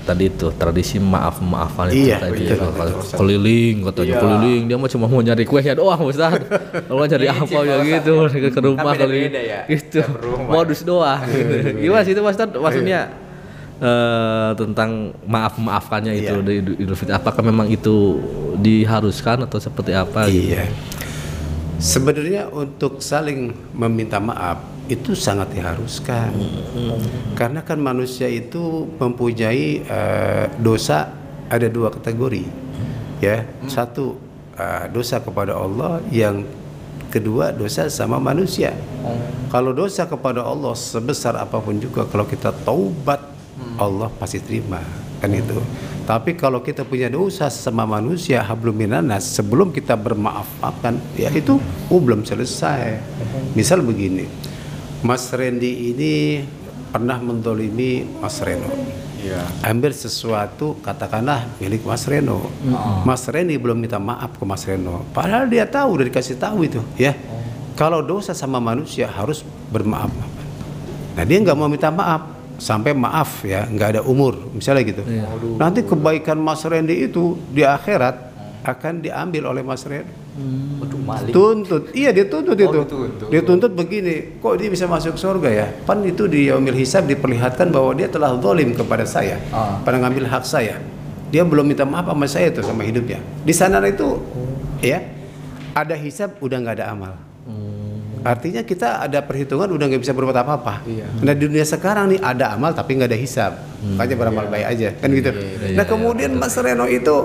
tadi 0.00 0.32
itu 0.32 0.48
tradisi 0.56 0.96
maaf 0.96 1.38
maafan 1.44 1.92
itu 1.92 2.10
Iya, 2.10 2.16
tadi 2.24 2.48
betul, 2.48 2.72
Kalau 2.72 2.94
keliling 3.20 3.76
katanya 3.84 4.16
keliling 4.18 4.62
dia 4.66 4.76
mah 4.80 4.88
cuma 4.90 5.06
mau 5.06 5.20
nyari 5.20 5.44
kuenya 5.44 5.76
doang 5.76 6.00
Ustaz. 6.08 6.40
Kalau 6.88 7.04
nyari 7.04 7.26
apa 7.28 7.58
ya 7.62 7.76
gitu 7.84 8.12
ke, 8.26 8.60
rumah 8.64 8.96
keliling 8.96 9.30
beda-beda 9.30 9.40
ya, 9.44 9.60
gitu. 9.68 10.00
modus 10.48 10.80
doang. 10.82 11.20
Gimana 11.78 12.02
sih 12.02 12.12
itu 12.16 12.22
Ustaz? 12.24 12.48
Maksudnya 12.50 13.29
eh, 13.80 14.50
tentang 14.54 14.90
maaf 15.24 15.56
maafannya 15.56 16.12
itu 16.14 16.34
Iya. 16.36 16.44
di 16.44 16.52
Idul- 16.78 16.94
Fitri 16.94 17.10
apakah 17.10 17.40
memang 17.40 17.66
itu 17.66 18.20
diharuskan 18.56 19.48
atau 19.48 19.56
seperti 19.56 19.90
apa 19.90 20.28
gitu? 20.28 20.52
Iya. 20.52 20.68
Sebenarnya 21.80 22.52
untuk 22.52 23.00
saling 23.00 23.56
meminta 23.72 24.20
maaf 24.20 24.60
itu 24.84 25.16
sangat 25.16 25.48
diharuskan. 25.50 26.28
Karena 27.32 27.64
kan 27.64 27.80
manusia 27.80 28.28
itu 28.28 28.84
mempunyai 29.00 29.80
eh, 29.80 30.44
dosa 30.60 31.08
ada 31.48 31.66
dua 31.66 31.88
kategori. 31.88 32.44
Ya, 33.20 33.48
satu 33.64 34.20
eh, 34.54 34.92
dosa 34.92 35.24
kepada 35.24 35.56
Allah 35.56 36.04
yang 36.12 36.44
kedua 37.08 37.48
dosa 37.50 37.88
sama 37.88 38.20
manusia. 38.20 38.76
Kalau 39.48 39.72
dosa 39.72 40.04
kepada 40.04 40.44
Allah 40.44 40.76
sebesar 40.76 41.32
apa 41.34 41.58
pun 41.58 41.74
juga 41.74 42.04
kalau 42.04 42.22
kita 42.22 42.52
taubat 42.60 43.24
Allah 43.80 44.12
pasti 44.12 44.36
terima 44.44 44.84
kan 45.20 45.32
itu. 45.32 45.56
Tapi 46.04 46.34
kalau 46.36 46.60
kita 46.60 46.84
punya 46.84 47.08
dosa 47.08 47.48
sama 47.48 47.86
manusia 47.88 48.44
hablum 48.44 48.76
minanas 48.76 49.24
sebelum 49.30 49.70
kita 49.72 49.94
bermaafkan 49.96 51.00
ya 51.16 51.32
itu 51.32 51.56
oh 51.88 52.00
belum 52.00 52.28
selesai. 52.28 53.00
Misal 53.56 53.80
begini. 53.80 54.28
Mas 55.00 55.32
Randy 55.32 55.96
ini 55.96 56.44
pernah 56.92 57.16
mendolimi 57.16 58.04
Mas 58.20 58.36
Reno 58.44 58.68
Iya. 59.20 59.44
ambil 59.68 59.92
sesuatu 59.92 60.80
katakanlah 60.80 61.44
milik 61.60 61.84
Mas 61.84 62.08
Reno. 62.08 62.40
Mas 63.04 63.28
Reni 63.28 63.60
belum 63.60 63.76
minta 63.76 64.00
maaf 64.00 64.32
ke 64.40 64.44
Mas 64.48 64.64
Reno. 64.64 65.04
Padahal 65.12 65.44
dia 65.44 65.68
tahu 65.68 66.00
udah 66.00 66.06
dikasih 66.08 66.40
tahu 66.40 66.64
itu, 66.64 66.80
ya. 66.96 67.12
Kalau 67.76 68.00
dosa 68.00 68.32
sama 68.32 68.56
manusia 68.64 69.04
harus 69.12 69.44
bermaaf. 69.68 70.08
Nah 71.16 71.24
dia 71.28 71.36
nggak 71.36 71.52
mau 71.52 71.68
minta 71.68 71.92
maaf 71.92 72.39
sampai 72.60 72.92
maaf 72.92 73.40
ya 73.42 73.64
nggak 73.64 73.88
ada 73.96 74.02
umur 74.04 74.36
misalnya 74.52 74.84
gitu. 74.84 75.02
Nanti 75.56 75.80
kebaikan 75.82 76.36
Mas 76.36 76.60
Randy 76.62 77.08
itu 77.08 77.40
di 77.50 77.64
akhirat 77.64 78.30
akan 78.60 79.00
diambil 79.00 79.48
oleh 79.48 79.64
Mas. 79.64 79.82
Waduh 80.80 81.00
maling. 81.00 81.34
Tuntut, 81.34 81.90
iya 81.92 82.14
dia 82.14 82.24
tuntut 82.24 82.54
Oh, 82.54 82.64
itu. 82.64 82.80
dituntut. 82.86 83.28
Dia 83.28 83.40
tuntut 83.42 83.72
begini, 83.74 84.38
kok 84.38 84.56
dia 84.56 84.68
bisa 84.70 84.86
masuk 84.86 85.18
surga 85.18 85.48
ya? 85.50 85.66
Pan 85.84 86.00
itu 86.06 86.24
di 86.30 86.48
yaumil 86.48 86.76
hisab 86.76 87.04
diperlihatkan 87.04 87.68
bahwa 87.68 87.92
dia 87.92 88.06
telah 88.06 88.38
zalim 88.38 88.72
kepada 88.72 89.04
saya, 89.04 89.36
Ah. 89.50 89.82
pada 89.82 89.98
ngambil 90.00 90.30
hak 90.30 90.44
saya. 90.46 90.78
Dia 91.28 91.42
belum 91.44 91.66
minta 91.66 91.84
maaf 91.84 92.08
sama 92.08 92.26
saya 92.30 92.48
tuh 92.54 92.62
sama 92.62 92.86
hidupnya. 92.86 93.20
Di 93.42 93.52
sana 93.52 93.82
itu, 93.84 94.22
ya, 94.80 95.02
ada 95.74 95.94
hisab 95.98 96.38
udah 96.40 96.56
nggak 96.56 96.76
ada 96.78 96.86
amal. 96.94 97.12
Artinya 98.20 98.62
kita 98.62 99.00
ada 99.00 99.24
perhitungan 99.24 99.68
udah 99.70 99.84
nggak 99.88 100.02
bisa 100.02 100.12
berbuat 100.12 100.36
apa-apa. 100.36 100.84
Iya. 100.84 101.06
Nah 101.24 101.32
di 101.32 101.40
dunia 101.48 101.64
sekarang 101.64 102.16
nih 102.16 102.20
ada 102.20 102.52
amal 102.52 102.76
tapi 102.76 102.96
nggak 103.00 103.08
ada 103.08 103.18
hisab, 103.18 103.52
makanya 103.96 104.16
beramal 104.16 104.44
baik 104.48 104.66
aja 104.76 104.88
kan 104.96 105.08
gitu. 105.12 105.30
nah 105.74 105.84
kemudian 105.88 106.36
Mas 106.36 106.56
Reno 106.60 106.84
itu 106.84 107.16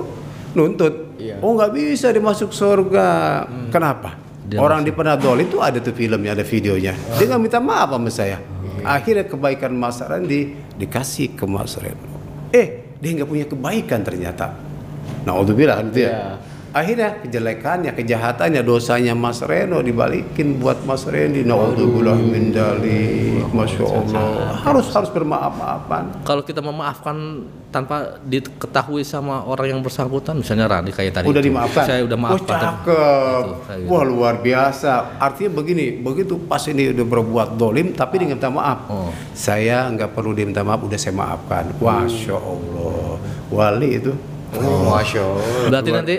nuntut, 0.55 1.19
Iya. 1.19 1.43
oh 1.43 1.51
nggak 1.55 1.71
bisa 1.75 2.11
dimasuk 2.15 2.55
surga. 2.55 3.07
Kenapa? 3.69 4.15
Dia 4.45 4.61
Orang 4.61 4.85
di 4.85 4.93
Penadol 4.93 5.41
itu 5.41 5.57
ada 5.57 5.81
tuh 5.81 5.91
filmnya, 5.91 6.37
ada 6.37 6.45
videonya. 6.45 6.93
Dia 7.17 7.25
nggak 7.25 7.41
minta 7.41 7.59
maaf 7.59 7.89
sama 7.91 8.09
saya. 8.13 8.37
Akhirnya 8.85 9.25
kebaikan 9.25 9.73
Mas 9.73 9.97
Randi 9.97 10.53
dikasih 10.77 11.33
ke 11.33 11.49
Mas 11.49 11.73
Reno. 11.81 12.13
Eh, 12.53 12.95
dia 13.01 13.09
nggak 13.17 13.29
punya 13.29 13.45
kebaikan 13.49 14.05
ternyata. 14.05 14.53
Nah, 15.25 15.41
bilang 15.49 15.89
gitu 15.89 16.05
ya. 16.05 16.37
Akhirnya 16.75 17.23
kejelekannya, 17.23 17.95
kejahatannya, 17.95 18.59
dosanya 18.59 19.15
Mas 19.15 19.39
Reno 19.39 19.79
dibalikin 19.79 20.59
buat 20.59 20.83
Mas 20.83 21.07
Rendi. 21.07 21.47
Naudzubillah 21.47 22.19
min 22.19 22.51
dalik. 22.51 23.47
Masya 23.55 23.83
Allah. 23.87 24.59
Harus 24.59 24.91
harus 24.91 25.07
bermaaf-maafan. 25.07 26.27
Kalau 26.27 26.43
kita 26.43 26.59
memaafkan 26.59 27.47
tanpa 27.71 28.19
diketahui 28.27 29.07
sama 29.07 29.47
orang 29.47 29.71
yang 29.71 29.79
bersangkutan, 29.79 30.35
misalnya 30.35 30.67
Randi 30.67 30.91
kayak 30.91 31.15
tadi. 31.15 31.25
Udah 31.31 31.39
itu. 31.39 31.47
dimaafkan. 31.47 31.83
Saya 31.87 32.01
udah 32.03 32.17
Oh, 32.19 32.23
maafkan. 32.27 32.59
cakep. 32.59 33.43
Itu, 33.47 33.55
kayak 33.63 33.79
gitu. 33.79 33.91
Wah 33.95 34.03
luar 34.03 34.35
biasa. 34.43 34.91
Artinya 35.15 35.51
begini, 35.55 35.85
begitu 35.95 36.35
pas 36.43 36.59
ini 36.67 36.91
udah 36.91 37.05
berbuat 37.07 37.49
dolim, 37.55 37.95
tapi 37.95 38.19
dia 38.19 38.35
minta 38.35 38.51
maaf. 38.51 38.91
Oh. 38.91 39.15
Saya 39.31 39.87
nggak 39.95 40.11
perlu 40.11 40.35
diminta 40.35 40.59
maaf, 40.59 40.83
udah 40.83 40.99
saya 40.99 41.15
maafkan. 41.15 41.71
Masya 41.79 42.35
Allah. 42.35 43.15
Wali 43.47 43.89
itu. 43.95 44.11
Oh, 44.59 44.91
Masya 44.91 45.23
Allah. 45.23 45.47
Berarti 45.71 45.91
nanti 45.95 46.15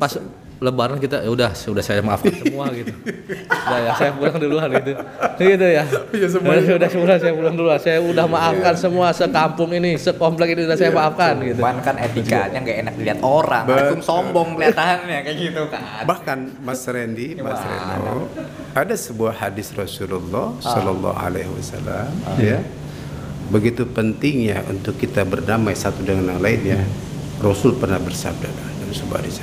pas 0.00 0.16
lebaran 0.60 1.00
kita 1.00 1.24
ya 1.24 1.32
udah 1.32 1.56
sudah 1.56 1.80
saya 1.80 2.04
maafkan 2.04 2.36
semua 2.44 2.68
gitu. 2.72 2.92
Udah 3.48 3.78
ya 3.80 3.90
saya 3.96 4.12
pulang 4.12 4.36
duluan 4.36 4.68
gitu. 4.76 4.92
Gitu 5.40 5.66
ya. 5.66 5.84
Iya, 6.12 6.28
semuanya. 6.28 6.62
Sudah 6.68 6.88
semua 6.92 7.16
saya 7.16 7.32
pulang 7.32 7.54
duluan. 7.56 7.78
Saya 7.80 7.98
udah 8.04 8.24
maafkan 8.28 8.74
semua 8.76 9.08
sekampung 9.16 9.72
ini, 9.72 9.96
sekomplek 9.96 10.52
ini 10.52 10.68
udah 10.68 10.76
saya 10.76 10.92
maafkan 10.92 11.40
gitu. 11.40 11.60
Cuman 11.64 11.80
kan 11.80 11.96
etikanya 11.96 12.58
nggak 12.60 12.78
enak 12.86 12.94
dilihat 13.00 13.20
orang. 13.24 13.64
Antum 13.68 14.00
sombong 14.04 14.48
kelihatannya 14.60 15.18
kayak 15.24 15.36
gitu 15.40 15.62
kan. 15.72 16.04
Bahkan 16.04 16.38
Mas 16.60 16.84
Randy, 16.84 17.40
Mas 17.40 17.56
Gimana? 17.60 17.96
Reno, 17.96 18.28
ada 18.76 18.94
sebuah 18.94 19.32
hadis 19.40 19.72
Rasulullah 19.72 20.56
Sallallahu 20.60 21.16
Alaihi 21.16 21.48
Wasallam, 21.48 22.12
ya. 22.36 22.60
Begitu 23.50 23.82
pentingnya 23.88 24.62
untuk 24.68 24.94
kita 25.00 25.24
berdamai 25.26 25.72
satu 25.72 26.04
dengan 26.04 26.36
yang 26.36 26.40
lainnya. 26.44 26.80
Rasul 27.40 27.72
pernah 27.80 27.96
bersabda 27.96 28.46
dalam 28.46 28.92
sebuah 28.92 29.24
hadis. 29.24 29.40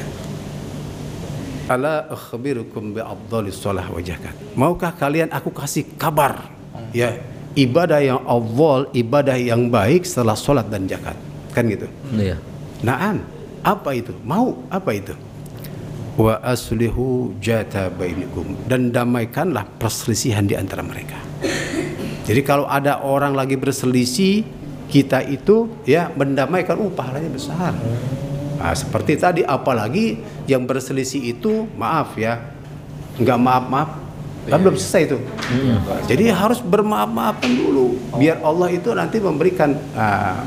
Ala 1.67 2.07
akhbirukum 2.07 2.95
bi 2.95 3.03
afdalis 3.03 3.59
shalah 3.59 3.91
wa 3.91 3.99
zakat. 3.99 4.31
Maukah 4.55 4.95
kalian 4.95 5.27
aku 5.35 5.51
kasih 5.51 5.83
kabar 5.99 6.47
ya 6.95 7.19
ibadah 7.59 7.99
yang 7.99 8.21
afdal, 8.23 8.87
ibadah 8.95 9.35
yang 9.35 9.67
baik 9.67 10.07
setelah 10.07 10.39
salat 10.39 10.71
dan 10.71 10.87
zakat. 10.87 11.19
Kan 11.51 11.67
gitu. 11.67 11.89
Iya. 12.15 12.39
Naam, 12.85 13.25
apa 13.65 13.89
itu? 13.97 14.13
Mau 14.21 14.63
apa 14.71 14.95
itu? 14.95 15.11
Wa 16.15 16.39
aslihu 16.41 17.35
jata 17.43 17.93
bainikum 17.93 18.57
dan 18.65 18.89
damaikanlah 18.89 19.67
perselisihan 19.77 20.47
di 20.47 20.55
antara 20.55 20.81
mereka. 20.81 21.19
Jadi 22.25 22.41
kalau 22.47 22.63
ada 22.67 23.03
orang 23.03 23.35
lagi 23.35 23.59
berselisih, 23.59 24.43
kita 24.87 25.23
itu 25.23 25.67
ya 25.83 26.09
mendamaikan, 26.15 26.79
uh 26.79 26.91
pahalanya 26.91 27.31
besar. 27.31 27.75
Nah, 28.67 28.75
seperti 28.75 29.15
tadi 29.15 29.41
apalagi 29.47 30.19
yang 30.43 30.67
berselisih 30.67 31.23
itu 31.31 31.71
maaf 31.79 32.19
ya, 32.19 32.51
nggak 33.15 33.39
maaf 33.39 33.65
maaf, 33.71 33.89
kan 34.43 34.59
belum 34.59 34.75
selesai 34.75 35.07
itu. 35.07 35.17
Jadi 36.11 36.27
harus 36.27 36.59
bermaaf-maafan 36.59 37.47
dulu, 37.47 37.95
biar 38.19 38.43
Allah 38.43 38.67
itu 38.75 38.91
nanti 38.91 39.23
memberikan 39.23 39.71
ah, 39.95 40.43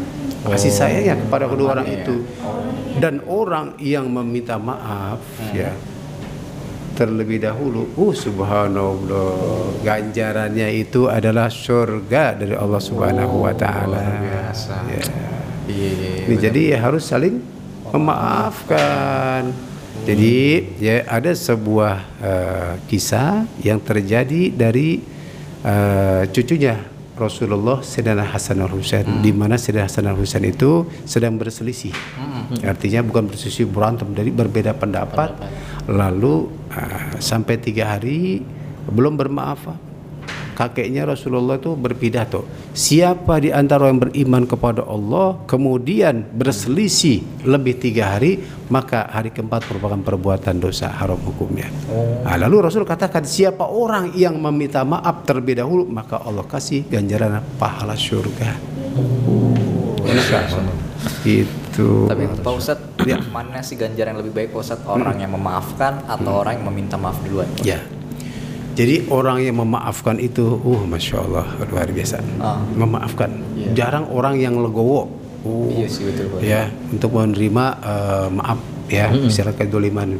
kasih 0.52 0.68
sayangnya 0.68 1.16
kepada 1.16 1.48
kedua 1.48 1.80
orang 1.80 1.88
itu. 1.88 2.28
Dan 3.00 3.24
orang 3.24 3.80
yang 3.80 4.04
meminta 4.12 4.61
maaf 4.61 5.24
ya 5.56 5.72
terlebih 6.92 7.40
dahulu, 7.40 7.88
oh 7.96 8.12
subhanallah, 8.12 9.80
ganjarannya 9.80 10.68
itu 10.76 11.09
adalah 11.09 11.48
surga 11.48 12.37
dari 12.37 12.52
Allah 12.52 12.83
Subhanahu 12.85 13.48
wa 13.48 13.56
taala. 13.56 14.20
biasa. 14.20 14.76
Ya. 14.92 15.04
Iya, 15.70 15.90
iya, 15.96 16.11
Ini 16.28 16.35
jadi 16.37 16.61
ya 16.76 16.78
harus 16.85 17.09
saling 17.09 17.60
memaafkan. 17.92 19.50
Jadi 20.00 20.64
ya 20.81 21.05
ada 21.05 21.31
sebuah 21.37 21.94
eh, 22.24 22.74
kisah 22.88 23.44
yang 23.61 23.83
terjadi 23.85 24.48
dari 24.48 25.03
eh, 25.61 26.22
cucunya 26.33 26.81
Rasulullah 27.20 27.85
Sayyidina 27.85 28.24
Hasan 28.33 28.64
al 28.64 28.72
Husain 28.72 29.05
di 29.20 29.29
mana 29.37 29.61
Sayyidina 29.61 29.85
Hasan 29.85 30.09
al 30.09 30.16
Husain 30.16 30.40
itu 30.40 30.88
sedang 31.05 31.37
berselisih. 31.37 31.92
Artinya 32.64 33.05
bukan 33.05 33.29
berselisih 33.29 33.68
berantem, 33.68 34.09
dari 34.16 34.33
berbeda 34.33 34.72
pendapat. 34.72 35.37
Lalu 35.85 36.48
eh, 36.72 37.20
sampai 37.20 37.61
tiga 37.61 37.92
hari 37.98 38.40
belum 38.88 39.20
bermaaf 39.20 39.89
kakeknya 40.61 41.09
Rasulullah 41.09 41.57
itu 41.57 41.73
berpidato. 41.73 42.44
Siapa 42.77 43.40
di 43.40 43.49
antara 43.49 43.88
yang 43.88 43.96
beriman 43.96 44.44
kepada 44.44 44.85
Allah 44.85 45.40
kemudian 45.49 46.29
berselisih 46.37 47.49
lebih 47.49 47.81
tiga 47.81 48.20
hari 48.20 48.44
maka 48.68 49.09
hari 49.09 49.33
keempat 49.33 49.64
merupakan 49.73 50.01
perbuatan 50.05 50.61
dosa 50.61 50.92
haram 50.92 51.16
hukumnya. 51.16 51.73
Nah, 52.23 52.37
lalu 52.37 52.68
Rasul 52.68 52.85
katakan 52.85 53.25
siapa 53.25 53.64
orang 53.64 54.12
yang 54.12 54.37
meminta 54.37 54.85
maaf 54.85 55.25
terlebih 55.25 55.64
dahulu 55.64 55.88
maka 55.88 56.20
Allah 56.20 56.44
kasih 56.44 56.85
ganjaran 56.92 57.40
pahala 57.57 57.96
surga 57.96 58.61
itu 61.25 62.11
Tapi 62.11 62.25
Pak 62.44 62.55
Ustadz, 62.57 63.29
mana 63.33 63.62
sih 63.64 63.79
ganjaran 63.79 64.12
yang 64.12 64.20
lebih 64.20 64.33
baik? 64.37 64.49
Pak 64.53 64.61
Ustadz? 64.61 64.88
Orang 64.88 65.16
yang 65.16 65.33
memaafkan 65.33 66.05
atau 66.05 66.44
orang 66.44 66.61
yang 66.61 66.66
meminta 66.68 67.01
maaf 67.01 67.16
duluan? 67.25 67.49
Ya. 67.64 67.81
Jadi 68.81 69.12
orang 69.12 69.45
yang 69.45 69.61
memaafkan 69.61 70.16
itu, 70.16 70.57
uh, 70.57 70.83
masya 70.88 71.21
Allah 71.21 71.45
luar 71.69 71.85
biasa. 71.93 72.16
Ah. 72.40 72.64
Memaafkan. 72.73 73.29
Iya. 73.53 73.77
Jarang 73.77 74.09
orang 74.09 74.40
yang 74.40 74.57
legowo. 74.57 75.05
Uh, 75.45 75.69
Iya 75.69 75.85
sih, 75.93 76.09
betul, 76.09 76.33
Pak. 76.33 76.40
Ya, 76.40 76.73
untuk 76.88 77.12
menerima 77.12 77.64
eh, 77.81 78.29
maaf 78.33 78.59
ya, 78.88 79.12
misalnya 79.12 79.53
kedoliman. 79.53 80.16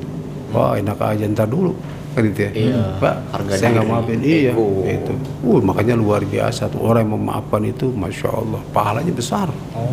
Wah 0.53 0.77
enak 0.77 0.99
aja 0.99 1.25
ntar 1.31 1.49
dulu 1.49 1.73
kan 2.11 2.27
gitu 2.27 2.40
ya. 2.42 2.51
Iya. 2.53 2.83
Pak, 2.99 3.14
Harga 3.31 3.53
saya 3.55 3.68
nggak 3.70 3.87
diri, 3.87 3.94
maafin. 3.94 4.18
Iya, 4.20 4.53
ego. 4.53 4.66
itu. 4.83 5.14
Uh, 5.46 5.61
makanya 5.62 5.94
luar 5.94 6.20
biasa 6.27 6.66
tuh 6.66 6.83
orang 6.83 7.07
yang 7.07 7.14
memaafkan 7.16 7.62
itu, 7.62 7.87
masya 7.94 8.29
Allah, 8.35 8.61
pahalanya 8.75 9.14
besar. 9.14 9.49
Oh. 9.79 9.87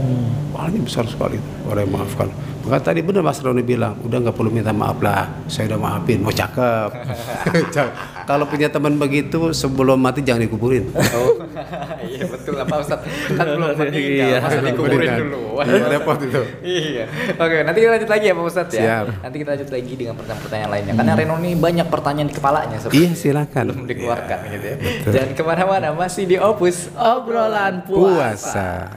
Pahalanya 0.52 0.82
besar 0.82 1.06
sekali 1.06 1.38
tuh, 1.38 1.54
orang 1.70 1.82
yang 1.86 1.94
memaafkan. 1.94 2.28
Maka 2.68 2.92
tadi 2.92 3.00
benar 3.06 3.24
Mas 3.24 3.40
Roni 3.40 3.64
bilang, 3.64 3.96
udah 4.04 4.18
nggak 4.18 4.36
perlu 4.36 4.52
minta 4.52 4.74
maaf 4.76 4.98
lah, 5.00 5.30
saya 5.48 5.72
udah 5.72 5.80
maafin, 5.80 6.20
mau 6.20 6.34
cakep. 6.34 6.90
Kalau 8.28 8.44
punya 8.44 8.68
teman 8.68 8.94
begitu 8.94 9.56
sebelum 9.56 9.96
mati 9.98 10.20
jangan 10.20 10.44
dikuburin. 10.44 10.92
Oh, 10.92 11.40
iya 12.12 12.28
betul 12.28 12.54
lah 12.54 12.68
Pak 12.68 12.78
Ustadz. 12.84 13.08
Kan 13.32 13.46
belum 13.48 13.72
meninggal, 13.72 14.28
Iya. 14.28 14.38
masa 14.44 14.60
dikuburin 14.60 14.98
Meninggal. 15.00 15.20
dulu. 15.24 15.42
Iya, 15.58 15.86
repot 15.88 16.18
itu. 16.20 16.42
iya. 16.62 17.04
Oke, 17.34 17.56
nanti 17.64 17.78
kita 17.80 17.92
lanjut 17.96 18.10
lagi 18.10 18.26
ya 18.26 18.34
Pak 18.34 18.46
Ustadz 18.46 18.74
ya. 18.74 18.82
Siap. 18.84 19.06
Nanti 19.24 19.38
kita 19.40 19.50
lanjut 19.56 19.70
lagi 19.72 19.94
dengan 19.96 20.14
pertanyaan-pertanyaan 20.14 20.70
lainnya. 20.70 20.94
Karena 20.94 21.14
Reno 21.16 21.36
ini 21.40 21.52
banyak 21.56 21.88
pertanyaan 21.88 22.28
di 22.28 22.36
kepalanya 22.36 22.78
sebenarnya. 22.78 23.00
Iya 23.00 23.12
silakan. 23.16 23.64
belum 23.72 23.88
dikeluarkan 23.88 24.38
gitu 24.52 24.66
ya. 24.68 24.76
Jangan 25.08 25.32
ke 25.32 25.44
mana-mana, 25.44 25.88
masih 25.96 26.24
di 26.26 26.36
Opus 26.36 26.92
Obrolan 26.94 27.82
Puasa. 27.82 28.92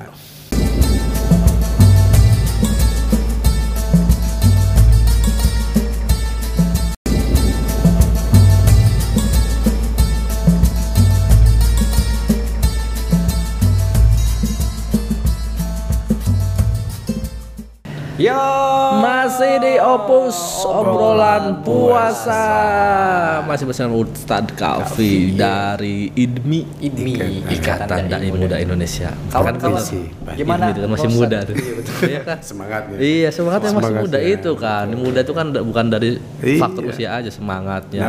Yo, 18.21 18.37
Masih 19.01 19.57
di 19.65 19.81
Opus 19.81 20.37
Obrolan 20.69 21.65
Puasa 21.65 22.45
Masih 23.49 23.65
bersama 23.65 23.97
Ustadz 23.97 24.53
Kafi 24.53 25.33
dari 25.33 26.13
IDMI 26.13 26.85
IDMI, 26.85 27.49
Ikatan 27.49 28.13
Dai 28.13 28.29
Muda 28.29 28.61
Indonesia 28.61 29.17
Kawan 29.33 29.57
Kan 29.57 29.73
kawan, 29.73 29.81
sih, 29.81 30.05
gimana? 30.37 30.69
IDMI 30.69 30.77
itu 30.77 30.81
kan 30.85 30.91
masih 30.93 31.09
muda 31.09 31.39
tuh 31.49 31.55
Iya, 31.57 31.73
betul. 31.81 31.95
Iya 32.13 32.21
kan? 32.21 32.39
Semangatnya. 32.45 32.97
Iya 33.01 33.29
semangatnya 33.33 33.71
masih 33.73 33.81
Semangat, 33.89 34.03
muda 34.05 34.19
ya. 34.21 34.29
itu 34.37 34.51
kan 34.55 34.87
Muda 34.93 35.19
itu 35.25 35.33
kan 35.33 35.47
bukan 35.57 35.85
dari 35.89 36.11
Iya. 36.45 36.61
faktor 36.61 36.83
usia 36.93 37.09
aja 37.17 37.31
semangatnya 37.33 38.05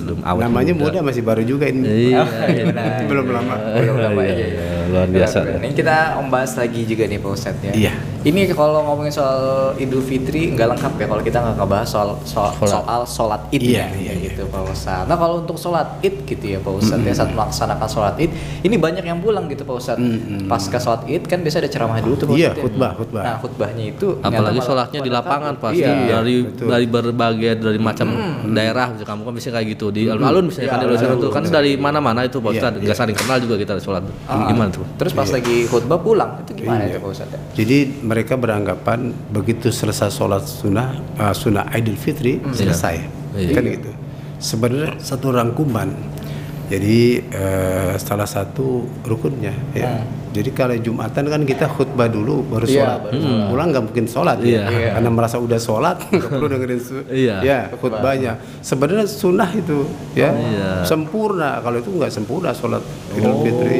belum 0.00 0.24
awet 0.24 0.42
Namanya 0.48 0.72
muda 0.72 0.98
masih 1.04 1.20
baru 1.20 1.44
juga 1.44 1.68
ini. 1.68 2.16
Iya, 2.16 2.24
iya. 2.48 2.64
Belum 3.04 3.28
lama. 3.28 3.60
Belum 3.76 3.96
lama 3.98 4.20
Iya, 4.24 4.32
ya. 4.32 4.46
iya, 4.48 4.68
luar 4.88 5.06
biasa. 5.06 5.38
Ini 5.60 5.76
kita 5.76 6.16
membahas 6.16 6.56
lagi 6.56 6.80
juga 6.82 7.04
nih 7.04 7.20
Pak 7.20 7.28
Ustadz 7.28 7.66
ya. 7.68 7.72
Iya. 7.76 7.94
Ini 8.20 8.52
kalau 8.52 8.84
ngomongin 8.84 9.08
soal 9.08 9.40
Idul 9.74 10.00
Fitri 10.00 10.52
nggak 10.52 10.68
lengkap 10.70 10.92
ya 10.94 11.06
kalau 11.06 11.22
kita 11.22 11.38
nggak 11.38 11.56
ngebahas 11.56 11.88
soal 11.88 12.08
soal, 12.22 12.52
Sholat. 12.52 12.68
soal 12.76 13.00
sholat 13.02 13.40
Id 13.50 13.62
Iya, 13.62 13.88
ya, 13.88 14.12
iya, 14.12 14.12
gitu 14.22 14.44
Pak 14.46 14.60
Ustadz. 14.66 15.04
Nah 15.04 15.16
kalau 15.16 15.40
untuk 15.40 15.56
sholat 15.56 15.88
Id 16.00 16.24
gitu 16.24 16.44
ya 16.46 16.58
Pak 16.58 16.72
Ustadz 16.74 17.00
ya 17.02 17.14
saat 17.14 17.30
melaksanakan 17.30 17.88
sholat 17.88 18.14
Id, 18.16 18.28
ini 18.60 18.76
banyak 18.76 19.00
yang 19.02 19.18
pulang 19.18 19.46
gitu 19.46 19.62
Pak 19.62 19.72
Ustadz. 19.74 20.04
Pasca 20.44 20.76
sholat 20.76 21.02
Id 21.06 21.24
kan 21.24 21.40
biasa 21.40 21.58
ada 21.58 21.68
ceramah 21.68 21.96
dulu 21.98 22.14
tuh 22.14 22.26
Pak 22.26 22.34
Iya, 22.34 22.44
Ustadz 22.46 22.56
ya. 22.56 22.62
khutbah, 22.62 22.90
khutbah. 22.94 23.22
Nah 23.22 23.34
khutbahnya 23.38 23.84
itu 23.88 24.06
apalagi 24.20 24.60
sholatnya 24.60 25.00
di 25.00 25.10
lapangan 25.10 25.52
takut. 25.54 25.64
pasti 25.66 25.80
Iya. 25.82 26.12
dari 26.12 26.34
betul. 26.42 26.66
dari 26.68 26.86
berbagai 26.86 27.50
dari 27.56 27.78
macam 27.78 28.06
daerah 28.46 28.86
bisa 28.90 29.04
kamu 29.04 29.20
kan 29.22 29.34
bisa 29.34 29.48
kayak 29.48 29.66
gitu 29.70 29.86
di 29.88 30.02
alun-alun 30.06 30.44
misalnya 30.44 30.66
Iya, 30.66 30.70
kan 30.70 30.78
di 30.78 30.86
alun-alun 30.86 31.18
tuh 31.18 31.30
kan 31.30 31.42
dari 31.46 31.72
mana-mana 31.74 32.20
itu 32.22 32.36
Pak 32.36 32.50
Iya, 32.50 32.58
Ustadz 32.60 32.78
nggak 32.80 32.96
saling 32.98 33.16
kenal 33.16 33.36
juga 33.38 33.54
kita 33.56 33.72
sholat 33.78 34.04
Ah. 34.26 34.44
gimana 34.46 34.68
tuh 34.68 34.84
Terus 34.96 35.12
pas 35.12 35.24
lagi 35.26 35.64
khutbah 35.64 35.96
pulang 35.96 36.36
itu 36.38 36.52
gimana 36.54 36.84
Iya. 36.84 36.90
itu 36.90 36.98
Pak 36.98 37.10
Ustadz? 37.10 37.32
ya? 37.32 37.40
Jadi 37.56 37.78
mereka 38.10 38.34
beranggapan 38.34 39.14
begitu 39.30 39.70
selesai 39.70 40.10
sholat 40.10 40.42
sunnah 40.42 40.98
uh, 41.14 41.30
sunnah 41.30 41.70
Idul 41.70 41.94
Fitri 41.94 42.42
selesai, 42.50 42.96
Iya. 43.32 43.54
kan 43.54 43.62
gitu. 43.64 43.90
Sebenarnya 44.36 44.98
satu 44.98 45.30
rangkuman. 45.30 46.18
Jadi 46.66 47.18
eh, 47.18 47.98
salah 47.98 48.26
satu 48.26 48.86
rukunnya 49.02 49.50
ya. 49.74 50.06
Jadi 50.30 50.54
kalau 50.54 50.78
Jumatan 50.78 51.26
kan 51.26 51.42
kita 51.42 51.66
khutbah 51.66 52.06
dulu 52.06 52.46
baru 52.46 52.62
Iya, 52.62 52.74
sholat. 52.78 52.98
baru 53.02 53.18
Pulang 53.50 53.66
nggak 53.68 53.84
mungkin 53.90 54.06
sholat 54.06 54.38
Iya. 54.38 54.62
ya. 54.64 54.90
Karena 54.94 55.10
merasa 55.10 55.36
udah 55.36 55.58
sholat 55.58 55.98
nggak 56.14 56.30
perlu 56.30 56.46
dengerin 56.46 56.80
Iya. 57.10 57.36
ya 57.42 57.58
khutbahnya. 57.74 58.32
Sebenarnya 58.62 59.04
sunnah 59.04 59.50
itu 59.50 59.82
ya 60.14 60.30
Iya. 60.30 60.70
sempurna. 60.86 61.58
Kalau 61.58 61.82
itu 61.82 61.90
nggak 61.90 62.10
sempurna 62.10 62.54
sholat 62.54 62.86
Idul 63.12 63.34
Fitri. 63.42 63.78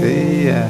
Iya. 0.00 0.62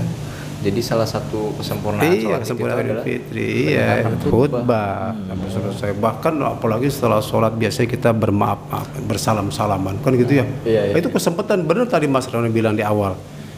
Jadi 0.64 0.80
salah 0.80 1.04
satu 1.04 1.52
kesempurnaan 1.60 2.08
Iya, 2.08 2.20
sholat 2.24 2.40
Id 2.40 2.48
sempurna 2.48 2.72
itu 2.72 2.84
adalah 2.88 3.04
Fitri. 3.04 3.48
Iya, 3.68 4.08
khutbah. 4.24 5.12
Sampai 5.12 5.48
selesai. 5.52 5.90
Bahkan 6.00 6.34
apalagi 6.40 6.88
setelah 6.88 7.20
sholat 7.20 7.52
biasanya 7.52 7.88
kita 7.92 8.10
bermaaf 8.16 8.72
bersalam 9.04 9.52
salaman 9.52 10.00
kan 10.00 10.16
gitu 10.16 10.40
ya. 10.40 10.46
Iya, 10.64 10.82
iya. 10.88 10.94
Itu 10.96 11.12
kesempatan 11.12 11.68
benar 11.68 11.84
tadi 11.92 12.08
Mas 12.08 12.24
Roni 12.32 12.48
bilang 12.48 12.72
di 12.72 12.80
awal. 12.80 13.12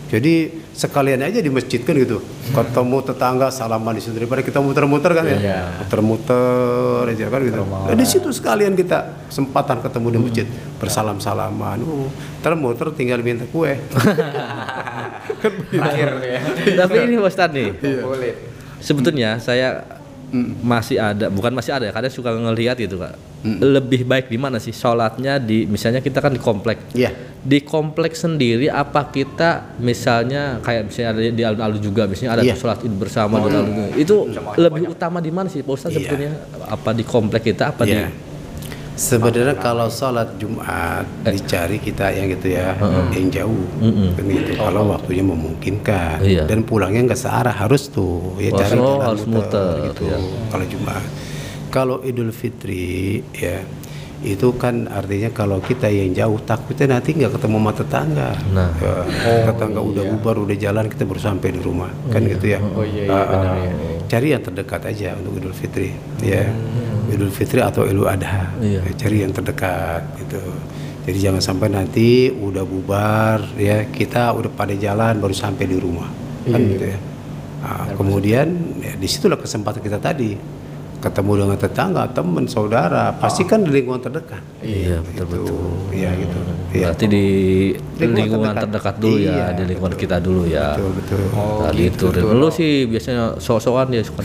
Jadi 0.06 0.62
sekalian 0.70 1.18
aja 1.18 1.42
di 1.42 1.50
masjid 1.50 1.82
kan 1.82 1.98
gitu. 1.98 2.22
Ketemu 2.54 2.96
tetangga 3.02 3.50
salaman 3.50 3.98
di 3.98 4.02
situ 4.02 4.14
daripada 4.14 4.38
kita 4.38 4.62
muter-muter 4.62 5.10
kan 5.10 5.26
ya. 5.26 5.38
Iya. 5.38 5.58
Muter-muter 5.82 7.10
aja 7.10 7.26
kan 7.26 7.40
gitu. 7.42 7.62
Nah, 7.66 7.96
di 7.98 8.06
situ 8.06 8.30
sekalian 8.30 8.78
kita 8.78 9.26
kesempatan 9.26 9.82
ketemu 9.82 10.06
di 10.14 10.18
masjid 10.22 10.46
bersalam 10.78 11.18
salaman. 11.18 11.82
Uh, 11.82 12.06
ntar 12.38 12.54
muter 12.54 12.94
tinggal 12.94 13.18
minta 13.18 13.50
kue. 13.50 13.74
Terakhir 15.70 16.08
ya. 16.20 16.40
tapi 16.76 16.96
ini 17.04 17.14
Pak 17.16 17.28
Ustadz 17.28 17.54
nih 17.54 17.68
Boleh. 18.00 18.32
sebetulnya 18.78 19.30
saya 19.38 19.82
masih 20.60 20.98
ada 20.98 21.30
bukan 21.30 21.54
masih 21.54 21.70
ada 21.70 21.86
ya 21.86 21.92
kadang 21.92 22.10
suka 22.10 22.34
ngelihat 22.34 22.76
gitu 22.76 22.98
kak 22.98 23.14
lebih 23.46 24.02
baik 24.02 24.26
di 24.26 24.34
mana 24.34 24.58
sih 24.58 24.74
sholatnya 24.74 25.38
di 25.38 25.64
misalnya 25.64 26.02
kita 26.02 26.18
kan 26.18 26.34
di 26.34 26.42
komplek 26.42 26.82
Iya. 26.92 27.14
di 27.38 27.62
kompleks 27.62 28.26
sendiri 28.26 28.66
apa 28.66 29.06
kita 29.06 29.78
misalnya 29.78 30.58
kayak 30.58 30.90
misalnya 30.90 31.10
ada 31.14 31.20
di 31.30 31.42
alun-alun 31.46 31.78
juga 31.78 32.10
misalnya 32.10 32.32
ada 32.32 32.42
Iya. 32.42 32.58
sholat 32.58 32.82
id 32.82 32.90
bersama 32.92 33.38
di 33.38 33.54
alun-alun 33.54 33.94
itu 33.94 34.16
lebih 34.58 34.90
utama 34.90 35.22
di 35.22 35.30
mana 35.30 35.46
sih 35.46 35.62
Pak 35.62 35.72
Ustadz 35.72 35.94
Iya. 35.94 35.98
sebetulnya 36.02 36.30
apa 36.66 36.90
di 36.90 37.04
komplek 37.06 37.42
kita 37.46 37.70
apa 37.70 37.86
Iya. 37.86 38.10
di 38.10 38.25
Sebenarnya 38.96 39.54
kalau 39.54 39.86
sholat 39.86 40.40
Jumat 40.40 41.04
dicari 41.22 41.76
kita 41.76 42.08
yang 42.10 42.32
gitu 42.32 42.48
ya, 42.50 42.72
yang 43.12 43.28
jauh, 43.28 43.64
kan 44.16 44.24
gitu. 44.24 44.56
Kalau 44.56 44.88
waktunya 44.88 45.20
memungkinkan 45.20 46.18
Iya. 46.18 46.42
dan 46.44 46.64
pulangnya 46.64 47.04
nggak 47.04 47.20
searah 47.20 47.52
harus 47.52 47.86
tuh, 47.86 48.40
ya 48.40 48.48
Oh, 48.50 48.56
cari 48.56 48.72
jalan 48.72 49.00
harus 49.04 49.24
muter, 49.28 49.72
gitu. 49.86 50.08
iya. 50.08 50.16
Kalau 50.48 50.64
Jumat, 50.64 51.04
kalau 51.68 51.96
Idul 52.00 52.32
Fitri 52.32 53.20
ya 53.30 53.60
itu 54.16 54.48
kan 54.56 54.88
artinya 54.88 55.28
kalau 55.28 55.60
kita 55.60 55.92
yang 55.92 56.10
jauh 56.10 56.40
takutnya 56.40 56.96
nanti 56.96 57.12
nggak 57.12 57.36
ketemu 57.36 57.56
sama 57.60 57.72
tetangga. 57.76 58.30
Nah. 58.48 58.72
Ya, 58.80 58.96
tetangga 59.44 59.80
udah 59.84 60.02
bubar 60.08 60.40
udah 60.40 60.56
jalan 60.56 60.88
kita 60.88 61.04
baru 61.04 61.20
sampai 61.20 61.52
di 61.52 61.60
rumah 61.60 61.92
kan 62.08 62.24
gitu 62.24 62.48
ya. 62.48 62.64
Oh 62.64 62.80
iya, 62.80 63.04
iya, 63.04 63.12
Ah, 63.12 63.24
benar, 63.28 63.52
ah. 63.52 63.56
iya, 63.60 63.72
Cari 64.08 64.26
yang 64.32 64.40
terdekat 64.40 64.88
aja 64.88 65.12
untuk 65.20 65.36
Idul 65.36 65.52
Fitri 65.52 65.92
ya. 66.24 66.48
Idul 67.10 67.32
Fitri 67.32 67.62
atau 67.62 67.86
Idul 67.86 68.08
Adha. 68.08 68.50
Iya. 68.58 68.82
Ya, 68.82 68.92
cari 68.96 69.22
yang 69.22 69.32
terdekat 69.32 70.02
gitu. 70.20 70.42
Jadi 71.06 71.18
jangan 71.22 71.38
sampai 71.38 71.70
nanti 71.70 72.34
udah 72.34 72.66
bubar 72.66 73.54
ya 73.54 73.86
kita 73.86 74.34
udah 74.34 74.50
pada 74.50 74.74
jalan 74.74 75.22
baru 75.22 75.30
sampai 75.30 75.64
di 75.70 75.78
rumah 75.78 76.10
kan 76.46 76.58
gitu 76.58 76.86
ya. 76.90 76.98
Nah, 77.62 77.86
kemudian 77.98 78.46
ya, 78.78 78.94
di 78.94 79.08
situlah 79.10 79.38
kesempatan 79.38 79.82
kita 79.82 79.98
tadi 79.98 80.34
ketemu 81.06 81.32
dengan 81.38 81.56
tetangga, 81.56 82.02
teman, 82.08 82.44
saudara, 82.44 83.14
pasti 83.14 83.42
kan 83.42 83.62
di 83.62 83.70
lingkungan 83.70 84.00
terdekat. 84.00 84.42
Iya, 84.60 84.98
betul 85.00 85.24
Gitu. 85.26 85.42
betul. 85.46 85.62
Iya 85.92 86.10
gitu. 86.14 86.38
Iya. 86.66 86.92
berarti 86.92 87.04
di 87.08 87.24
Lingkungan 87.96 88.16
lingkungan 88.18 88.52
terdekat. 88.52 88.64
terdekat 88.68 88.94
dulu 88.98 89.16
ya 89.16 89.32
Iya, 89.32 89.46
di 89.48 89.62
lingkungan 89.64 89.94
kita 89.96 90.16
dulu 90.18 90.42
ya 90.44 90.66
Betul 90.76 90.90
betul. 90.92 91.20
Oh, 91.32 91.64
Tadi 91.64 91.82
itu 91.88 92.06
dulu 92.12 92.46
sih 92.52 92.70
biasanya 92.84 93.24
sok-sokan 93.38 93.86
dia 93.88 94.02
suka 94.04 94.20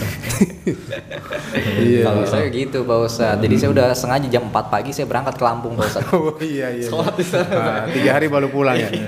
Iya. 1.80 2.04
Kalau 2.08 2.24
saya 2.26 2.46
gitu 2.50 2.84
Pak 2.84 2.98
Ustadz. 3.02 3.40
Jadi 3.40 3.56
saya 3.56 3.70
udah 3.72 3.88
sengaja 3.94 4.28
jam 4.28 4.44
4 4.46 4.68
pagi 4.68 4.92
saya 4.92 5.08
berangkat 5.08 5.40
ke 5.40 5.44
Lampung 5.44 5.74
Pak 5.76 5.86
Ustadz. 5.86 6.12
Oh 6.18 6.36
iya 6.40 6.68
iya. 6.72 6.86
Sholat 6.86 7.16
di 7.16 7.24
sana. 7.24 7.56
Ah, 7.56 7.84
tiga 7.88 8.10
hari 8.14 8.28
baru 8.28 8.48
pulang 8.48 8.76
ya. 8.76 8.90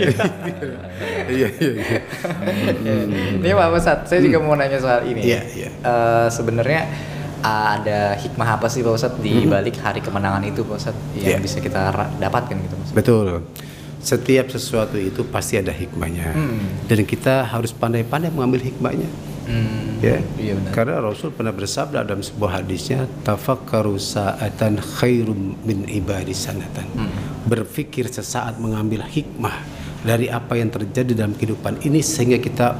Iya 1.25 1.47
iya. 1.51 1.71
iya. 1.73 1.99
Ini 3.39 3.51
Pak 3.51 3.67
Ustadz, 3.73 4.07
saya 4.07 4.19
juga 4.19 4.39
mau 4.39 4.55
nanya 4.55 4.77
soal 4.77 5.03
ini. 5.03 5.19
Iya, 5.21 5.41
iya. 5.51 5.69
Eh, 5.73 6.27
Sebenarnya 6.29 6.87
ada 7.43 8.15
hikmah 8.15 8.55
apa 8.55 8.71
sih 8.71 8.79
Pak 8.79 8.93
Ustadz 8.95 9.19
di 9.19 9.43
balik 9.45 9.75
hari 9.77 9.99
kemenangan 9.99 10.41
itu 10.41 10.63
Pak 10.63 10.77
Ustadz 10.79 11.19
yang 11.19 11.37
Iya. 11.37 11.43
bisa 11.43 11.59
kita 11.59 11.91
dapatkan 12.17 12.55
gitu 12.57 12.73
Pak 12.73 12.83
Ustadz? 12.87 12.97
Betul. 12.97 13.27
Setiap 13.99 14.51
sesuatu 14.51 14.95
itu 14.95 15.23
pasti 15.23 15.55
ada 15.55 15.71
hikmahnya. 15.71 16.35
Dan 16.87 17.03
kita 17.03 17.47
harus 17.47 17.71
pandai-pandai 17.71 18.31
mengambil 18.31 18.59
hikmahnya. 18.63 19.07
Hmm, 19.43 19.99
Ya. 19.99 20.19
Iya 20.35 20.55
benar. 20.59 20.71
Karena 20.71 20.95
Rasul 20.99 21.31
pernah 21.31 21.51
bersabda 21.51 22.03
dalam 22.03 22.19
sebuah 22.19 22.59
hadisnya, 22.59 23.07
tafakkaru 23.23 23.95
sa'atan 23.95 24.79
khairum 24.79 25.55
min 25.63 25.87
ibadi 25.87 26.31
sanatan. 26.31 26.83
Berpikir 27.43 28.07
sesaat 28.07 28.59
mengambil 28.59 29.03
hikmah 29.03 29.55
dari 30.03 30.27
apa 30.27 30.59
yang 30.59 30.67
terjadi 30.67 31.15
dalam 31.15 31.35
kehidupan 31.35 31.79
ini 31.83 31.99
sehingga 31.99 32.39
kita 32.39 32.75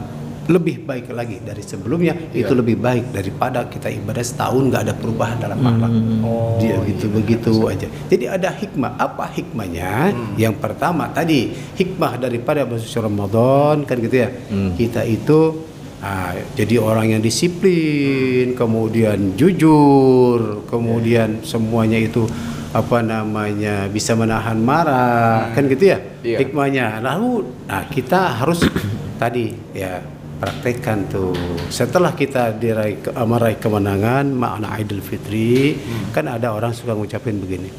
lebih 0.49 0.83
baik 0.83 1.11
lagi 1.15 1.39
dari 1.39 1.63
sebelumnya 1.63 2.11
itu 2.35 2.51
lebih 2.51 2.75
baik 2.79 3.15
daripada 3.15 3.63
kita 3.67 3.87
ibadah 3.87 4.23
setahun 4.23 4.63
nggak 4.67 4.81
ada 4.89 4.93
perubahan 4.95 5.37
dalam 5.39 5.59
akhlak. 5.63 5.91
Oh, 6.23 6.59
dia 6.59 6.75
gitu 6.83 7.05
begitu 7.11 7.53
aja. 7.71 7.87
Jadi 8.11 8.25
ada 8.27 8.49
hikmah. 8.51 8.99
Apa 8.99 9.31
hikmahnya? 9.31 10.11
Yang 10.35 10.55
pertama 10.59 11.07
tadi 11.11 11.53
hikmah 11.79 12.19
daripada 12.19 12.67
masuk 12.67 13.03
Ramadan 13.03 13.87
kan 13.87 13.95
gitu 13.99 14.15
ya? 14.19 14.29
Kita 14.75 15.07
itu 15.07 15.63
ah, 16.03 16.35
jadi 16.59 16.75
orang 16.79 17.15
yang 17.17 17.21
disiplin 17.23 18.51
kemudian 18.53 19.39
jujur 19.39 20.67
kemudian 20.67 21.39
semuanya 21.47 21.99
itu 21.99 22.27
apa 22.73 23.05
namanya 23.05 23.85
bisa 23.85 24.17
menahan 24.17 24.57
marah 24.57 25.53
kan 25.53 25.63
gitu 25.69 25.93
ya? 25.93 25.99
Iya. 26.23 26.37
hikmahnya. 26.43 26.99
Lalu 26.99 27.47
nah 27.69 27.87
kita 27.87 28.43
harus 28.43 28.59
tadi 29.21 29.53
ya 29.71 30.12
praktekkan 30.43 31.07
tuh. 31.07 31.31
Setelah 31.71 32.11
kita 32.11 32.51
diraih 32.51 32.99
ke- 32.99 33.15
meraih 33.15 33.55
kemenangan 33.55 34.27
makna 34.27 34.75
Idul 34.75 34.99
Fitri 34.99 35.79
kan 36.11 36.27
ada 36.27 36.51
orang 36.51 36.75
suka 36.75 36.91
ngucapin 36.91 37.39
begini 37.39 37.71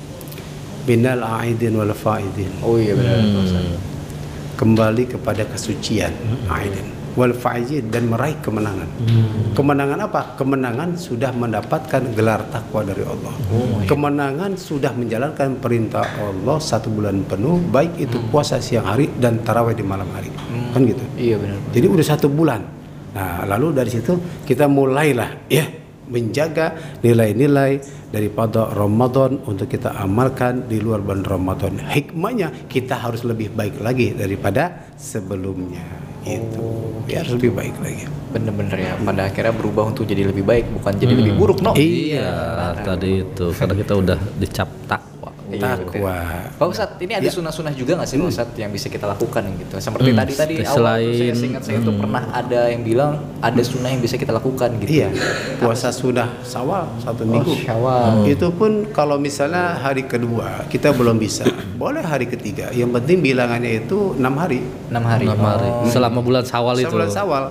binal 0.89 1.21
aidin 1.45 1.77
wal 1.77 1.93
faidin. 1.93 2.49
Oh 2.65 2.81
iya 2.81 2.97
benar. 2.97 3.21
Hmm. 3.21 3.77
kembali 4.55 5.11
kepada 5.11 5.43
kesucian 5.51 6.15
aidin 6.47 6.94
wal 7.15 7.35
faizin 7.35 7.89
dan 7.91 8.11
meraih 8.11 8.39
kemenangan. 8.43 8.87
Kemenangan 9.55 9.99
apa? 10.07 10.21
Kemenangan 10.35 10.99
sudah 10.99 11.31
mendapatkan 11.31 12.03
gelar 12.15 12.47
takwa 12.51 12.83
dari 12.83 13.03
Allah. 13.07 13.35
Kemenangan 13.87 14.59
sudah 14.59 14.91
menjalankan 14.95 15.59
perintah 15.63 16.05
Allah 16.19 16.59
satu 16.59 16.91
bulan 16.91 17.23
penuh, 17.27 17.63
baik 17.71 17.99
itu 17.99 18.19
puasa 18.29 18.59
siang 18.59 18.87
hari 18.87 19.11
dan 19.19 19.41
tarawih 19.43 19.75
di 19.79 19.87
malam 19.87 20.07
hari. 20.11 20.31
Kan 20.75 20.87
gitu. 20.87 21.03
Iya 21.15 21.39
benar. 21.39 21.59
Jadi 21.71 21.87
udah 21.87 22.07
satu 22.07 22.27
bulan. 22.27 22.61
Nah, 23.15 23.47
lalu 23.47 23.71
dari 23.71 23.91
situ 23.95 24.19
kita 24.43 24.67
mulailah 24.67 25.47
ya 25.47 25.63
menjaga 26.11 26.99
nilai-nilai 27.01 27.81
daripada 28.13 28.69
Ramadan 28.71 29.41
untuk 29.49 29.71
kita 29.71 29.97
amalkan 29.97 30.69
di 30.69 30.83
luar 30.83 31.01
bulan 31.01 31.25
Ramadan. 31.25 31.81
Hikmahnya 31.81 32.69
kita 32.69 33.01
harus 33.01 33.25
lebih 33.25 33.55
baik 33.55 33.81
lagi 33.81 34.13
daripada 34.13 34.93
sebelumnya. 34.99 36.14
Itu 36.25 36.67
ya 37.05 37.21
harus 37.21 37.37
lebih 37.37 37.53
baik 37.53 37.77
lagi. 37.85 38.05
Bener-bener 38.33 38.77
ya. 38.81 38.93
Pada 38.99 39.29
akhirnya 39.29 39.55
berubah 39.55 39.93
untuk 39.93 40.09
jadi 40.09 40.27
lebih 40.27 40.43
baik, 40.43 40.65
bukan 40.81 40.93
jadi 40.99 41.15
lebih 41.15 41.35
buruk, 41.39 41.63
no? 41.63 41.77
Iya, 41.77 42.75
tadi 42.83 43.23
itu 43.23 43.47
karena 43.55 43.75
kita 43.77 43.93
udah 43.95 44.19
dicap 44.41 44.69
takwa. 44.89 45.14
Iya. 45.55 45.79
Takwa. 45.79 46.17
Pak 46.53 46.67
Ustadz, 46.67 46.99
ini 46.99 47.13
ada 47.13 47.27
sunah-sunah 47.27 47.73
juga 47.73 47.93
nggak 47.95 48.07
sih 48.07 48.17
Pak 48.17 48.29
Ustadz 48.29 48.57
yang 48.57 48.71
bisa 48.71 48.87
kita 48.87 49.07
lakukan 49.07 49.43
gitu? 49.57 49.75
Seperti 49.77 50.11
Hmm, 50.11 50.19
tadi 50.19 50.33
tadi 50.33 50.55
awal 50.59 50.67
saya 50.67 50.75
selain- 51.01 51.47
ingat 51.47 51.63
saya 51.63 51.79
tuh 51.81 51.95
pernah 51.95 52.23
ada 52.29 52.61
yang 52.67 52.83
bilang 52.83 53.13
ada 53.39 53.63
sunnah 53.63 53.89
yang 53.89 53.99
bisa 53.99 54.15
kita 54.15 54.31
lakukan 54.31 54.69
gitu. 54.79 54.91
Iya, 54.97 55.09
puasa 55.59 55.89
sudah 55.89 56.29
sawal 56.43 56.91
satu 56.99 57.23
Oh, 57.23 57.31
minggu. 57.31 57.53
Syawal. 57.57 58.27
Itu 58.27 58.51
pun 58.51 58.91
kalau 58.91 59.17
misalnya 59.17 59.77
hari 59.77 60.05
kedua 60.05 60.67
kita 60.67 60.91
belum 60.91 61.17
bisa, 61.17 61.47
boleh 61.75 62.01
hari 62.01 62.27
ketiga. 62.27 62.69
Yang 62.71 62.91
penting 62.97 63.19
bilangannya 63.21 63.81
itu 63.81 64.15
enam 64.15 64.35
hari. 64.35 64.61
6 64.87 65.01
hari. 65.01 65.27
Enam 65.27 65.41
hari. 65.41 65.69
Oh. 65.69 65.87
Selama 65.87 66.19
bulan 66.19 66.43
Syawal 66.43 66.75
itu. 66.77 66.87
Sebulan 66.87 67.09
sawal. 67.09 67.45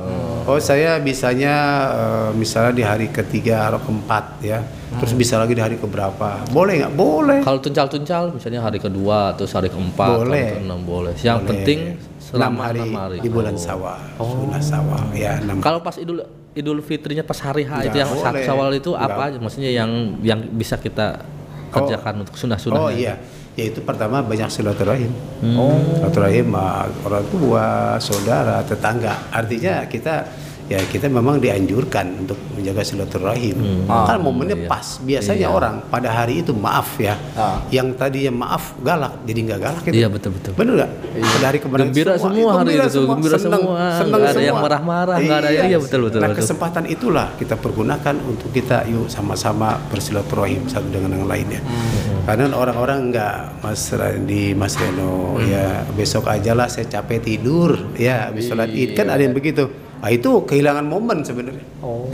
Oh 0.44 0.60
saya 0.60 1.00
bisanya 1.00 1.54
eh, 1.89 2.30
misalnya 2.34 2.72
di 2.72 2.84
hari 2.84 3.08
ketiga 3.10 3.68
atau 3.68 3.80
keempat 3.80 4.26
ya. 4.39 4.60
Terus 4.93 5.13
bisa 5.13 5.36
lagi 5.36 5.51
di 5.51 5.60
hari 5.60 5.75
keberapa? 5.75 6.43
Boleh 6.49 6.73
nggak? 6.79 6.93
Boleh. 6.93 7.39
Kalau 7.41 7.60
tuncal-tuncal 7.60 8.32
misalnya 8.32 8.62
hari 8.62 8.77
kedua 8.77 9.34
terus 9.34 9.51
hari 9.51 9.67
keempat 9.67 10.10
Boleh. 10.21 10.43
atau 10.43 10.56
keenam 10.58 10.79
boleh. 10.82 11.13
Yang 11.17 11.38
Boleh. 11.39 11.49
penting 11.49 11.79
enam 11.84 12.19
selama 12.19 12.60
hari, 12.62 12.79
enam 12.79 12.93
hari. 12.95 13.17
di 13.19 13.29
bulan 13.29 13.53
Oh. 13.53 13.62
sawal. 13.62 13.99
Sunnah 14.17 14.62
sawal 14.62 15.03
ya 15.12 15.38
enam 15.38 15.58
Kalau 15.60 15.79
pas 15.79 15.95
Idul 15.95 16.21
Idul 16.53 16.79
Fitrinya 16.79 17.21
pas 17.21 17.39
hari 17.39 17.65
H 17.65 17.84
itu 17.84 17.97
yang 17.97 18.10
boleh. 18.10 18.21
satu 18.21 18.39
Syawal 18.39 18.69
itu 18.73 18.91
apa 18.93 19.21
aja? 19.27 19.38
Maksudnya 19.38 19.69
yang 19.69 19.89
yang 20.21 20.38
bisa 20.53 20.77
kita 20.77 21.25
kerjakan 21.69 22.21
untuk 22.21 22.38
sunnah-sunnahnya. 22.38 22.86
Oh 22.86 22.93
iya, 22.93 23.17
yaitu 23.56 23.82
pertama 23.82 24.21
banyak 24.21 24.45
silaturahim. 24.45 25.10
Oh. 25.58 25.73
Silaturahim 25.97 26.45
sama 26.45 26.86
orang 27.01 27.25
tua, 27.27 27.65
saudara, 27.97 28.62
tetangga. 28.62 29.17
Artinya 29.34 29.82
kita 29.84 30.29
ya 30.65 30.80
kita 30.82 31.08
memang 31.08 31.38
dianjurkan 31.38 32.23
untuk 32.23 32.39
menjaga 32.54 32.82
silaturahim. 32.82 33.86
Kan 33.86 34.19
momennya 34.19 34.56
iya. 34.56 34.67
pas. 34.67 34.97
Biasanya 34.99 35.47
orang 35.47 35.76
pada 35.88 36.10
hari 36.10 36.39
itu 36.39 36.52
maaf 36.52 36.95
ya. 36.97 37.19
Ah. 37.34 37.60
Yang 37.67 37.99
tadinya 37.99 38.47
maaf 38.47 38.73
galak 38.80 39.23
jadi 39.23 39.39
nggak 39.43 39.60
galak 39.60 39.84
itu. 39.86 39.95
Iya 39.95 40.08
betul 40.08 40.32
betul. 40.34 40.52
Bener 40.56 40.73
nggak? 40.80 40.91
Pada 41.13 41.45
hari 41.45 41.60
kemenangan 41.60 41.91
Gembira 41.91 42.13
semua 42.15 42.49
hari 42.56 42.73
itu 42.73 42.99
gembira 43.04 43.38
seneng, 43.38 43.62
semua. 43.62 43.82
seneng 43.93 44.19
Nggak 44.19 44.32
ada 44.32 44.39
yang 44.39 44.56
semua. 44.56 44.63
marah-marah, 44.65 45.17
nggak 45.19 45.38
ada 45.38 45.49
yang- 45.52 45.67
iya, 45.67 45.78
betul, 45.78 45.99
betul, 46.08 46.19
Nah 46.23 46.30
betul. 46.32 46.39
kesempatan 46.41 46.84
itulah 46.88 47.28
kita 47.36 47.56
pergunakan 47.56 48.15
untuk 48.23 48.49
kita 48.49 48.78
yuk 48.88 49.08
sama-sama 49.08 49.78
bersilaturahim 49.91 50.65
satu 50.65 50.88
dengan 50.88 51.12
yang 51.19 51.28
lainnya. 51.28 51.60
Hmm. 51.60 52.23
Karena 52.23 52.56
orang-orang 52.56 53.12
nggak 53.12 53.36
Mas 53.60 53.84
Randi, 53.91 54.56
Mas 54.56 54.80
Reno 54.80 55.36
Hmm. 55.36 55.43
ya 55.43 55.65
besok 55.91 56.32
aja 56.32 56.56
lah 56.56 56.71
saya 56.71 56.88
capek 56.88 57.19
tidur 57.19 57.93
ya 57.95 58.32
habis 58.32 58.47
sholat 58.47 58.71
id 58.71 58.95
kan 58.95 59.12
ada 59.12 59.19
yang 59.19 59.36
begitu. 59.36 59.67
Nah 60.04 60.12
itu 60.12 60.44
kehilangan 60.44 60.84
momen 60.84 61.24
sebenarnya. 61.24 61.63
Oh. 61.80 62.12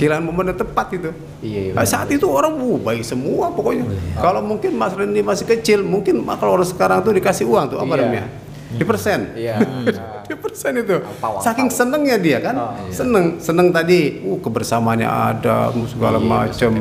Kehilangan 0.00 0.24
momen 0.24 0.48
yang 0.48 0.58
tepat 0.58 0.96
itu. 0.96 1.12
Iya, 1.44 1.60
iya. 1.68 1.72
Nah, 1.76 1.84
saat 1.84 2.08
itu 2.08 2.24
orang 2.24 2.56
uh, 2.56 2.80
baik 2.80 3.04
semua 3.04 3.52
pokoknya. 3.52 3.84
Kalau 4.16 4.40
mungkin 4.40 4.72
Mas 4.72 4.96
Randy 4.96 5.20
masih 5.20 5.44
kecil, 5.44 5.84
mungkin 5.84 6.24
kalau 6.24 6.56
orang 6.56 6.64
sekarang 6.64 7.04
tuh 7.04 7.12
dikasih 7.12 7.44
uang 7.44 7.76
tuh 7.76 7.78
apa 7.84 7.92
Iya. 7.92 8.00
namanya? 8.00 8.24
Di 8.72 8.84
persen. 8.88 9.36
Iya. 9.36 9.60
Di 10.32 10.34
persen 10.40 10.72
itu. 10.80 10.96
Saking 11.44 11.68
senengnya 11.68 12.16
dia 12.16 12.40
kan, 12.40 12.56
Oh, 12.56 12.72
seneng, 12.88 13.36
seneng 13.36 13.68
tadi, 13.68 14.24
uh 14.24 14.40
kebersamaannya 14.40 15.04
ada, 15.04 15.68
segala 15.84 16.16
Iya, 16.16 16.24
macam. 16.24 16.72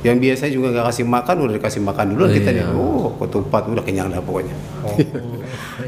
Yang 0.00 0.16
biasanya 0.20 0.52
juga 0.52 0.66
nggak 0.70 0.86
kasih 0.88 1.04
makan, 1.04 1.34
udah 1.42 1.54
dikasih 1.58 1.82
makan 1.82 2.06
dulu 2.14 2.24
Oh, 2.24 2.30
kita 2.30 2.50
iya. 2.50 2.62
nih, 2.62 2.76
oh 2.76 3.08
ketupat 3.18 3.62
udah 3.66 3.82
kenyang 3.82 4.08
dah 4.08 4.22
pokoknya. 4.22 4.54
Oh. 4.86 4.94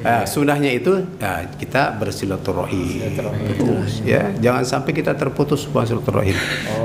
Nah, 0.01 0.25
sunahnya 0.25 0.71
itu 0.73 0.99
ya, 1.17 1.45
kita 1.55 1.95
bersilaturahim 1.95 3.13
terus 3.13 4.01
ya 4.01 4.33
jangan 4.39 4.65
sampai 4.65 4.97
kita 4.97 5.13
terputus 5.13 5.69
hubungan 5.69 5.87
silaturahim 5.87 6.33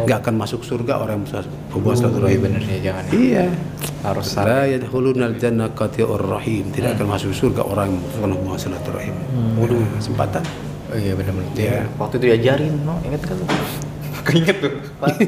nggak 0.03 0.17
akan 0.19 0.35
masuk 0.35 0.61
surga 0.61 0.99
orang 0.99 1.23
yang 1.23 1.47
hubungan 1.71 1.95
Oh, 1.95 1.99
silaturahim 2.01 2.39
bener 2.43 2.61
ya 2.61 2.79
jangan. 2.91 3.03
ya. 3.07 3.15
iya 3.15 3.45
Harus 4.03 4.27
la 4.35 4.67
yadkhulunal 4.67 5.33
jannah 5.39 5.71
qati'ur 5.71 6.19
rahim 6.19 6.69
tidak 6.69 6.99
akan 6.99 7.07
masuk 7.09 7.31
surga 7.31 7.63
orang 7.63 7.95
yang 8.19 8.35
hubungan 8.35 8.59
silaturahim 8.59 9.15
waduh 9.55 9.79
kesempatan 9.95 10.43
Oh 10.85 10.97
iya 11.01 11.17
benar-benar. 11.17 11.49
Iya. 11.57 11.81
Waktu 11.97 12.21
itu 12.21 12.25
diajarin, 12.29 12.73
no, 12.85 13.01
ingat 13.01 13.25
kan? 13.25 13.35
Keinget 14.25 14.57
tuh. 14.57 14.71
Pak. 14.97 15.21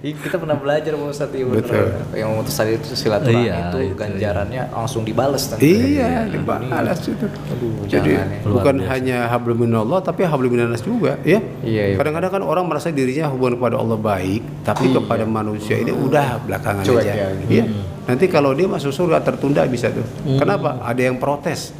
Iya, 0.00 0.12
kita 0.16 0.36
pernah 0.36 0.54
belajar 0.54 0.92
Pak 0.92 1.08
Ustadz 1.08 1.34
iya 1.34 1.44
bener. 1.44 1.60
Betul. 1.60 1.86
Yang 2.14 2.28
memutus 2.30 2.54
tadi 2.54 2.70
itu 2.72 2.86
silaturahmi 2.92 3.42
Iya, 3.42 3.54
itu 3.60 3.78
itu, 3.82 3.94
ganjarannya 3.96 4.62
langsung 4.70 5.02
dibales 5.02 5.42
tentu. 5.44 5.60
iya 5.60 6.24
dibalas 6.24 6.98
itu 7.02 7.26
Aduh, 7.26 7.84
jadi 7.84 8.10
jangan 8.16 8.28
ya. 8.30 8.40
bukan 8.46 8.74
biasa. 8.76 8.90
hanya 8.92 9.18
hablum 9.26 9.58
minallah 9.60 9.98
tapi 10.00 10.22
hablum 10.22 10.50
minannas 10.50 10.80
juga 10.80 11.18
ya 11.22 11.42
Iya, 11.60 11.82
iya. 11.84 11.96
kadang-kadang 11.96 12.30
kan 12.30 12.42
orang 12.42 12.64
merasa 12.64 12.88
dirinya 12.90 13.26
hubungan 13.28 13.56
kepada 13.56 13.76
Allah 13.76 13.98
baik 13.98 14.42
tapi 14.62 14.84
kepada 14.90 15.24
manusia 15.24 15.76
ini 15.76 15.90
udah 15.90 16.38
belakangan 16.40 16.82
Cuek 16.82 17.02
aja 17.02 17.12
ya, 17.12 17.26
gitu. 17.36 17.50
iya 17.50 17.64
nanti 18.10 18.26
kalau 18.26 18.50
dia 18.50 18.66
masuk 18.66 18.90
surga 18.90 19.22
tertunda 19.22 19.62
bisa 19.70 19.86
tuh. 19.94 20.02
Kenapa? 20.34 20.82
Ada 20.82 21.06
yang 21.06 21.22
protes. 21.22 21.70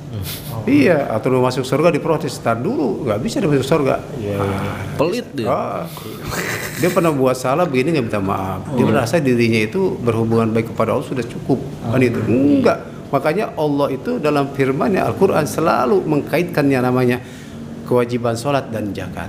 Iya 0.69 1.11
atau 1.11 1.35
mau 1.35 1.51
masuk 1.51 1.66
surga 1.66 1.90
diprotes. 1.90 2.38
Tar 2.38 2.62
dulu 2.62 3.03
nggak 3.03 3.19
bisa 3.19 3.43
dia 3.43 3.51
masuk 3.51 3.66
surga. 3.66 3.99
Ah, 4.38 4.87
Pelit 4.95 5.27
dia. 5.35 5.49
Ah. 5.51 5.83
dia 6.79 6.88
pernah 6.88 7.11
buat 7.11 7.35
salah 7.35 7.66
begini 7.66 7.99
nggak 7.99 8.07
minta 8.07 8.23
maaf. 8.23 8.62
Dia 8.79 8.87
merasa 8.87 9.19
dirinya 9.19 9.59
itu 9.59 9.99
berhubungan 9.99 10.55
baik 10.55 10.71
kepada 10.71 10.95
Allah 10.95 11.07
sudah 11.07 11.27
cukup. 11.27 11.59
Kan 11.90 12.01
itu? 12.01 12.23
Enggak. 12.23 12.79
Makanya 13.11 13.59
Allah 13.59 13.90
itu 13.90 14.23
dalam 14.23 14.55
firman-Nya 14.55 15.03
Al-Qur'an 15.11 15.43
selalu 15.43 15.99
mengkaitkannya 16.07 16.79
namanya 16.79 17.19
kewajiban 17.90 18.38
sholat 18.38 18.71
dan 18.71 18.95
zakat. 18.95 19.27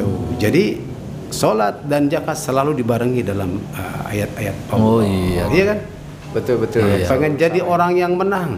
Tuh. 0.00 0.40
Jadi 0.40 0.80
sholat 1.28 1.84
dan 1.84 2.08
zakat 2.08 2.36
selalu 2.40 2.80
dibarengi 2.80 3.20
dalam 3.20 3.60
uh, 3.76 4.08
ayat-ayat 4.08 4.56
Allah. 4.72 4.80
Oh, 4.80 5.00
iya. 5.04 5.44
iya 5.52 5.64
kan 5.74 5.78
Betul 6.30 6.62
betul. 6.62 6.86
Iya. 6.86 7.10
pengen 7.10 7.34
jadi 7.34 7.58
orang 7.58 7.98
yang 7.98 8.14
menang 8.14 8.54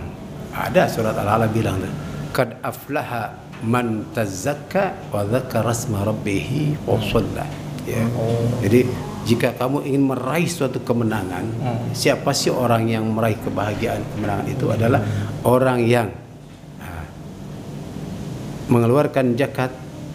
ada 0.53 0.85
surat 0.85 1.17
al-ala 1.17 1.49
bilang 1.49 1.81
tuh 1.81 1.93
kad 2.37 2.61
aflaha 2.61 3.33
man 3.65 4.05
tazakka 4.13 4.93
wa 5.09 5.25
dzakara 5.25 5.73
asma 5.73 6.05
rabbih 6.05 6.77
wa 6.85 7.01
shalla 7.01 7.49
ya 7.89 8.05
jadi 8.61 8.85
jika 9.23 9.55
kamu 9.55 9.87
ingin 9.87 10.03
meraih 10.03 10.51
suatu 10.51 10.83
kemenangan 10.83 11.47
siapa 11.95 12.35
sih 12.35 12.51
orang 12.51 12.91
yang 12.91 13.07
meraih 13.09 13.39
kebahagiaan 13.41 14.03
kemenangan 14.13 14.47
itu 14.51 14.67
adalah 14.69 15.01
orang 15.47 15.81
yang 15.87 16.11
ah, 16.83 17.07
mengeluarkan 18.69 19.39
zakat 19.39 19.71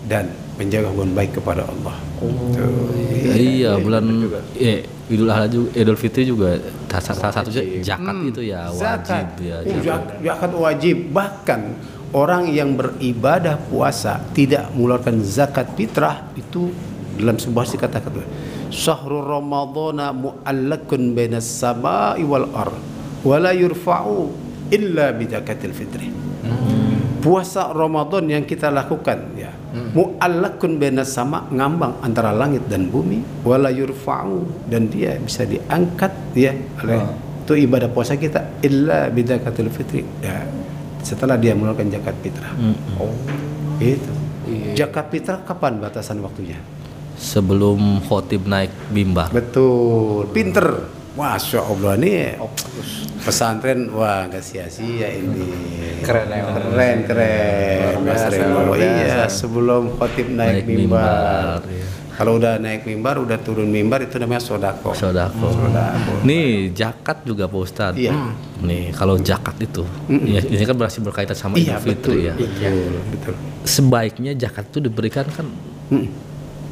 dan 0.05 0.29
menjaga 0.57 0.89
hubungan 0.89 1.13
baik 1.13 1.37
kepada 1.37 1.63
Allah. 1.69 1.95
Tuh. 2.17 2.89
Iya, 3.37 3.77
bulan 3.77 4.09
eh, 4.57 4.89
Idul 5.11 5.29
Adha 5.29 5.45
juga, 5.45 5.69
Idul 5.77 5.99
Fitri 5.99 6.25
juga 6.25 6.57
salah 7.01 7.33
satu 7.33 7.49
zakat 7.81 8.15
itu 8.27 8.41
ya 8.47 8.69
wajib 8.69 8.81
zakat. 8.81 9.25
ya. 9.39 9.57
Oh, 9.61 9.65
zakat. 9.65 9.83
zak- 9.85 10.13
zakat 10.21 10.51
wajib. 10.53 10.97
Bahkan 11.11 11.61
orang 12.15 12.49
yang 12.51 12.77
beribadah 12.77 13.57
puasa 13.67 14.21
tidak 14.31 14.71
mengeluarkan 14.73 15.19
zakat 15.21 15.67
fitrah 15.75 16.29
itu 16.37 16.71
dalam 17.17 17.41
sebuah 17.41 17.65
hadis 17.65 17.81
kata-kata 17.81 18.21
Syahrul 18.69 19.25
Ramadhana 19.25 20.13
mu'allakun 20.13 21.17
bainas 21.17 21.49
sama'i 21.49 22.21
wal 22.21 22.45
ar 22.53 22.69
wa 23.25 23.35
la 23.41 23.51
yurfa'u 23.55 24.29
illa 24.69 25.09
bi 25.15 25.25
zakatil 25.25 25.73
fitri. 25.73 26.11
Puasa 27.23 27.73
Ramadan 27.73 28.29
yang 28.29 28.43
kita 28.45 28.69
lakukan 28.69 29.33
ya 29.33 29.51
mu'allakun 29.93 30.81
bainas 30.81 31.13
sama 31.13 31.45
ngambang 31.49 31.99
antara 32.01 32.33
langit 32.33 32.65
dan 32.71 32.89
bumi 32.89 33.21
wala 33.43 33.69
yurfa'u. 33.69 34.67
Dan 34.69 34.89
dia 34.91 35.17
bisa 35.21 35.43
diangkat 35.43 36.13
ya 36.37 36.53
oleh 36.83 37.01
untuk 37.43 37.57
ibadah 37.57 37.87
puasa 37.91 38.19
kita 38.19 38.61
illa 38.65 39.07
bidakatul 39.07 39.71
fitri. 39.71 40.03
Ya 40.19 40.43
setelah 41.07 41.39
dia 41.39 41.55
mengeluarkan 41.55 41.87
zakat 41.87 42.15
fitrah. 42.19 42.51
Oh. 42.99 43.15
itu 43.79 44.11
Iya. 44.47 44.87
zakat 44.87 45.11
fitrah 45.11 45.39
kapan 45.43 45.79
batasan 45.79 46.23
waktunya? 46.23 46.55
Sebelum 47.19 48.03
khotib 48.05 48.47
naik 48.47 48.71
mimbar. 48.91 49.31
betul. 49.31 50.29
Pinter 50.31 50.96
masya 51.17 51.59
allah 51.59 51.93
nih 51.97 52.37
bagus. 52.37 52.89
pesantren 53.25 53.89
wah 53.89 54.29
nggak 54.29 54.39
sia-sia 54.39 55.09
ini 55.11 55.49
Keren 55.97 56.29
ya, 56.29 56.45
keren 56.45 56.97
keren 57.03 57.93
mas 58.05 58.23
luar 58.29 58.77
iya 58.77 59.25
sebelum 59.27 59.97
khotib 59.97 60.29
naik, 60.29 60.61
Naik 60.61 60.65
mimbar, 60.69 60.85
mimbar, 60.85 61.59
iya. 61.67 61.85
kalau 62.13 62.37
udah 62.37 62.53
naik 62.57 62.85
mimbar 62.85 63.17
udah 63.17 63.37
turun 63.41 63.65
mimbar 63.65 64.05
itu 64.05 64.15
namanya 64.15 64.39
sodako 64.39 64.93
Sodako. 64.93 65.49
Sodako. 65.49 66.11
Nih 66.21 66.69
zakat 66.71 67.25
juga 67.25 67.49
Pak 67.49 67.59
Ustadz. 67.59 67.97
Iya. 67.97 68.13
Nih 68.61 68.93
kalau 68.93 69.17
zakat 69.17 69.57
itu, 69.57 69.81
ya, 70.07 70.37
ini 70.39 70.63
kan 70.63 70.73
berarti 70.73 71.01
berkaitan 71.01 71.33
sama 71.33 71.57
iya 71.57 71.77
Idul 71.77 71.85
betul 71.97 72.13
Fitri 72.13 72.29
ya. 72.29 72.33
betul 72.37 72.77
betul 73.09 73.33
Sebaiknya 73.65 74.31
zakat 74.37 74.69
itu 74.69 74.79
diberikan 74.79 75.25
kan 75.27 75.49
Mm. 75.87 76.03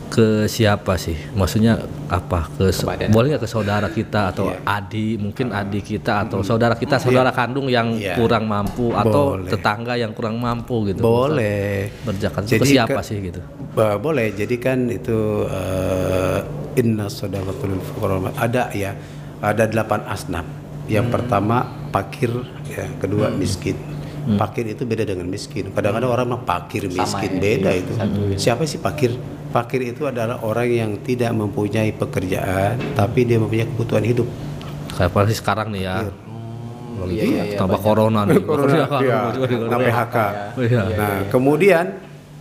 Ke 0.07 0.45
siapa 0.45 0.95
sih? 0.95 1.17
Maksudnya 1.33 1.79
apa? 2.07 2.47
Ke 2.53 2.69
so- 2.69 2.85
Kepada- 2.85 3.09
boleh 3.09 3.33
nggak 3.33 3.43
ke 3.43 3.49
saudara 3.49 3.87
kita 3.87 4.31
atau 4.31 4.49
Iya. 4.49 4.59
adik, 4.63 5.15
mungkin 5.17 5.47
adik 5.49 5.83
kita 5.83 6.23
atau 6.23 6.39
saudara 6.41 6.73
kita, 6.73 6.97
saudara 6.97 7.29
kandung 7.29 7.67
yang 7.67 7.93
Iya. 7.93 8.15
kurang 8.15 8.45
mampu 8.45 8.91
atau 8.91 9.37
Boleh. 9.37 9.51
tetangga 9.51 9.93
yang 9.95 10.11
kurang 10.11 10.37
mampu 10.37 10.87
gitu. 10.87 11.01
boleh. 11.01 11.89
Berzakat 12.01 12.45
ke 12.45 12.63
siapa 12.63 12.99
ke- 12.99 13.05
sih 13.05 13.17
gitu? 13.21 13.41
Boleh. 13.75 14.31
Jadi 14.31 14.55
kan 14.55 14.87
itu 14.87 15.45
eh, 15.45 16.39
inna 16.75 17.07
sadaqatul 17.07 17.79
fuqara 17.81 18.19
ada 18.35 18.71
ya 18.71 18.95
ada 19.41 19.63
delapan 19.65 20.05
asnaf. 20.07 20.45
Yang 20.85 21.07
pertama 21.11 21.65
pakir 21.89 22.29
ya. 22.67 22.85
Kedua 22.95 23.29
miskin. 23.29 23.75
Pakir 24.25 24.65
itu 24.65 24.89
beda 24.89 25.05
dengan 25.05 25.29
miskin. 25.29 25.69
Kadang-kadang 25.69 26.09
orang 26.09 26.25
mah 26.33 26.41
pakir 26.41 26.89
miskin 26.89 27.37
ya, 27.37 27.41
beda 27.41 27.69
iya, 27.69 27.81
itu. 27.85 27.93
siapa 28.41 28.65
sih 28.65 28.81
pakir 28.81 29.13
pakir 29.55 29.87
itu 29.87 30.03
adalah 30.03 30.43
orang 30.43 30.67
yang 30.67 30.91
tidak 30.99 31.31
mempunyai 31.31 31.95
pekerjaan 31.95 32.75
tapi 32.91 33.23
dia 33.23 33.39
mempunyai 33.39 33.71
kebutuhan 33.71 34.03
hidup 34.03 34.27
Kayak 34.95 35.11
apa 35.11 35.19
sih 35.27 35.37
sekarang 35.37 35.67
nih 35.75 35.81
ya? 35.83 35.95
Iya, 37.05 37.23
iya, 37.27 37.43
iya, 37.51 37.59
Tambah 37.59 37.79
corona 37.83 38.23
nih. 38.23 38.39
Corona, 38.47 38.87
iya, 39.03 39.19
nah, 39.67 39.79
PHK. 39.83 40.17
Iya. 40.63 40.81
Nah, 40.95 41.15
kemudian 41.27 41.85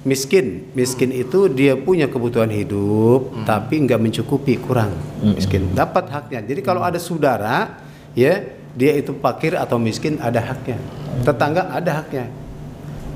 miskin, 0.07 0.71
miskin 0.79 1.11
itu 1.11 1.51
dia 1.51 1.75
punya 1.75 2.07
kebutuhan 2.07 2.47
hidup, 2.47 3.35
tapi 3.43 3.83
nggak 3.83 3.99
mencukupi, 3.99 4.63
kurang 4.63 4.95
miskin. 5.19 5.75
Dapat 5.75 6.07
haknya. 6.07 6.47
Jadi 6.47 6.63
kalau 6.63 6.87
ada 6.87 7.03
saudara, 7.03 7.83
ya 8.15 8.47
dia 8.79 8.93
itu 8.95 9.11
fakir 9.19 9.59
atau 9.59 9.83
miskin 9.83 10.23
ada 10.23 10.39
haknya. 10.39 10.79
Tetangga 11.27 11.75
ada 11.75 12.07
haknya. 12.07 12.31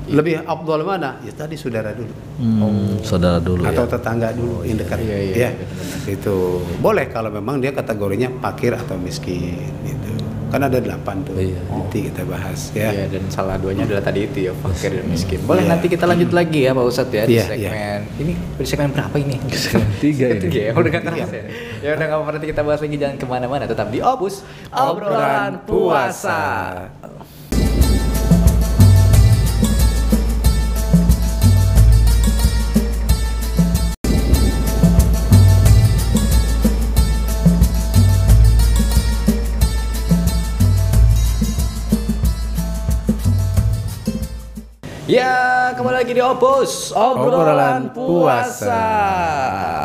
Lebih 0.09 0.41
abdul 0.43 0.83
mana? 0.83 1.21
Ya 1.21 1.33
tadi 1.33 1.55
saudara 1.55 1.93
dulu. 1.93 2.13
Hmm, 2.41 2.97
saudara 3.05 3.37
dulu 3.39 3.61
atau 3.63 3.85
ya. 3.85 3.93
tetangga 3.93 4.29
dulu 4.33 4.65
yang 4.65 4.79
dekat 4.79 4.99
Iya, 4.99 5.17
iya, 5.21 5.35
ya 5.37 5.51
itu 6.09 6.35
boleh 6.79 7.07
kalau 7.09 7.29
memang 7.29 7.61
dia 7.61 7.69
kategorinya 7.71 8.33
fakir 8.41 8.73
atau 8.73 8.97
miskin 8.97 9.59
gitu 9.85 10.09
kan 10.49 10.65
ada 10.65 10.81
delapan 10.81 11.21
tuh 11.21 11.37
Iya. 11.37 11.61
nanti 11.69 12.09
kita 12.09 12.25
bahas 12.25 12.73
ya 12.73 12.89
Iya 12.89 13.05
dan 13.13 13.29
salah 13.29 13.61
duanya 13.61 13.85
adalah 13.85 14.01
tadi 14.01 14.25
itu 14.25 14.49
ya 14.49 14.53
fakir 14.57 14.97
dan 14.97 15.05
miskin. 15.05 15.45
Boleh 15.45 15.69
Iya. 15.69 15.77
nanti 15.77 15.87
kita 15.93 16.09
lanjut 16.09 16.31
lagi 16.33 16.59
ya 16.65 16.71
Pak 16.73 16.85
Ustadz 16.89 17.13
ya 17.13 17.23
di 17.29 17.35
Iya, 17.37 17.45
segmen 17.45 18.01
ini 18.17 18.33
di 18.57 18.65
segmen 18.65 18.89
berapa 18.97 19.17
ini? 19.21 19.37
Tiga 20.01 20.27
ini. 20.33 20.41
Tiga 20.41 20.61
ya, 20.63 20.73
udah 20.73 20.89
gak 20.89 21.03
kerasa 21.05 21.35
ya. 21.37 21.45
Ya 21.79 21.91
udah 21.93 22.05
nggak 22.07 22.17
apa-apa 22.17 22.31
nanti 22.33 22.47
kita 22.49 22.63
bahas 22.65 22.81
lagi 22.81 22.97
jangan 22.97 23.17
ke 23.17 23.27
mana-mana 23.29 23.65
tetap 23.67 23.93
di 23.93 24.01
Obus 24.01 24.41
Obrolan 24.73 25.61
puasa. 25.69 26.41
Ya 45.09 45.33
kembali 45.73 45.97
lagi 45.97 46.13
di 46.13 46.21
Obus 46.21 46.93
Obrolan 46.93 47.89
puasa. 47.91 48.85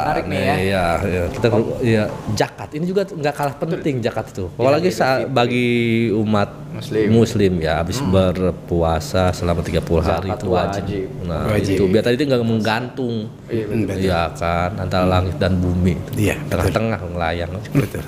Menarik 0.04 0.26
nih 0.28 0.36
ya. 0.38 0.54
Iya, 0.54 0.86
iya. 1.02 1.24
kita 1.32 1.48
ya 1.80 2.04
zakat 2.36 2.70
ini 2.76 2.84
juga 2.84 3.08
nggak 3.08 3.32
kalah 3.32 3.56
penting 3.56 4.04
zakat 4.04 4.36
itu. 4.36 4.52
Apalagi 4.52 4.92
sa- 4.92 5.24
bagi 5.24 5.72
umat 6.14 6.76
Muslim. 6.76 7.08
muslim, 7.08 7.54
ya 7.58 7.80
habis 7.80 8.04
berpuasa 8.04 9.32
selama 9.32 9.64
30 9.64 9.80
hari 10.02 10.28
Zakat 10.28 10.36
itu 10.36 10.48
wajib. 10.50 10.84
wajib. 10.84 11.08
Nah, 11.24 11.42
Wajib. 11.48 11.72
itu 11.72 11.84
biar 11.88 12.04
tadi 12.04 12.16
itu 12.18 12.26
nggak 12.28 12.44
menggantung. 12.44 13.16
Iya, 13.48 13.64
Hmm. 13.64 13.88
Iya 13.88 14.22
kan 14.36 14.72
antara 14.76 15.06
langit 15.08 15.40
dan 15.40 15.56
bumi. 15.56 15.96
Iya, 16.20 16.36
Tengah-tengah 16.46 17.00
ngelayang. 17.00 17.52
betul 17.72 18.04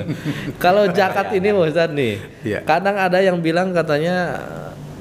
Kalau 0.64 0.88
zakat 0.88 1.36
ini 1.36 1.52
Pak 1.52 1.68
Ustadz 1.68 1.92
nih, 1.92 2.14
Iya. 2.42 2.58
kadang 2.64 2.96
ada 2.96 3.20
yang 3.20 3.36
bilang 3.38 3.76
katanya 3.76 4.40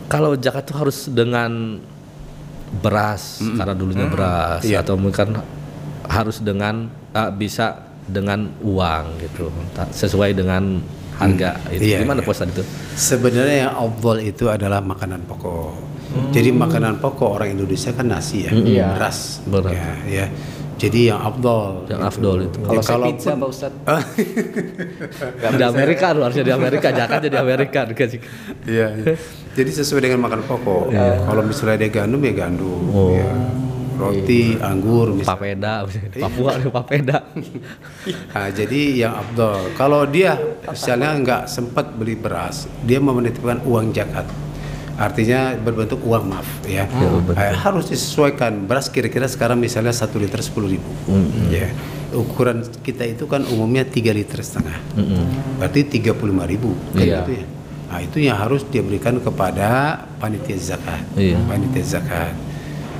kalau 0.05 0.33
zakat 0.35 0.63
itu 0.63 0.73
harus 0.73 0.97
dengan 1.07 1.81
beras 2.75 3.39
karena 3.55 3.73
dulunya 3.73 4.05
beras 4.05 4.61
Iya. 4.61 4.81
atau 4.81 4.95
mungkin 4.95 5.37
harus 6.05 6.37
dengan 6.39 6.85
ah, 7.11 7.29
bisa 7.29 7.81
dengan 8.03 8.51
uang 8.59 9.05
gitu 9.17 9.49
sesuai 9.91 10.33
dengan 10.33 10.77
harga 11.15 11.57
itu 11.71 11.81
Iya, 11.87 11.97
gimana 12.03 12.19
iya. 12.19 12.27
Ustadz 12.27 12.51
itu? 12.51 12.63
sebenarnya 12.93 13.57
yang 13.65 13.73
afdol 13.73 14.17
itu 14.19 14.45
adalah 14.45 14.77
makanan 14.79 15.23
pokok 15.23 15.73
jadi 16.29 16.51
makanan 16.51 16.99
pokok 16.99 17.29
orang 17.33 17.55
Indonesia 17.55 17.89
kan 17.89 18.05
nasi 18.05 18.45
ya 18.45 18.51
Iya. 18.51 18.87
beras 18.93 19.39
Beras. 19.43 19.71
ya, 19.71 19.89
ya. 20.05 20.25
jadi 20.75 20.99
yang 21.09 21.19
afdol 21.23 21.87
Yang 21.87 22.01
afdol 22.03 22.37
itu. 22.43 22.57
Kalau 22.59 22.73
Ya, 22.73 22.81
kalaupun- 22.83 23.15
pizza 23.15 23.31
Pak 23.33 23.47
Ustadz. 23.47 23.79
di 25.49 25.63
Amerika 25.63 26.05
harusnya 26.11 26.43
di 26.43 26.53
Amerika 26.53 26.87
zakatnya 26.91 27.29
di 27.31 27.39
Amerika 27.39 27.79
dikasih. 27.85 28.19
Iya. 28.67 28.87
iya. 28.93 29.15
Jadi 29.55 29.71
sesuai 29.71 30.01
dengan 30.03 30.19
makan 30.21 30.43
pokok. 30.43 30.91
Kalau 31.23 31.41
misalnya 31.41 31.77
dia 31.79 31.89
gandum 31.89 32.19
ya 32.19 32.33
gandum. 32.35 32.81
Oh. 32.91 33.15
ya. 33.15 33.31
Roti, 33.95 34.59
anggur, 34.59 35.15
misalnya. 35.15 35.55
Papeda, 35.55 35.73
Papua 36.19 36.49
ada 36.59 36.67
papeda. 36.67 37.17
Nah, 38.35 38.51
jadi 38.51 38.81
yang 38.91 39.15
abdol. 39.15 39.71
Kalau 39.73 40.03
dia 40.03 40.35
misalnya 40.67 41.15
nggak 41.15 41.41
sempat 41.47 41.95
beli 41.95 42.19
beras, 42.19 42.67
dia 42.83 42.99
mau 42.99 43.15
menitipkan 43.15 43.63
uang 43.63 43.95
zakat. 43.95 44.27
Artinya 44.95 45.55
berbentuk 45.55 46.03
uang 46.03 46.27
maaf 46.27 46.47
ya. 46.63 46.87
betul. 46.87 47.35
Eh, 47.35 47.55
harus 47.55 47.87
disesuaikan 47.87 48.63
beras 48.63 48.87
kira-kira 48.87 49.27
sekarang 49.27 49.59
misalnya 49.59 49.91
satu 49.91 50.19
liter 50.19 50.39
sepuluh 50.39 50.71
ribu. 50.71 50.91
Ya. 51.47 51.71
Ukuran 52.11 52.63
kita 52.79 53.03
itu 53.03 53.27
kan 53.27 53.43
umumnya 53.47 53.83
3 53.83 54.11
liter 54.11 54.39
setengah. 54.39 54.75
Berarti 55.59 55.83
35 55.83 56.43
ribu. 56.47 56.71
Kan 56.91 56.99
Iya. 56.99 57.15
gitu 57.23 57.31
ya. 57.31 57.45
Nah 57.89 57.99
itu 58.01 58.17
yang 58.25 58.37
harus 58.37 58.65
dia 58.67 58.81
berikan 58.81 59.21
kepada 59.21 60.01
panitia 60.17 60.57
zakat. 60.57 61.03
Iya. 61.15 61.37
Panitia 61.45 61.83
zakat. 61.85 62.33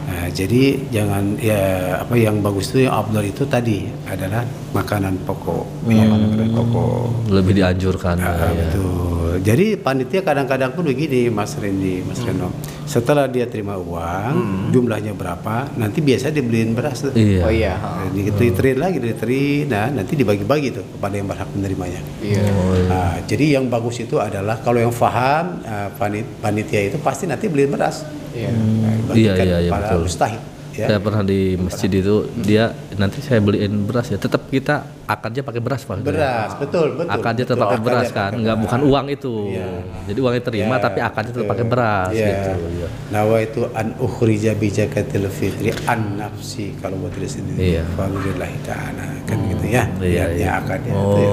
Nah, 0.05 0.29
jadi 0.29 0.63
jangan 0.87 1.33
ya 1.35 1.61
apa 1.99 2.13
yang 2.13 2.37
bagus 2.39 2.69
itu 2.69 2.85
yang 2.85 2.93
abdul 2.95 3.21
itu 3.21 3.41
tadi 3.43 3.83
adalah 4.05 4.45
makanan 4.69 5.17
pokok, 5.19 5.65
ya, 5.87 6.05
makanan 6.05 6.49
pokok. 6.51 7.05
Lebih 7.27 7.53
dianjurkan 7.55 8.15
Ah, 8.17 8.37
ya. 8.45 8.53
betul. 8.55 9.13
Jadi 9.37 9.75
panitia 9.75 10.21
kadang-kadang 10.21 10.71
pun 10.71 10.85
begini, 10.85 11.27
Mas 11.27 11.53
Randy, 11.55 11.99
Mas 12.01 12.21
Reno. 12.21 12.53
Setelah 12.85 13.25
dia 13.25 13.43
terima 13.45 13.75
uang, 13.75 14.33
jumlahnya 14.69 15.11
berapa, 15.11 15.73
nanti 15.75 15.99
biasa 15.99 16.29
dibeliin 16.29 16.71
beras. 16.71 17.01
tuh. 17.01 17.11
Iya. 17.11 17.41
Oh 17.41 17.51
iya. 17.51 17.73
Nah, 17.75 18.07
Diterima 18.13 18.79
lagi, 18.79 18.97
diterima, 18.99 19.65
nah 19.67 19.85
nanti 19.91 20.13
dibagi-bagi 20.13 20.69
tuh 20.71 20.85
kepada 20.87 21.13
yang 21.13 21.25
berhak 21.25 21.49
menerimanya. 21.51 21.99
Iya. 22.21 22.45
Nah, 22.85 23.13
jadi 23.25 23.57
yang 23.57 23.67
bagus 23.67 23.99
itu 23.99 24.17
adalah 24.17 24.61
kalau 24.61 24.77
yang 24.77 24.93
paham 24.93 25.59
ah, 25.63 25.89
panit- 25.91 26.29
panitia 26.39 26.85
itu 26.85 26.97
pasti 26.99 27.25
nanti 27.25 27.49
beliin 27.49 27.69
beras. 27.69 28.05
Iya. 28.35 28.49
Nah, 28.51 29.15
Iya, 29.15 29.33
iya, 29.39 29.57
iya, 29.61 29.71
pada 29.71 29.81
betul. 29.89 30.01
mustahik. 30.05 30.43
Ya. 30.75 30.91
Saya 30.91 30.99
pernah 30.99 31.23
di 31.23 31.55
masjid 31.55 31.87
itu 31.87 32.15
dia 32.35 32.67
nanti 32.93 33.23
saya 33.23 33.39
beliin 33.39 33.87
beras 33.87 34.11
ya. 34.11 34.19
Tetap 34.19 34.51
kita 34.51 34.83
akadnya 35.07 35.39
pakai 35.39 35.63
beras 35.63 35.87
Pak. 35.87 36.03
Beras, 36.03 36.51
betul, 36.59 36.99
betul. 36.99 37.15
Akadnya 37.15 37.45
tetap 37.47 37.63
pakai 37.63 37.79
beras 37.79 38.07
kan, 38.11 38.27
pakai 38.27 38.43
nggak 38.43 38.57
beras. 38.57 38.63
bukan 38.67 38.79
uang 38.83 39.05
itu. 39.07 39.35
Iya. 39.55 39.67
Jadi 40.03 40.19
uangnya 40.19 40.43
terima 40.43 40.75
Ya, 40.75 40.83
tapi 40.83 40.99
akadnya 40.99 41.31
tetap 41.31 41.47
betul. 41.47 41.53
pakai 41.55 41.65
beras 41.65 42.11
Ya. 42.11 42.27
gitu. 42.27 42.51
Iya. 42.75 42.87
Nawa 43.07 43.35
itu 43.39 43.61
an 43.71 43.87
ukhrija 43.97 44.51
bi 44.53 44.67
zakatil 44.67 45.25
fitri 45.31 45.71
an 45.87 46.01
nafsi 46.19 46.75
kalau 46.75 46.99
buat 46.99 47.15
diri 47.15 47.29
sendiri. 47.29 47.57
Iya. 47.71 47.83
Fadlillahi 47.95 48.57
ta'ala 48.61 49.05
kan 49.23 49.37
gitu 49.47 49.65
ya. 49.65 49.83
Iya, 49.95 50.23
Niatnya 50.27 50.35
iya. 50.35 50.51
akadnya 50.59 50.91
Oh. 50.91 51.07
itu 51.07 51.21
ya. 51.23 51.31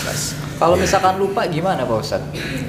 Beras. 0.00 0.22
Kalau 0.54 0.76
misalkan 0.78 1.14
lupa 1.18 1.42
gimana 1.50 1.82
Pak 1.82 1.96
Ustad? 1.98 2.22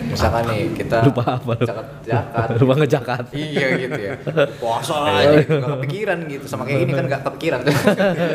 Misalkan 0.10 0.48
nih 0.50 0.74
kita 0.74 1.06
Lupa 1.06 1.38
apa? 1.38 1.54
Zakat, 1.62 1.88
zakat. 2.02 2.48
Lupa 2.58 2.74
ngejakat. 2.82 3.26
Iya 3.30 3.68
gitu 3.78 4.00
ya. 4.00 4.14
Puasa 4.58 4.96
aja 5.06 5.38
nggak 5.44 5.70
kepikiran 5.80 6.18
gitu. 6.26 6.46
Sama 6.50 6.64
kayak 6.66 6.82
ini 6.88 6.92
kan 6.96 7.06
nggak 7.06 7.22
kepikiran. 7.28 7.60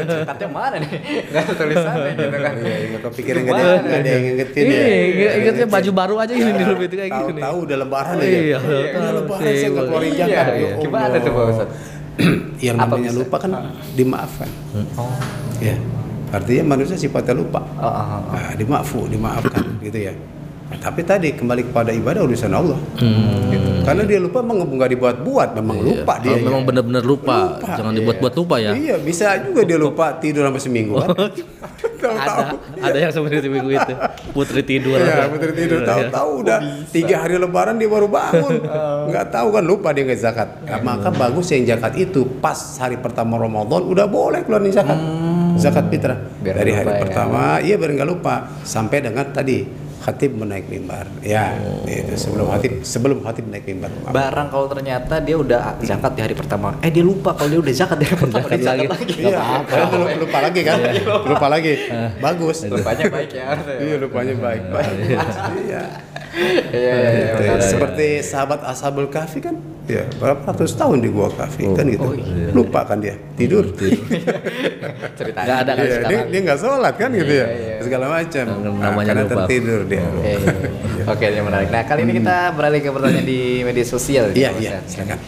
Zakatnya 0.07 0.48
mana 0.48 0.76
nih? 0.78 0.90
Nggak 1.30 1.42
ada 1.42 1.53
tulisannya 1.57 2.12
gitu 2.14 2.36
kan. 2.38 2.55
Iya, 2.61 2.76
nggak 2.90 3.03
kepikiran 3.11 3.40
nggak 3.42 3.57
ada 3.59 4.11
yang 4.11 4.22
ngingetin 4.28 4.64
ya. 4.64 4.80
Ini 4.86 5.26
ingatnya 5.42 5.66
baju 5.66 5.90
baru 5.90 6.14
aja 6.22 6.32
ini 6.36 6.51
di 6.55 6.64
rumah 6.64 6.84
itu 6.86 6.96
kayak 6.96 7.11
gitu 7.11 7.30
nih. 7.34 7.42
Tahu-tahu 7.42 7.59
udah 7.66 7.76
lebaran 7.82 8.14
Iya, 8.20 8.28
aja. 8.30 8.59
tahu-tahu 8.61 9.01
Udah 9.01 9.12
lebaran 9.18 9.42
saya 9.51 9.68
nggak 9.70 9.86
keluarin 9.88 10.11
Iya, 10.11 10.24
iya. 10.26 10.42
Ya 10.61 10.70
Gimana 10.78 11.14
tuh 11.18 11.32
Pak 11.32 11.44
Ustad? 11.51 11.68
yang 12.61 12.76
Apa 12.76 12.92
namanya 13.01 13.12
lupa 13.16 13.36
kan 13.40 13.51
dimaafkan. 13.96 14.48
Oh. 15.01 15.09
Ya. 15.59 15.74
Artinya 16.31 16.78
manusia 16.78 16.95
sifatnya 16.95 17.35
lupa. 17.35 17.61
Oh, 17.78 17.87
oh, 17.87 18.07
oh. 18.14 18.20
Nah, 18.35 18.55
dimaafu, 18.55 19.07
dimaafkan 19.11 19.64
gitu 19.87 19.99
ya. 20.11 20.14
Nah, 20.70 20.78
tapi 20.78 21.03
tadi 21.03 21.35
kembali 21.35 21.74
kepada 21.74 21.91
ibadah 21.91 22.22
urusan 22.22 22.55
Allah. 22.55 22.78
Gitu. 23.51 23.68
Karena 23.83 24.07
dia 24.07 24.22
lupa 24.22 24.39
memang 24.39 24.70
nggak 24.70 24.91
dibuat-buat, 24.95 25.49
memang 25.59 25.83
lupa 25.83 26.14
dia. 26.22 26.39
Kalau 26.39 26.47
memang 26.47 26.62
benar-benar 26.62 27.03
lupa, 27.03 27.59
Lupa, 27.59 27.74
jangan 27.74 27.93
dibuat-buat 27.99 28.35
lupa 28.39 28.57
ya. 28.62 28.70
Iya, 28.78 28.97
bisa 29.03 29.35
juga 29.43 29.66
dia 29.66 29.74
lupa 29.74 30.14
tidur 30.22 30.47
sampai 30.47 30.62
seminggu 30.62 30.95
kan. 31.03 31.11
ada 32.24 32.57
ada 32.81 32.99
yang 32.99 33.12
seperti 33.12 33.45
itu 33.45 33.49
minggu 33.53 33.70
itu 33.72 33.95
putri 34.33 34.62
tidur 34.64 34.97
Iya, 35.01 35.28
putri 35.28 35.53
tidur 35.53 35.85
tahu-tahu 35.85 36.31
udah 36.45 36.59
tiga 36.93 37.24
hari 37.24 37.37
lebaran 37.37 37.76
dia 37.76 37.89
baru 37.89 38.09
bangun. 38.09 38.61
Nggak 39.11 39.26
tahu 39.33 39.49
kan 39.55 39.64
lupa 39.64 39.89
dia 39.93 40.05
nggak 40.07 40.20
zakat. 40.20 40.49
Nah, 40.66 40.81
maka 40.83 41.09
bagus 41.12 41.51
yang 41.53 41.66
zakat 41.66 41.97
itu 41.99 42.24
pas 42.41 42.57
hari 42.78 42.97
pertama 43.01 43.37
Ramadan 43.37 43.85
udah 43.85 44.07
boleh 44.07 44.45
keluarin 44.45 44.72
zakat. 44.72 44.97
Zakat 45.61 45.85
fitrah. 45.93 46.19
Biar 46.41 46.55
Dari 46.57 46.73
hari 46.73 46.93
ya. 46.97 47.01
pertama, 47.05 47.43
iya 47.61 47.75
biar 47.77 47.91
nggak 48.01 48.09
lupa 48.09 48.49
sampai 48.65 49.05
dengan 49.05 49.29
tadi 49.29 49.69
khatib 50.01 50.33
menaik 50.33 50.65
mimbar. 50.73 51.05
Ya, 51.21 51.53
itu 51.85 52.17
sebelum 52.17 52.49
khatib 52.49 52.73
sebelum 52.81 53.19
khatib 53.21 53.45
naik 53.53 53.69
mimbar. 53.69 53.93
Barang 54.09 54.49
kalau 54.49 54.67
ternyata 54.73 55.21
dia 55.21 55.37
udah 55.37 55.77
zakat 55.85 56.17
di 56.17 56.21
hari 56.25 56.33
pertama, 56.33 56.73
eh 56.81 56.89
dia 56.89 57.05
lupa 57.05 57.37
kalau 57.37 57.53
dia 57.53 57.61
udah 57.61 57.75
zakat 57.77 58.01
di 58.01 58.05
hari 58.09 58.17
pertama, 58.17 58.47
dia 58.49 58.65
zakat 58.65 58.89
lagi. 58.97 59.15
Iya, 59.21 59.41
karena 59.69 59.87
lupa, 59.93 60.11
lupa 60.17 60.39
lagi 60.41 60.61
kan? 60.65 60.79
lupa 61.05 61.47
lagi. 61.53 61.75
Bagus. 62.17 62.57
Lupanya 62.65 63.05
baik 63.13 63.31
ya. 63.37 63.49
Iya, 63.77 63.95
lupanya 64.01 64.35
baik. 64.41 64.63
baik. 64.73 64.97
Iya. 65.69 65.85
Iya, 66.31 66.95
iya, 66.95 67.11
iya. 67.11 67.33
Gitu. 67.59 67.66
Seperti 67.66 68.07
sahabat 68.22 68.62
Ashabul 68.62 69.11
Kahfi 69.11 69.43
kan, 69.43 69.59
ya 69.85 70.07
berapa 70.16 70.47
ratus 70.47 70.78
tahun 70.78 71.03
di 71.03 71.11
gua 71.11 71.26
Kahfi 71.28 71.66
kan 71.74 71.85
gitu. 71.85 72.07
Oh, 72.07 72.14
iya. 72.14 72.55
Lupa 72.55 72.87
kan 72.87 73.03
dia 73.03 73.18
tidur. 73.35 73.66
Ceritanya. 75.18 75.47
nggak 75.47 75.59
ada 75.59 75.72
kan 75.74 75.83
Iya, 75.83 75.91
dia 75.91 75.97
sekarang 75.99 76.26
dia 76.31 76.41
nggak 76.47 76.59
sholat 76.59 76.95
kan 76.95 77.11
gitu 77.11 77.33
ya, 77.35 77.47
iya. 77.51 77.74
segala 77.83 78.07
macam. 78.09 78.45
Namanya 78.47 78.78
Nah, 78.81 79.05
karena 79.05 79.22
lupa. 79.26 79.35
tertidur 79.43 79.81
dia. 79.85 79.99
Iya, 79.99 80.07
iya, 80.22 80.37
iya. 80.39 81.05
Oke, 81.11 81.24
ini 81.26 81.41
menarik. 81.43 81.68
Nah, 81.68 81.83
kali 81.83 82.01
ini 82.05 82.12
kita 82.16 82.37
beralih 82.55 82.81
ke 82.81 82.89
pertanyaan 82.89 83.26
di 83.26 83.41
media 83.61 83.85
sosial. 83.85 84.24
Iya, 84.31 84.51
iya, 84.57 84.70
silakan. 84.87 85.18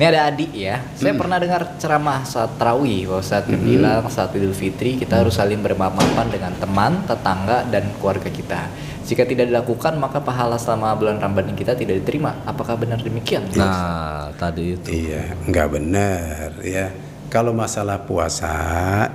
Ini 0.00 0.16
ada 0.16 0.32
Adi 0.32 0.48
ya. 0.64 0.80
Saya 0.96 1.12
pernah 1.12 1.36
dengar 1.36 1.76
ceramah 1.76 2.24
saat 2.24 2.56
tarawih, 2.56 3.04
Pak 3.04 3.20
Ustadz 3.20 3.52
yang 3.52 3.60
bilang 3.60 4.00
saat 4.08 4.32
Idul 4.32 4.56
Fitri 4.56 4.96
kita 4.96 5.20
harus 5.20 5.36
saling 5.36 5.60
bermaaf-maafan 5.60 6.32
dengan 6.32 6.56
teman, 6.56 7.04
tetangga, 7.04 7.68
dan 7.68 7.84
keluarga 8.00 8.32
kita. 8.32 8.72
Jika 9.04 9.28
tidak 9.28 9.52
dilakukan, 9.52 10.00
maka 10.00 10.24
pahala 10.24 10.56
selama 10.56 10.96
bulan 10.96 11.20
Ramadan 11.20 11.52
kita 11.52 11.76
tidak 11.76 12.00
diterima. 12.00 12.32
Apakah 12.48 12.80
benar 12.80 12.96
demikian? 13.04 13.44
nah 13.52 14.32
tadi 14.40 14.72
itu 14.72 14.88
Iya, 14.88 15.36
nggak 15.44 15.68
benar 15.68 16.48
ya. 16.64 16.88
Kalau 17.30 17.54
masalah 17.54 18.02
puasa 18.02 18.50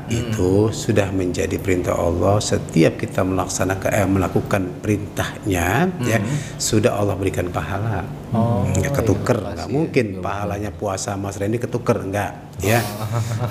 itu 0.08 0.72
sudah 0.72 1.12
menjadi 1.12 1.60
perintah 1.60 2.00
Allah. 2.00 2.40
Setiap 2.40 2.96
kita 2.96 3.28
melaksanakan 3.28 3.92
eh, 3.92 4.08
melakukan 4.08 4.80
perintahnya 4.80 5.92
ya 6.00 6.24
sudah 6.56 6.96
Allah 6.96 7.20
berikan 7.20 7.52
pahala. 7.52 8.08
Oh, 8.32 8.64
nggak 8.72 9.04
ketuker, 9.04 9.44
nggak 9.44 9.68
mungkin 9.68 10.24
pahalanya 10.24 10.72
puasa 10.72 11.20
Mas 11.20 11.36
Randy 11.36 11.60
ketuker. 11.60 12.08
Enggak 12.08 12.56
ya. 12.64 12.80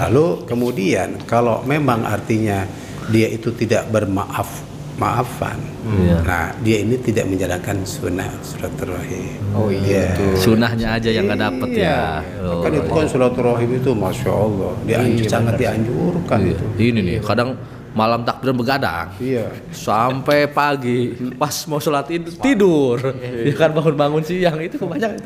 Lalu 0.01 0.49
kemudian 0.49 1.21
kalau 1.29 1.61
memang 1.69 2.09
artinya 2.09 2.65
dia 3.13 3.29
itu 3.29 3.53
tidak 3.53 3.93
bermaaf 3.93 4.74
maafan, 4.95 5.59
Iya. 5.85 6.17
nah 6.23 6.47
dia 6.63 6.87
ini 6.87 6.95
tidak 6.97 7.27
menjalankan 7.27 7.83
sunnah 7.83 8.31
surat 8.47 8.71
rahim. 8.79 9.35
Oh 9.51 9.67
iya, 9.69 10.15
betul. 10.15 10.55
sunahnya 10.55 10.95
aja 10.95 11.11
yang 11.11 11.27
nggak 11.27 11.43
dapet 11.43 11.69
ya 11.83 12.23
Oh, 12.39 12.63
kan 12.63 12.71
itu 12.71 12.89
kan 12.89 13.07
silaturahim 13.07 13.71
itu 13.75 13.91
masya 13.91 14.31
Allah 14.31 14.73
dianjur 14.87 15.27
sangat 15.27 15.55
dianjurkan 15.59 16.39
iya. 16.43 16.55
itu. 16.55 16.65
ini 16.79 17.01
nih 17.03 17.17
kadang 17.21 17.59
malam 17.95 18.21
takbiran 18.21 18.55
begadang 18.55 19.07
Iya. 19.17 19.47
sampai 19.71 20.45
pagi 20.47 21.15
pas 21.33 21.55
mau 21.65 21.79
sholat 21.79 22.11
id- 22.11 22.37
tidur 22.37 22.99
ya 23.23 23.55
kan 23.55 23.71
bangun-bangun 23.71 24.19
siang 24.21 24.59
itu 24.59 24.75
kebanyakan 24.75 25.23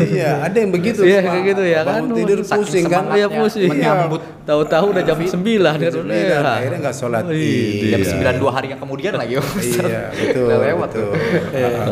iya, 0.00 0.40
ada 0.40 0.56
yang 0.56 0.72
begitu. 0.72 1.04
Iya, 1.04 1.20
kayak 1.20 1.42
gitu 1.46 1.62
ya 1.62 1.80
kan. 1.82 2.00
Bangun 2.00 2.16
tidur 2.16 2.38
Saking 2.40 2.56
pusing 2.58 2.84
kan. 2.86 3.04
Iya 3.12 3.26
pusing. 3.28 3.68
menyambut. 3.68 4.20
Tahu-tahu 4.42 4.84
udah 4.92 5.02
jam 5.02 5.18
9 5.18 5.28
kan. 5.76 5.90
Sembilan, 5.92 6.42
akhirnya 6.46 6.78
nggak 6.80 6.96
sholat 6.96 7.22
id. 7.26 7.90
Jam 7.90 8.00
Iya. 8.00 8.32
9 8.32 8.36
dua 8.38 8.50
hari 8.50 8.66
yang 8.72 8.80
kemudian 8.80 9.12
lagi. 9.12 9.36
Iya, 9.36 10.02
betul. 10.10 10.48
Lewat 10.48 10.88
betul. 10.88 11.10
tuh. 11.12 11.12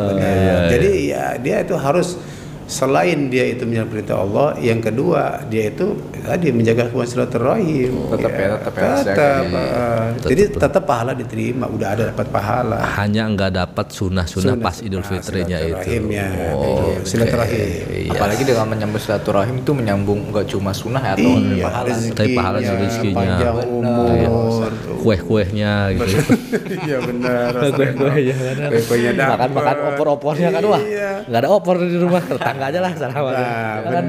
Benar. 0.09 0.61
Jadi 0.71 0.89
ya 1.05 1.25
dia 1.37 1.55
itu 1.61 1.75
harus 1.75 2.17
selain 2.65 3.29
dia 3.29 3.45
itu 3.45 3.61
menjalankan 3.61 3.91
perintah 3.91 4.17
Allah, 4.17 4.47
yang 4.57 4.79
kedua 4.79 5.21
dia 5.45 5.69
itu 5.69 5.93
tadi 6.19 6.49
menjaga 6.49 6.89
hubungan 6.89 7.05
silaturahim. 7.05 7.93
Tetap 8.09 8.31
ya, 8.31 8.47
tetap 8.57 8.73
ya, 8.73 8.81
harus 8.81 8.99
jaga. 9.01 9.29
Tetap. 9.45 10.29
Jadi 10.29 10.43
tetap 10.51 10.83
pahala 10.83 11.11
diterima, 11.13 11.65
udah 11.67 11.87
ada 11.87 12.03
dapat 12.09 12.27
pahala. 12.27 12.77
Hanya 12.97 13.23
nggak 13.27 13.51
dapat 13.53 13.87
sunah-sunah 13.89 14.53
Sunnah. 14.53 14.65
pas 14.65 14.77
Idul 14.79 14.99
Ah, 14.99 15.07
Fitrinya 15.07 15.57
itu. 15.57 15.67
silaturahimnya. 15.69 16.25
Oh, 16.51 16.63
Iya, 16.65 16.99
silaturahim. 17.03 17.67
Iya. 17.85 18.11
Apalagi 18.11 18.43
dengan 18.43 18.65
menyambut 18.67 18.99
silaturahim 18.99 19.55
itu 19.59 19.71
menyambung 19.71 20.19
nggak 20.29 20.45
cuma 20.47 20.71
sunnah 20.71 21.03
ya, 21.03 21.13
atau 21.13 21.31
Iya, 21.31 21.63
pahala. 21.63 21.87
Tapi 22.11 22.29
pahala 22.33 22.57
rezekinya, 22.57 22.81
rezekinya. 22.81 23.15
panjang 23.15 23.55
umur. 23.67 24.71
Kue-kuehnya 25.05 25.93
gitu. 25.93 26.17
Iya 26.89 26.97
benar. 26.97 27.53
Kue-kuehnya 27.53 28.35
kan. 28.57 28.69
Kue-kuehnya 28.73 29.11
dapet. 29.13 29.37
Makan-makan 29.37 29.77
opor-opornya 29.93 30.49
kan 30.49 30.63
wah. 30.65 30.81
Iya. 30.81 31.11
Nggak 31.29 31.41
ada 31.45 31.49
opor 31.53 31.75
di 31.77 31.97
rumah. 32.01 32.21
Tetangga 32.25 32.65
aja 32.73 32.79
lah 32.81 32.91
sana 32.97 33.13
makan. 33.21 33.37
Nah, 33.37 33.73
Makan. 33.85 34.03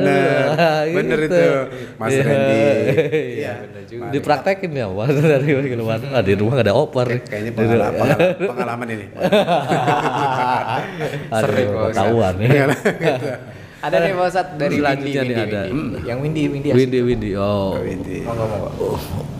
Ah, 0.56 0.82
Bener 0.88 1.18
gitu. 1.20 1.36
itu, 1.36 1.44
Mas 2.00 2.10
Iya. 2.16 2.22
Randy. 2.24 2.60
Iya. 3.36 3.52
Dipraktekin 4.08 4.70
ya, 4.72 4.86
Mas 4.88 5.12
dari 5.36 5.48
keluar. 5.68 6.00
Ah, 6.08 6.24
di 6.24 6.32
rumah 6.32 6.52
nggak 6.56 6.66
ada 6.66 6.74
opor. 6.74 7.06
Kayaknya 7.12 7.52
pengalaman, 7.52 7.92
pengalaman, 8.00 8.48
pengalaman 8.48 8.86
ini. 8.88 9.06
Sering, 11.44 11.68
ketahuan 11.92 12.34
ya. 12.40 12.66
Ada 13.76 13.96
nih 13.98 14.12
Pak 14.12 14.24
Ustadz 14.26 14.52
dari 14.54 14.70
Windy, 14.72 14.80
Selanjutnya 14.80 15.20
Windy, 15.20 15.28
nih 15.28 15.36
ada. 15.38 15.60
Windy. 15.66 15.98
Yang 16.02 16.18
Windy, 16.18 16.42
Windy. 16.48 16.68
Windy 16.72 17.00
Windy. 17.02 17.30
Oh. 17.36 17.72
Windy. 17.76 18.18
Monggo, 18.22 18.44
monggo. 18.46 18.88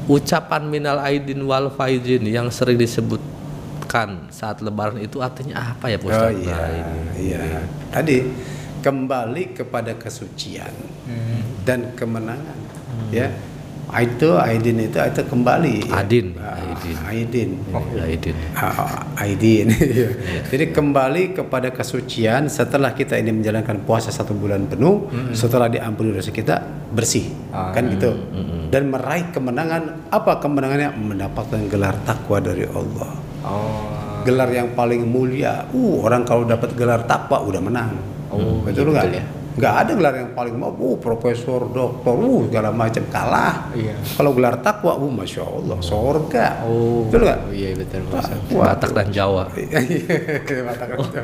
Ucapan 0.06 0.62
minal 0.66 0.98
aidin 1.00 1.40
wal 1.42 1.66
faizin 1.68 2.22
yang 2.22 2.46
sering 2.48 2.76
disebutkan 2.76 4.28
saat 4.28 4.60
lebaran 4.60 4.98
itu 4.98 5.18
artinya 5.18 5.72
apa 5.72 5.88
ya 5.88 5.96
Pak 5.96 6.06
Oh 6.06 6.12
Ustaz? 6.12 6.36
iya, 6.36 6.54
Nah, 6.54 7.14
iya. 7.16 7.42
Tadi 7.88 8.16
kembali 8.78 9.42
kepada 9.52 9.96
kesucian 9.96 10.70
dan 11.64 11.90
kemenangan. 11.92 12.58
Ya, 13.08 13.32
itu 13.96 14.34
Aidin 14.34 14.82
itu 14.82 14.98
itu 14.98 15.22
kembali. 15.22 15.88
ya. 15.88 16.02
Adin, 16.02 16.34
Ah, 16.36 16.58
Aidin. 16.58 16.96
Aidin. 17.06 17.50
Aidin. 18.02 18.36
Ah, 18.52 19.06
Aidin. 19.16 19.66
Jadi 20.50 20.64
kembali 20.70 21.32
kepada 21.32 21.70
kesucian 21.70 22.50
setelah 22.50 22.90
kita 22.92 23.14
ini 23.14 23.30
menjalankan 23.30 23.86
puasa 23.86 24.10
satu 24.10 24.34
bulan 24.34 24.66
penuh, 24.66 25.06
setelah 25.32 25.70
diampuni 25.70 26.10
dosa 26.10 26.28
kita 26.28 26.60
bersih, 26.90 27.30
Ah, 27.50 27.70
kan 27.70 27.86
gitu. 27.88 28.10
Dan 28.66 28.90
meraih 28.90 29.30
kemenangan. 29.30 30.10
Apa 30.10 30.42
kemenangannya? 30.42 30.90
Mendapatkan 30.92 31.62
gelar 31.66 31.94
takwa 32.02 32.42
dari 32.42 32.66
Allah. 32.66 33.10
Oh. 33.46 34.22
Gelar 34.26 34.50
yang 34.50 34.74
paling 34.74 35.06
mulia. 35.06 35.62
Uh, 35.70 36.02
orang 36.02 36.26
kalau 36.26 36.42
dapat 36.42 36.74
gelar 36.74 37.06
takwa 37.06 37.38
udah 37.38 37.62
menang. 37.62 37.94
Oh, 38.26 38.58
betul 38.60 38.90
iya, 38.90 38.94
nggak? 38.98 39.06
ya. 39.14 39.24
Nggak 39.56 39.74
ada 39.74 39.92
gelar 39.96 40.14
yang 40.20 40.30
paling 40.36 40.54
mau, 40.56 40.72
uh, 40.72 40.96
profesor, 41.00 41.66
doktor, 41.72 42.16
uh, 42.16 42.40
segala 42.48 42.70
macam 42.72 43.04
kalah. 43.08 43.72
Iya. 43.72 43.96
Kalau 44.16 44.30
gelar 44.36 44.60
takwa, 44.60 45.00
uh, 45.00 45.12
masya 45.12 45.42
Allah, 45.44 45.78
sorga. 45.80 46.62
Oh. 46.68 47.08
betul 47.08 47.24
nggak? 47.24 47.40
Oh, 47.48 47.52
iya 47.52 47.68
betul 47.72 48.00
Pak 48.12 48.20
Ustadz. 48.20 48.52
Wah, 48.52 48.64
Batak 48.76 48.90
dan 48.92 49.08
Jawa. 49.08 49.44
Matakan 50.68 50.96
itu. 51.00 51.20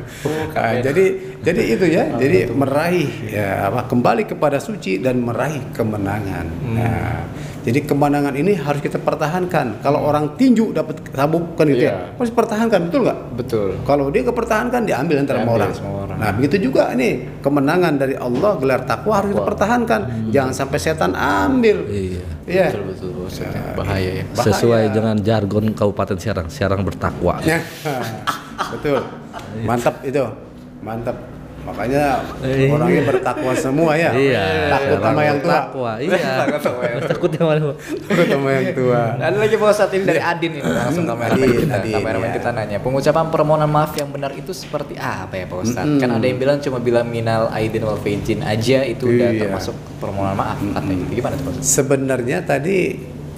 Nah, 0.52 0.72
jadi 0.80 1.04
jadi 1.42 1.62
itu 1.74 1.86
ya 1.90 2.04
jadi 2.16 2.38
meraih 2.54 3.10
ya 3.26 3.48
apa 3.68 3.90
kembali 3.90 4.30
kepada 4.30 4.62
suci 4.62 5.02
dan 5.02 5.20
meraih 5.20 5.74
kemenangan 5.74 6.46
nah 6.72 7.26
jadi 7.62 7.78
kemenangan 7.82 8.34
ini 8.34 8.52
harus 8.54 8.78
kita 8.78 8.98
pertahankan 8.98 9.78
kalau 9.80 10.02
orang 10.02 10.34
tinju 10.34 10.70
dapat 10.70 10.98
sabuk 11.08 11.54
kan 11.54 11.64
gitu 11.66 11.86
Iya. 11.86 11.94
ya 11.94 12.14
harus 12.14 12.30
pertahankan 12.30 12.80
betul 12.86 13.00
nggak 13.02 13.18
Betul. 13.38 13.68
kalau 13.82 14.10
dia 14.10 14.22
kepertahankan 14.22 14.82
diambil 14.82 15.16
antara 15.18 15.38
Diambil 15.40 15.54
orang. 15.56 15.70
orang. 15.78 16.18
Nah 16.18 16.30
begitu 16.30 16.70
juga 16.70 16.92
nih 16.92 17.40
kemenangan 17.40 17.94
dari 17.96 18.14
Allah 18.14 18.52
gelar 18.54 18.82
takwa 18.82 19.12
harus 19.18 19.30
kita 19.32 19.42
pertahankan. 19.42 20.00
Jangan 20.30 20.52
sampai 20.52 20.78
setan 20.78 21.12
ambil. 21.14 21.82
Iya. 21.88 22.22
Iya. 22.46 22.66
Betul 22.70 22.82
betul 22.90 23.08
Pak 23.10 23.26
Ustadz. 23.26 23.74
Bahaya 23.74 24.10
ya. 24.12 24.24
Bahaya. 24.28 24.44
Sesuai 24.46 24.82
dengan 24.90 25.16
jargon 25.18 25.64
Kabupaten 25.72 26.18
Serang, 26.18 26.46
Serang 26.46 26.82
bertakwa. 26.82 27.42
Ya. 27.42 27.58
betul. 28.76 29.02
Mantap 29.64 30.02
itu. 30.02 30.22
Mantap. 30.82 31.16
Makanya 31.62 32.04
Iya. 32.42 32.74
orangnya 32.74 33.02
bertakwa 33.06 33.52
semua 33.54 33.94
ya. 33.94 34.10
Iya. 34.10 34.44
Takut 34.68 34.98
sama 34.98 35.22
yang 35.22 35.38
tua. 35.38 35.52
Takwa. 35.54 35.92
Iya. 35.96 36.18
Takut 36.42 36.60
sama 36.60 36.82
yang 36.82 36.98
tua. 36.98 37.08
Takut 37.08 37.30
yang 37.30 37.46
mana? 37.46 37.60
Takut 38.02 38.26
sama 38.26 38.48
yang 38.50 38.66
tua. 38.72 39.02
Ada 39.16 39.36
lagi 39.38 39.54
Pak 39.54 39.68
Ustadz 39.70 39.94
ini 39.94 40.04
dari 40.04 40.20
Adin 40.20 40.52
ini 40.52 40.66
langsung 40.66 41.04
kameramen 41.04 41.38
Adin, 41.38 41.58
kita. 41.62 41.76
Kameramen 41.94 42.30
kita 42.32 42.50
nanya, 42.50 42.78
pengucapan 42.78 43.24
permohonan 43.28 43.70
maaf 43.70 43.92
yang 43.94 44.10
benar 44.10 44.30
itu 44.32 44.50
seperti 44.50 44.94
apa 44.96 45.34
ya 45.34 45.44
Pak 45.46 45.58
Ustadz? 45.60 45.96
Kan 45.96 46.10
ada 46.10 46.24
yang 46.24 46.36
bilang 46.36 46.58
cuma 46.58 46.78
bilang 46.78 47.06
minal 47.06 47.46
aidin 47.50 47.82
wal 47.82 47.96
faizin 47.96 48.42
aja 48.42 48.82
itu 48.82 49.06
udah 49.06 49.30
Iya. 49.30 49.40
termasuk 49.46 49.72
permohonan 49.96 50.34
maaf 50.34 50.58
katanya 50.58 50.94
gitu. 51.00 51.12
Gimana 51.14 51.34
tuh 51.36 51.44
Pak 51.44 51.52
Ustadz? 51.54 51.70
Sebenarnya 51.72 52.38
tadi 52.42 52.78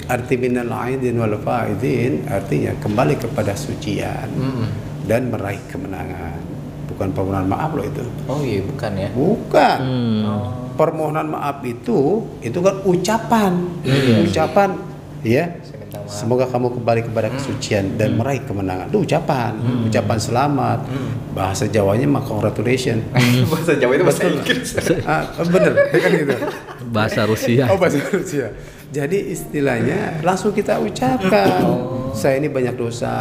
arti 0.05 0.35
minal 0.37 0.68
aidin 0.70 1.16
wal 1.16 1.37
faidin 1.39 2.25
artinya 2.27 2.72
kembali 2.79 3.14
kepada 3.18 3.53
sucian 3.53 4.29
dan 5.05 5.29
meraih 5.29 5.61
kemenangan. 5.68 6.34
Bukan 6.91 7.09
permohonan 7.16 7.47
maaf 7.49 7.70
loh 7.72 7.85
itu. 7.85 8.05
Oh 8.28 8.41
iya 8.45 8.61
bukan 8.62 8.93
ya. 8.97 9.09
Bukan. 9.12 9.78
Hmm. 9.80 10.22
Permohonan 10.74 11.26
maaf 11.30 11.62
itu 11.62 12.26
itu 12.43 12.59
kan 12.61 12.74
ucapan. 12.85 13.53
Ucapan 14.28 14.68
ya. 15.24 15.45
Semoga 16.05 16.45
kamu 16.51 16.74
kembali 16.76 17.01
kepada 17.09 17.32
kesucian 17.32 17.97
dan 17.97 18.20
meraih 18.20 18.45
kemenangan. 18.45 18.93
Itu 18.93 19.09
ucapan, 19.09 19.57
ucapan 19.89 20.18
selamat. 20.20 20.78
Bahasa 21.32 21.64
Jawanya 21.64 22.05
mah 22.05 22.20
congratulations. 22.26 23.01
bahasa 23.51 23.72
Jawa 23.78 23.93
itu 23.97 24.05
bahasa 24.05 24.22
Inggris. 24.28 24.76
ah, 25.09 25.22
bener, 25.49 25.72
kan 25.97 26.11
gitu. 26.12 26.35
Bahasa 26.93 27.20
Rusia. 27.24 27.72
Oh 27.72 27.80
bahasa 27.80 28.05
Rusia. 28.12 28.53
Jadi 28.91 29.18
istilahnya 29.32 30.20
langsung 30.20 30.53
kita 30.53 30.78
ucapkan. 30.82 31.62
Saya 32.14 32.39
ini 32.39 32.47
banyak 32.47 32.74
dosa. 32.78 33.14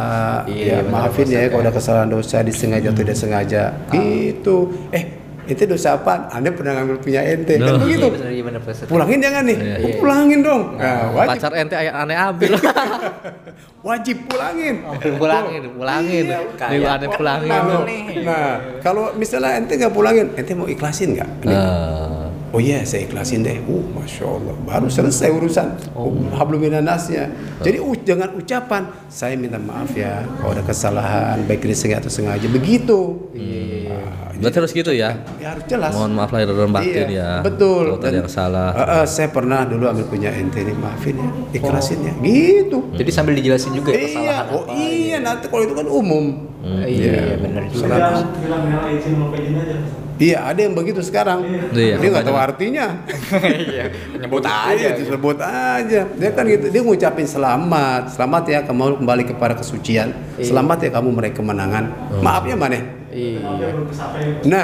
Iya, 0.46 0.82
ya, 0.82 0.86
maafin 0.86 1.26
ya 1.26 1.50
kalau 1.50 1.66
ada 1.66 1.74
kesalahan 1.74 2.10
dosa 2.10 2.44
disengaja 2.46 2.94
atau 2.94 3.00
tidak 3.02 3.18
sengaja. 3.18 3.62
Gitu. 3.90 4.70
Eh, 4.94 5.04
ente 5.44 5.64
dosa 5.68 5.98
apa? 6.00 6.30
Anda 6.32 6.54
pernah 6.54 6.78
ngambil 6.80 6.96
punya 7.02 7.20
ente. 7.26 7.58
Kan 7.60 7.82
begitu. 7.82 8.06
Iya 8.16 8.30
iya. 8.30 8.86
Pulangin 8.88 9.18
jangan 9.20 9.42
nih. 9.44 9.58
Iya. 9.58 9.76
Oh, 9.82 9.90
pulangin 10.00 10.40
dong. 10.40 10.62
Nah, 10.78 11.02
wajib, 11.12 11.30
Pacar 11.36 11.52
ente 11.58 11.74
ayah 11.76 11.94
aneh 12.06 12.16
ambil. 12.16 12.52
wajib 13.88 14.16
pulangin. 14.30 14.74
pulangin, 15.20 15.62
pulangin. 15.76 16.24
Iya, 16.30 16.38
kayak 16.56 16.90
aneh 16.96 17.08
pulangin. 17.12 17.50
lu. 17.50 17.78
nih. 17.84 18.04
Nah, 18.24 18.48
kalau 18.80 19.12
misalnya 19.18 19.60
ente 19.60 19.72
nggak 19.76 19.92
pulangin, 19.92 20.26
ente 20.38 20.52
mau 20.56 20.68
ikhlasin 20.70 21.18
nggak? 21.18 21.30
Nah, 21.44 22.32
Oh 22.54 22.62
iya, 22.62 22.86
saya 22.86 23.02
ikhlasin 23.10 23.42
deh. 23.42 23.58
Uh, 23.66 23.82
masya 23.98 24.30
Allah, 24.30 24.54
baru 24.62 24.86
selesai 24.86 25.26
urusan. 25.26 25.74
Oh. 25.90 26.14
Habluminanasnya. 26.38 27.34
Jadi 27.58 27.82
uh, 27.82 27.98
jangan 28.06 28.30
ucapan. 28.38 28.94
Saya 29.10 29.34
minta 29.34 29.58
maaf 29.58 29.90
ya, 29.98 30.22
kalau 30.38 30.54
ada 30.54 30.62
kesalahan, 30.62 31.42
baik 31.50 31.66
disengaja 31.66 32.06
atau 32.06 32.14
sengaja. 32.14 32.46
Begitu. 32.46 33.26
Nah, 33.90 34.38
berarti 34.38 34.56
harus 34.62 34.70
gitu 34.70 34.94
ya. 34.94 35.18
ya 35.42 35.58
harus 35.58 35.66
jelas. 35.66 35.98
Mohon 35.98 36.12
maaf 36.14 36.30
lahir 36.30 36.46
dan 36.54 36.70
batin 36.70 36.94
Iya, 36.94 37.06
ya. 37.10 37.30
Betul. 37.42 37.90
Kalau 37.90 37.98
tadi 37.98 38.16
yang 38.22 38.30
salah. 38.30 38.70
Uh, 38.70 38.82
uh, 39.02 39.04
saya 39.10 39.28
pernah 39.34 39.66
dulu 39.66 39.90
ambil 39.90 40.06
punya 40.06 40.30
ente 40.30 40.62
ini, 40.62 40.78
maafin 40.78 41.18
ya, 41.18 41.30
ikhlasin 41.58 42.06
ya. 42.06 42.14
Gitu. 42.22 42.78
Jadi 42.94 43.10
sambil 43.10 43.34
dijelasin 43.34 43.74
juga 43.74 43.90
ya 43.90 43.98
Iya, 43.98 44.06
kesalahan 44.14 44.46
oh 44.54 44.62
apa. 44.62 44.72
iya 44.78 45.18
nanti 45.18 45.50
kalau 45.50 45.62
itu 45.66 45.74
kan 45.74 45.86
umum. 45.90 46.24
Iya, 46.62 47.34
benar 47.42 47.66
juga. 47.66 47.98
Bilang 47.98 48.30
bilang 48.38 48.62
wal 48.62 49.28
faizin 49.34 49.58
aja 49.58 50.03
Iya, 50.14 50.46
ada 50.46 50.60
yang 50.62 50.78
begitu 50.78 51.02
sekarang. 51.02 51.42
Iya, 51.74 51.98
Dia 51.98 52.08
nggak 52.14 52.26
tahu 52.26 52.38
artinya. 52.38 52.86
Iya, 53.66 53.84
menyebut 54.14 54.46
Iya, 54.46 54.70
aja. 54.70 54.88
disebut 54.94 55.38
aja. 55.42 56.00
Dia 56.06 56.30
kan 56.30 56.44
gitu, 56.46 56.70
dia 56.70 56.82
ngucapin 56.86 57.26
selamat, 57.26 58.14
selamat 58.14 58.42
ya 58.46 58.58
kamu 58.62 59.02
kembali 59.02 59.24
kepada 59.34 59.54
kesucian, 59.58 60.14
selamat 60.38 60.86
ya 60.86 60.90
kamu 60.94 61.08
meraih 61.18 61.34
kemenangan. 61.34 61.84
Maafnya 62.22 62.54
mana? 62.54 62.78
Iya. 63.14 63.38
dia 64.42 64.62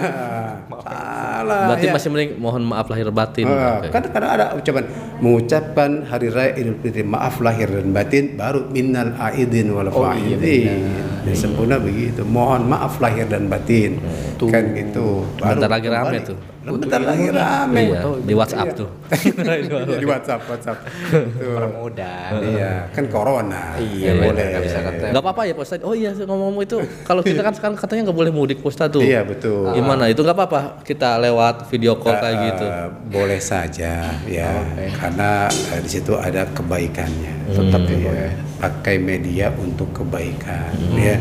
salah. 0.78 1.66
Berarti 1.74 1.86
ya. 1.90 1.92
masih 1.98 2.08
mending 2.14 2.30
mohon 2.38 2.62
maaf 2.62 2.86
lahir 2.86 3.10
batin. 3.10 3.46
Ah, 3.50 3.82
Oke. 3.82 3.90
kan 3.90 4.02
kadang 4.06 4.30
ada 4.30 4.44
ucapan 4.54 4.84
mengucapkan 5.18 5.90
hari 6.06 6.28
raya 6.30 6.52
Idul 6.54 6.78
Fitri 6.78 7.02
maaf 7.02 7.42
lahir 7.42 7.66
dan 7.66 7.90
batin 7.90 8.38
baru 8.38 8.70
minnal 8.70 9.10
aidin 9.18 9.74
wal 9.74 9.90
Oh, 9.90 10.14
iya, 10.14 10.38
faidin. 10.38 10.86
Dan 11.26 11.34
sempurna 11.34 11.76
begitu. 11.82 12.22
Mohon 12.22 12.70
maaf 12.70 13.02
lahir 13.02 13.26
dan 13.26 13.50
batin. 13.50 13.98
Kan 14.38 14.72
gitu. 14.78 15.26
Bentar 15.36 15.68
lagi 15.68 15.88
rame 15.90 16.18
tuh. 16.22 16.38
Bentar 16.60 17.00
lagi 17.00 17.32
rame. 17.32 17.88
Iya, 17.88 18.00
di 18.20 18.34
WhatsApp 18.36 18.76
tuh. 18.76 18.88
Iya, 19.08 19.96
di 20.02 20.06
WhatsApp, 20.06 20.44
WhatsApp. 20.44 20.78
Tuh. 21.08 21.56
Permudah. 21.56 22.36
Iya, 22.36 22.72
kan 22.90 23.08
corona. 23.08 23.80
Iya, 23.80 24.12
Nggak 24.12 24.28
benar, 24.28 24.44
nggak 24.46 24.62
bisa 24.62 24.78
kata. 24.78 25.04
Gak 25.08 25.22
apa-apa 25.24 25.42
ya 25.42 25.52
Pak 25.52 25.64
Ustadz. 25.64 25.84
Oh 25.84 25.96
iya 25.96 26.12
ngomong-ngomong 26.12 26.62
itu 26.62 26.76
kalau 27.02 27.24
kita 27.24 27.40
kan 27.40 27.54
sekarang 27.56 27.76
katanya 27.76 28.02
nggak 28.06 28.18
boleh 28.18 28.28
mudik 28.30 28.60
Pak 28.60 28.68
Ustadz 28.68 28.92
tuh. 28.92 29.00
Iya, 29.00 29.24
betul. 29.24 29.72
Gimana? 29.72 30.04
Itu 30.06 30.20
nggak 30.20 30.36
apa-apa 30.36 30.60
kita 30.84 31.16
lewat 31.18 31.64
video 31.66 31.96
call 31.96 32.14
kayak 32.14 32.36
Eh, 32.36 32.44
gitu. 32.46 32.66
boleh 33.08 33.40
saja 33.40 33.92
ya 34.22 34.50
karena 34.94 35.48
eh, 35.48 35.80
di 35.80 35.90
situ 35.90 36.12
ada 36.14 36.44
kebaikannya 36.46 37.32
Hmm. 37.50 37.56
tetap 37.66 37.82
ya 37.90 38.30
pakai 38.56 38.96
media 38.96 39.50
untuk 39.56 39.90
kebaikan 39.90 40.70
ya 40.94 41.18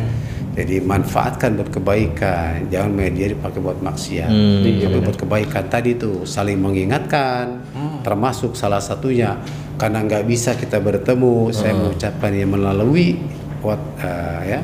jadi 0.60 0.84
manfaatkan 0.84 1.55
buat 1.55 1.72
kebaikan 1.72 2.68
jangan 2.68 2.91
media 2.91 3.32
dipakai 3.32 3.60
buat 3.60 3.80
maksiat 3.80 4.28
Hmm. 4.28 4.80
tapi 4.84 4.97
buat 4.99 5.16
kebaikan 5.16 5.64
tadi 5.68 5.95
tuh 5.95 6.28
saling 6.28 6.60
mengingatkan 6.60 7.64
Hmm. 7.72 8.03
termasuk 8.03 8.53
salah 8.53 8.84
satunya 8.84 9.39
karena 9.80 10.03
nggak 10.03 10.28
bisa 10.28 10.60
kita 10.60 10.84
bertemu 10.84 11.55
saya 11.55 11.72
Hmm. 11.72 11.80
mengucapkan 11.88 12.32
yang 12.32 12.51
melalui 12.51 13.16
what 13.64 13.80
eh, 13.99 14.55
ya 14.55 14.60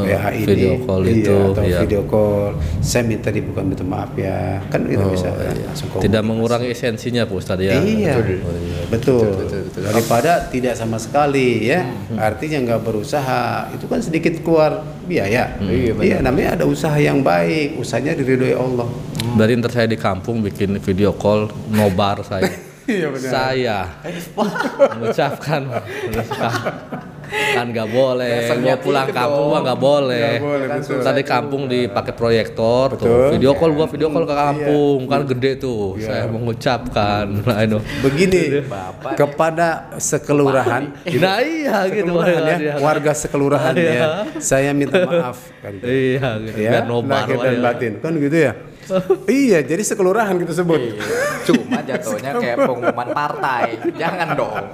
Oh, 0.00 0.08
WA 0.08 0.28
ini 0.32 0.44
video 0.48 0.72
call 0.82 1.02
iya, 1.04 1.12
itu, 1.14 1.36
atau 1.52 1.62
iya. 1.62 1.78
video 1.84 2.02
call 2.08 2.56
saya 2.80 3.02
minta 3.04 3.28
dibuka 3.28 3.60
minta 3.60 3.84
maaf 3.84 4.16
ya 4.16 4.64
kan 4.72 4.88
itu 4.88 5.00
Oh, 5.00 5.12
bisa 5.12 5.28
iya. 5.36 5.68
langsung 5.68 5.88
Tidak 5.92 6.00
komunikasi. 6.00 6.24
mengurangi 6.24 6.68
esensinya 6.72 7.22
Pak 7.24 7.36
Ustadz 7.36 7.62
ya. 7.62 7.72
Iya, 7.76 8.14
Oh, 8.16 8.24
iya. 8.56 8.82
betul. 8.88 9.28
betul, 9.36 9.60
betul. 9.68 9.82
Daripada 9.84 10.32
tidak 10.48 10.74
sama 10.74 10.96
sekali 10.96 11.68
ya, 11.68 11.84
Hmm. 11.84 12.16
artinya 12.16 12.58
nggak 12.64 12.80
berusaha, 12.80 13.68
itu 13.70 13.84
kan 13.84 14.00
sedikit 14.00 14.34
keluar 14.40 14.80
biaya. 15.04 15.60
Hmm. 15.60 15.68
Iya. 15.68 15.92
Iya, 16.00 16.16
namanya 16.20 16.56
ada 16.56 16.64
usaha 16.64 16.96
yang 16.96 17.20
baik, 17.20 17.76
usahanya 17.76 18.16
diridhoi 18.16 18.52
Allah. 18.52 18.88
Berarti 19.36 19.52
ntar 19.60 19.70
saya 19.70 19.86
di 19.86 19.94
kampung 19.94 20.40
bikin 20.40 20.80
video 20.80 21.12
call 21.12 21.46
nobar 21.68 22.24
saya. 22.24 22.48
Iya, 22.90 23.06
benar. 23.06 23.30
Saya 23.30 23.78
mengucapkan 24.98 25.62
kan 27.30 27.66
nggak 27.66 27.88
boleh 27.88 28.36
mau 28.60 28.76
pulang 28.76 29.08
kampung 29.08 29.46
mah 29.48 29.60
nggak 29.62 29.80
boleh. 29.80 30.30
Nggak 30.32 30.44
boleh, 30.44 30.66
betul. 30.68 31.00
Tadi 31.00 31.22
kampung 31.22 31.62
dipakai 31.66 32.12
proyektor 32.12 32.86
tuh. 32.94 33.30
Video 33.30 33.52
call 33.52 33.72
gua 33.72 33.86
video 33.86 34.08
call 34.08 34.24
ke 34.24 34.34
kampung 34.34 34.98
Iya. 35.00 35.08
kan 35.08 35.20
gede 35.26 35.50
tuh. 35.56 35.94
Saya 35.96 36.24
mengucapkan 36.26 37.24
nah 37.48 37.58
itu. 37.60 37.78
Begini, 38.00 38.42
Bapak 38.62 39.12
kepada 39.14 39.68
sekelurahan, 39.96 40.82
Nah 41.16 41.38
iya 41.40 41.86
gitu 41.86 42.10
sekelurahan 42.10 42.42
ya, 42.42 42.56
Iya. 42.58 42.74
warga 42.78 43.12
sekelurahan 43.12 43.74
ya, 43.74 44.02
saya 44.38 44.70
minta 44.72 44.98
maaf 45.00 45.38
kan. 45.58 45.72
gitu. 45.74 45.84
Iya 45.86 46.28
gitu. 46.40 46.58
Ya, 46.58 46.70
Biar 46.70 46.84
nobar 46.84 47.24
lahir 47.24 47.36
lah 47.36 47.44
dan 47.44 47.54
ya. 47.54 47.62
batin 47.62 47.92
kan 47.98 48.12
gitu 48.16 48.36
ya. 48.36 48.52
Iya, 49.26 49.58
jadi 49.60 49.80
sekelurahan 49.80 50.34
kita 50.36 50.52
sebut. 50.54 50.80
Iya. 50.80 51.02
Cuma 51.42 51.78
jatuhnya 51.80 52.30
kayak 52.34 52.56
pengumuman 52.60 53.08
partai. 53.10 53.78
Jangan 53.94 54.28
dong. 54.34 54.64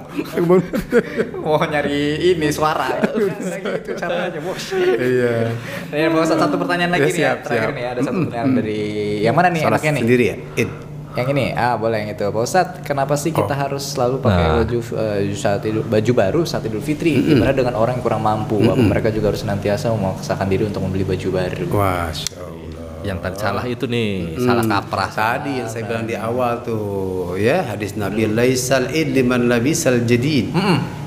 Mau 1.39 1.59
nyari 1.59 1.99
ini 2.29 2.47
suara. 2.49 2.97
Gitu 3.07 3.91
caranya, 3.95 4.39
Bos. 4.39 4.73
iya. 4.73 5.51
Ini 5.89 6.07
mau 6.07 6.23
satu 6.23 6.55
pertanyaan 6.55 6.91
lagi 6.91 7.09
Ya, 7.09 7.13
nih 7.13 7.19
ya. 7.19 7.31
Terakhir 7.39 7.61
siap. 7.63 7.75
nih 7.75 7.85
ada 7.87 8.01
satu 8.01 8.17
pertanyaan 8.23 8.51
dari 8.53 8.79
yang 9.21 9.33
mana 9.33 9.47
nih 9.49 9.61
Salah 9.61 9.71
enaknya 9.73 9.91
nih? 9.91 10.01
sendiri 10.01 10.25
ya. 10.25 10.35
Id. 10.57 10.71
Yang 11.09 11.27
ini, 11.33 11.45
ah 11.49 11.73
boleh 11.73 11.97
yang 11.97 12.09
itu. 12.13 12.25
Pak 12.27 12.43
Ustadz, 12.43 12.77
kenapa 12.83 13.17
sih 13.17 13.33
kita 13.33 13.49
Oh. 13.49 13.57
harus 13.57 13.89
selalu 13.89 14.21
pakai 14.21 14.43
Nah. 14.43 14.55
baju 14.61 14.77
eh, 14.93 15.33
saat 15.33 15.65
idul, 15.65 15.81
baju 15.81 16.11
baru 16.13 16.41
saat 16.43 16.61
Idul 16.61 16.77
Fitri? 16.79 17.17
Gimana 17.17 17.51
dengan 17.51 17.73
orang 17.73 17.97
yang 17.97 18.05
kurang 18.05 18.21
mampu? 18.21 18.61
Apa 18.61 18.77
mereka 18.77 19.09
juga 19.09 19.33
harus 19.33 19.41
senantiasa 19.41 19.89
memaksakan 19.89 20.45
diri 20.45 20.63
untuk 20.63 20.77
membeli 20.79 21.01
baju 21.03 21.27
baru? 21.31 21.65
Masya 21.65 22.37
Allah. 22.37 22.56
Yang 23.05 23.17
tadi 23.23 23.37
salah 23.37 23.65
itu 23.65 23.85
nih, 23.85 24.37
salah 24.41 24.65
kaprah. 24.65 25.09
Tadi 25.13 25.61
yang 25.61 25.69
saya 25.69 25.83
bilang 25.85 26.05
di 26.09 26.17
awal 26.17 26.65
tuh 26.65 27.37
ya 27.37 27.73
hadis 27.73 27.93
Nabi 27.93 28.25
laisal 28.25 28.89
id 28.89 29.13
liman 29.13 29.45
labisal 29.49 30.01
jadid. 30.03 30.49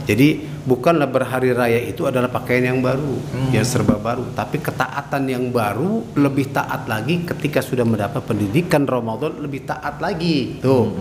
Jadi 0.07 0.43
bukanlah 0.67 1.07
berhari 1.07 1.55
raya 1.55 1.79
itu 1.79 2.07
adalah 2.07 2.27
pakaian 2.31 2.75
yang 2.75 2.81
baru, 2.83 3.15
yang 3.55 3.67
serba 3.67 3.99
baru, 3.99 4.27
tapi 4.35 4.59
ketaatan 4.59 5.23
yang 5.29 5.45
baru 5.55 6.03
lebih 6.19 6.51
taat 6.51 6.87
lagi 6.91 7.23
ketika 7.27 7.63
sudah 7.63 7.87
mendapat 7.87 8.23
pendidikan 8.23 8.87
Ramadan 8.87 9.39
lebih 9.39 9.67
taat 9.67 9.99
lagi. 10.03 10.59
Tuh. 10.59 10.95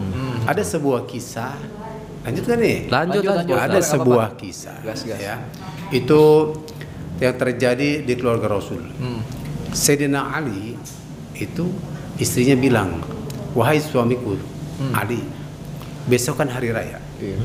Ada 0.50 0.66
sebuah 0.66 1.06
kisah 1.06 1.80
Lanjut 2.20 2.44
kan 2.46 2.58
nih? 2.60 2.78
Lanjut, 2.92 3.24
lanjut. 3.24 3.56
Ada 3.56 3.80
Nggak 3.80 3.86
sebuah 3.96 4.28
kisah 4.36 4.78
Gas, 4.84 5.02
gas. 5.08 5.20
ya. 5.24 5.36
Itu 5.90 6.54
yang 7.20 7.36
terjadi 7.36 8.04
di 8.04 8.14
keluarga 8.20 8.60
Rasul. 8.60 8.84
Hmm. 9.00 9.24
Sayyidina 9.72 10.34
Ali 10.34 10.76
itu 11.38 11.65
istrinya 12.17 12.55
bilang, 12.57 12.99
"Wahai 13.53 13.80
suamiku, 13.80 14.36
Hmm. 14.80 14.95
Ali, 14.95 15.20
besok 16.07 16.39
kan 16.39 16.47
hari 16.47 16.72
raya. 16.72 17.03
Iya. 17.20 17.36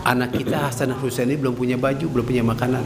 Anak 0.00 0.32
kita 0.32 0.72
Hasan 0.72 0.96
Husain 0.96 1.28
ini 1.28 1.36
belum 1.36 1.52
punya 1.52 1.76
baju, 1.76 2.08
belum 2.08 2.24
punya 2.24 2.40
makanan. 2.40 2.84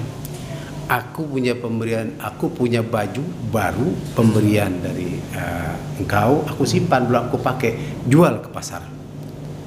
aku 0.85 1.25
punya 1.25 1.57
pemberian, 1.57 2.13
aku 2.21 2.53
punya 2.53 2.85
baju 2.85 3.25
baru 3.49 3.97
pemberian 4.13 4.69
dari 4.85 5.17
eh, 5.33 5.73
engkau, 5.97 6.45
aku 6.45 6.69
simpan 6.69 7.09
dulu 7.09 7.25
aku 7.25 7.41
pakai, 7.41 8.05
jual 8.05 8.45
ke 8.45 8.53
pasar. 8.53 8.85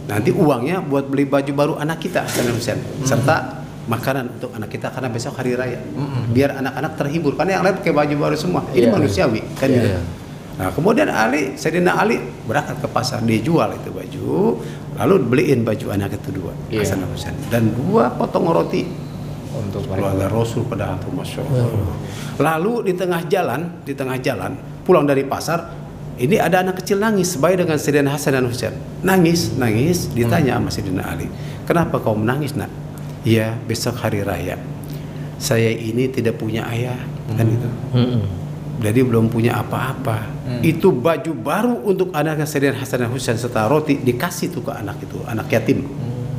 Nanti 0.05 0.30
uangnya 0.30 0.78
buat 0.86 1.09
beli 1.09 1.26
baju 1.26 1.51
baru 1.57 1.74
anak 1.82 2.05
kita 2.05 2.22
Hasan 2.22 2.53
Husain 2.53 2.78
serta 3.01 3.57
makanan 3.88 4.36
untuk 4.36 4.52
anak 4.52 4.70
kita 4.70 4.92
karena 4.92 5.08
besok 5.08 5.40
hari 5.40 5.56
raya. 5.56 5.80
Biar 6.30 6.60
anak-anak 6.60 7.00
terhibur 7.00 7.34
karena 7.34 7.60
yang 7.60 7.64
lain 7.64 7.76
pakai 7.80 7.94
baju 7.96 8.16
baru 8.20 8.36
semua. 8.38 8.62
Ini 8.76 8.88
Iya. 8.88 8.94
manusiawi 8.94 9.42
kan 9.56 9.68
gitu. 9.72 9.90
Iya. 9.96 10.00
Nah, 10.58 10.74
kemudian 10.74 11.06
Ali, 11.08 11.54
Sayyidina 11.54 12.02
Ali 12.02 12.18
berangkat 12.50 12.82
ke 12.82 12.88
pasar, 12.90 13.22
dia 13.22 13.38
jual 13.38 13.70
itu 13.78 13.94
baju, 13.94 14.58
lalu 14.98 15.14
beliin 15.22 15.62
baju 15.62 15.86
anak 15.94 16.18
itu 16.18 16.34
dua, 16.34 16.52
Iya. 16.68 16.82
Hasan 16.82 17.06
dan 17.06 17.10
Husain. 17.14 17.36
Dan 17.54 17.64
dua 17.74 18.10
potong 18.14 18.50
roti 18.50 19.06
Untuk 19.58 19.90
keluarga 19.90 20.30
Rasul 20.30 20.70
pada 20.70 20.94
itu 21.02 21.10
Masya 21.10 21.42
Allah. 21.42 21.66
Lalu 22.38 22.74
di 22.90 22.94
tengah 22.94 23.26
jalan, 23.26 23.82
di 23.82 23.94
tengah 23.98 24.18
jalan, 24.22 24.54
pulang 24.86 25.02
dari 25.10 25.26
pasar, 25.26 25.74
ini 26.22 26.38
ada 26.38 26.62
anak 26.62 26.82
kecil 26.82 27.02
nangis 27.02 27.34
sebaik 27.34 27.66
dengan 27.66 27.78
Sayyidina 27.78 28.10
Hasan 28.14 28.38
dan 28.38 28.46
Husain. 28.46 28.74
Nangis, 29.02 29.58
nangis, 29.58 30.14
ditanya 30.14 30.62
sama 30.62 30.70
Sayyidina 30.70 31.02
Ali, 31.10 31.26
kenapa 31.66 31.98
kau 31.98 32.14
menangis 32.14 32.54
nak? 32.54 32.70
Ya 33.28 33.59
besok 33.67 33.99
hari 33.99 34.23
raya. 34.23 34.55
Saya 35.36 35.69
ini 35.69 36.07
tidak 36.07 36.39
punya 36.39 36.63
ayah, 36.71 36.95
kan 37.36 37.43
gitu. 37.43 37.69
Mm-mm. 37.91 38.23
Jadi 38.78 38.99
belum 39.03 39.28
punya 39.28 39.59
apa-apa. 39.59 40.23
Itu 40.63 40.95
baju 40.95 41.32
baru 41.36 41.75
untuk 41.84 42.13
anak 42.15 42.45
Sayyidina 42.47 42.80
Hasan 42.80 43.03
dan 43.03 43.09
Husain 43.11 43.36
serta 43.36 43.67
roti 43.67 43.99
dikasih 43.99 44.53
tuh 44.53 44.63
ke 44.63 44.71
anak 44.71 45.01
itu, 45.03 45.17
anak 45.28 45.49
yatim. 45.51 45.84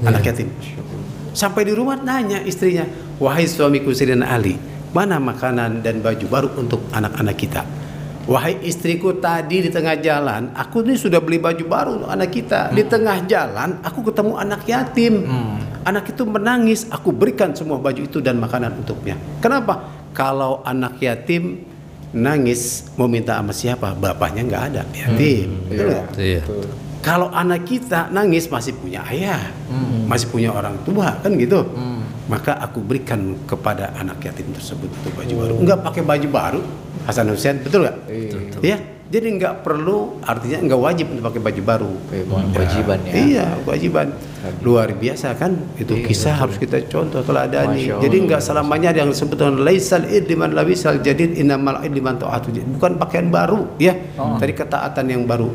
Anak 0.06 0.22
yatim. 0.24 0.48
Sampai 1.34 1.68
di 1.68 1.76
rumah 1.76 1.98
nanya 1.98 2.40
istrinya, 2.42 2.86
"Wahai 3.20 3.44
suamiku 3.46 3.92
Sayyidina 3.92 4.26
Ali, 4.26 4.56
mana 4.96 5.20
makanan 5.20 5.84
dan 5.84 6.00
baju 6.00 6.26
baru 6.30 6.48
untuk 6.56 6.80
anak-anak 6.94 7.36
kita?" 7.36 7.62
Wahai 8.28 8.60
istriku 8.60 9.16
tadi 9.16 9.64
di 9.64 9.70
tengah 9.72 9.96
jalan, 10.04 10.52
aku 10.52 10.84
ini 10.84 11.00
sudah 11.00 11.16
beli 11.16 11.40
baju 11.40 11.64
baru 11.64 11.90
untuk 11.96 12.10
anak 12.12 12.28
kita. 12.28 12.60
Di 12.76 12.84
tengah 12.84 13.24
jalan, 13.24 13.80
aku 13.80 14.04
ketemu 14.04 14.36
anak 14.36 14.68
yatim. 14.68 15.24
Anak 15.88 16.12
itu 16.12 16.28
menangis, 16.28 16.84
aku 16.92 17.16
berikan 17.16 17.56
semua 17.56 17.80
baju 17.80 18.04
itu 18.04 18.20
dan 18.20 18.36
makanan 18.36 18.76
untuknya. 18.84 19.16
Kenapa? 19.40 19.88
Kalau 20.12 20.60
anak 20.60 21.00
yatim 21.00 21.64
nangis 22.12 22.92
mau 23.00 23.08
minta 23.08 23.40
sama 23.40 23.56
siapa? 23.56 23.96
Bapaknya 23.96 24.44
nggak 24.44 24.62
ada, 24.68 24.82
yatim. 24.92 25.48
Betul 25.64 25.84
nggak? 25.88 26.06
Iya. 26.20 26.42
Kalau 27.00 27.32
anak 27.32 27.64
kita 27.64 28.12
nangis 28.12 28.52
masih 28.52 28.76
punya 28.76 29.00
ayah, 29.08 29.48
masih 30.04 30.28
punya 30.28 30.52
orang 30.52 30.76
tua 30.84 31.16
kan 31.24 31.32
gitu. 31.40 31.64
Maka 32.28 32.60
aku 32.60 32.84
berikan 32.84 33.32
kepada 33.48 33.88
anak 33.96 34.20
yatim 34.20 34.52
tersebut 34.52 34.92
itu 34.92 35.08
baju 35.16 35.34
baru. 35.40 35.54
Enggak 35.56 35.78
pakai 35.88 36.02
baju 36.04 36.28
baru, 36.28 36.60
Hasan 37.08 37.32
Hussein 37.32 37.64
betul 37.64 37.88
nggak? 37.88 37.96
Iya. 38.60 38.76
Jadi 39.08 39.40
nggak 39.40 39.64
perlu, 39.64 40.20
artinya 40.20 40.68
nggak 40.68 40.80
wajib 40.84 41.06
untuk 41.08 41.24
pakai 41.32 41.40
baju 41.40 41.62
baru. 41.64 41.92
Iya, 42.12 42.24
kewajiban 42.52 42.98
ya. 43.08 43.12
Iya, 43.16 43.46
kewajiban. 43.64 44.06
Luar 44.60 44.88
biasa 44.92 45.32
kan? 45.32 45.52
Itu 45.80 45.96
Iya, 45.96 46.04
kisah 46.12 46.34
harus 46.36 46.60
kita 46.60 46.76
contoh 46.92 47.24
teladani. 47.24 47.88
Masya 47.88 47.92
Allah. 47.96 48.04
Jadi 48.04 48.16
nggak 48.28 48.40
selamanya 48.44 48.88
ada 48.92 48.98
yang 49.08 49.10
disebut 49.16 49.36
dengan 49.40 49.56
laisal 49.64 50.04
id 50.04 50.28
liman 50.28 50.52
labisal 50.52 51.00
jadid 51.00 51.40
innamal 51.40 51.80
id 51.80 51.92
liman 51.96 52.20
ta'atu. 52.20 52.52
Bukan 52.52 53.00
pakaian 53.00 53.32
baru, 53.32 53.80
ya. 53.80 53.96
Oh. 54.20 54.36
Tadi 54.36 54.52
ketaatan 54.52 55.04
yang 55.08 55.24
baru. 55.24 55.48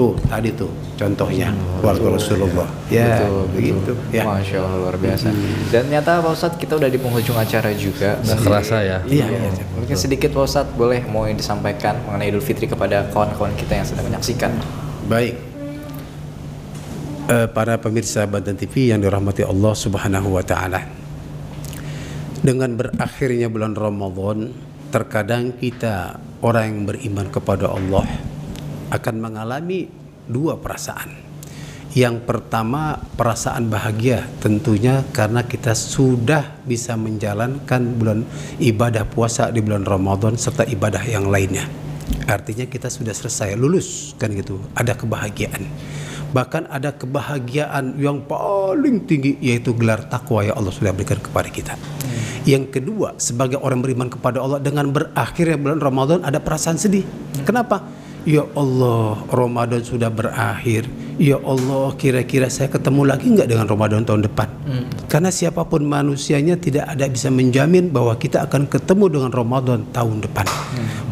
Tuh, 0.00 0.16
tadi 0.32 0.48
tuh 0.56 0.72
contohnya 0.96 1.52
keluarga 1.84 2.16
Rasulullah. 2.16 2.64
Ya, 2.88 3.20
betul, 3.20 3.44
begitu. 3.52 3.92
betul. 3.92 4.16
Ya. 4.16 4.24
Masya 4.24 4.56
Allah 4.64 4.72
luar 4.80 4.96
biasa. 4.96 5.28
Dan 5.28 5.84
ternyata 5.92 6.24
Pak 6.24 6.32
Ustadz 6.32 6.56
kita 6.56 6.80
udah 6.80 6.88
di 6.88 6.96
penghujung 6.96 7.36
acara 7.36 7.68
juga. 7.76 8.16
Nggak 8.24 8.40
kerasa 8.40 8.76
ya. 8.80 8.98
Iya, 9.04 9.26
iya. 9.28 9.50
Mungkin 9.76 9.96
sedikit 10.00 10.32
Pak 10.32 10.40
Ustadz 10.48 10.72
boleh 10.72 11.04
mau 11.04 11.28
yang 11.28 11.36
disampaikan 11.36 12.00
mengenai 12.08 12.32
Idul 12.32 12.40
Fitri 12.40 12.64
kepada 12.64 13.12
kawan-kawan 13.12 13.52
kita 13.60 13.76
yang 13.76 13.84
sedang 13.84 14.08
menyaksikan. 14.08 14.56
Baik. 15.04 15.36
Eh, 17.28 17.48
para 17.52 17.76
pemirsa 17.76 18.24
Banten 18.24 18.56
TV 18.56 18.96
yang 18.96 19.04
dirahmati 19.04 19.44
Allah 19.44 19.76
Subhanahu 19.76 20.32
wa 20.32 20.44
taala. 20.48 20.80
Dengan 22.40 22.72
berakhirnya 22.72 23.52
bulan 23.52 23.76
Ramadan, 23.76 24.48
terkadang 24.88 25.52
kita 25.60 26.16
orang 26.40 26.72
yang 26.72 26.80
beriman 26.88 27.28
kepada 27.28 27.68
Allah 27.68 28.29
akan 28.90 29.14
mengalami 29.22 29.86
dua 30.26 30.58
perasaan. 30.58 31.30
Yang 31.90 32.22
pertama 32.22 33.02
perasaan 33.18 33.66
bahagia 33.66 34.22
tentunya 34.38 35.02
karena 35.10 35.42
kita 35.42 35.74
sudah 35.74 36.62
bisa 36.62 36.94
menjalankan 36.94 37.82
bulan 37.98 38.22
ibadah 38.62 39.02
puasa 39.10 39.50
di 39.50 39.58
bulan 39.58 39.82
Ramadan 39.82 40.38
serta 40.38 40.62
ibadah 40.70 41.02
yang 41.02 41.26
lainnya. 41.26 41.66
Artinya 42.30 42.70
kita 42.70 42.86
sudah 42.86 43.10
selesai 43.10 43.58
lulus 43.58 44.14
kan 44.22 44.30
gitu. 44.30 44.62
Ada 44.78 44.94
kebahagiaan. 44.94 45.66
Bahkan 46.30 46.70
ada 46.70 46.94
kebahagiaan 46.94 47.98
yang 47.98 48.22
paling 48.22 49.02
tinggi 49.10 49.34
yaitu 49.42 49.74
gelar 49.74 50.06
takwa 50.06 50.46
yang 50.46 50.54
Allah 50.54 50.70
sudah 50.70 50.94
berikan 50.94 51.18
kepada 51.18 51.50
kita. 51.50 51.74
Yang 52.46 52.78
kedua, 52.78 53.18
sebagai 53.18 53.58
orang 53.58 53.82
beriman 53.82 54.06
kepada 54.06 54.38
Allah 54.38 54.62
dengan 54.62 54.94
berakhirnya 54.94 55.58
bulan 55.58 55.82
Ramadan 55.82 56.22
ada 56.22 56.38
perasaan 56.38 56.78
sedih. 56.78 57.02
Kenapa? 57.42 57.82
Ya 58.28 58.44
Allah, 58.52 59.16
Ramadan 59.32 59.80
sudah 59.80 60.12
berakhir. 60.12 60.84
Ya 61.20 61.36
Allah, 61.40 61.92
kira-kira 61.96 62.48
saya 62.48 62.68
ketemu 62.72 63.08
lagi 63.08 63.28
nggak 63.28 63.48
dengan 63.48 63.68
Ramadan 63.68 64.04
tahun 64.04 64.24
depan? 64.28 64.48
Karena 65.08 65.28
siapa 65.32 65.64
pun 65.68 65.84
manusianya 65.84 66.56
tidak 66.56 66.88
ada 66.88 67.04
bisa 67.08 67.28
menjamin 67.28 67.92
bahwa 67.92 68.16
kita 68.16 68.44
akan 68.48 68.68
ketemu 68.68 69.20
dengan 69.20 69.30
Ramadan 69.32 69.84
tahun 69.92 70.24
depan. 70.24 70.48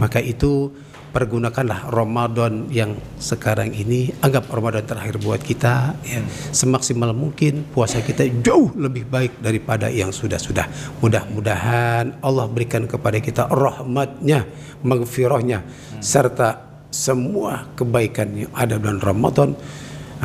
Maka 0.00 0.20
itu 0.20 0.72
pergunakanlah 1.08 1.88
Ramadan 1.88 2.68
yang 2.68 2.92
sekarang 3.16 3.72
ini 3.72 4.12
anggap 4.20 4.44
Ramadan 4.52 4.84
terakhir 4.84 5.16
buat 5.18 5.40
kita 5.40 5.96
ya. 6.04 6.20
semaksimal 6.52 7.16
mungkin 7.16 7.64
puasa 7.72 8.04
kita 8.04 8.28
jauh 8.44 8.70
lebih 8.76 9.08
baik 9.08 9.40
daripada 9.40 9.88
yang 9.88 10.12
sudah-sudah 10.12 10.68
mudah-mudahan 11.00 12.20
Allah 12.20 12.46
berikan 12.52 12.84
kepada 12.84 13.18
kita 13.24 13.48
rahmatnya 13.48 14.44
maghfirahnya 14.84 15.64
serta 16.04 16.67
semua 16.88 17.68
kebaikan 17.76 18.28
yang 18.46 18.52
ada 18.56 18.80
bulan 18.80 19.00
Ramadan 19.00 19.50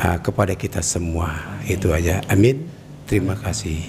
ah, 0.00 0.16
kepada 0.20 0.56
kita 0.56 0.80
semua. 0.80 1.60
Itu 1.64 1.92
aja. 1.92 2.24
Amin. 2.28 2.64
Terima 3.04 3.36
kasih. 3.36 3.84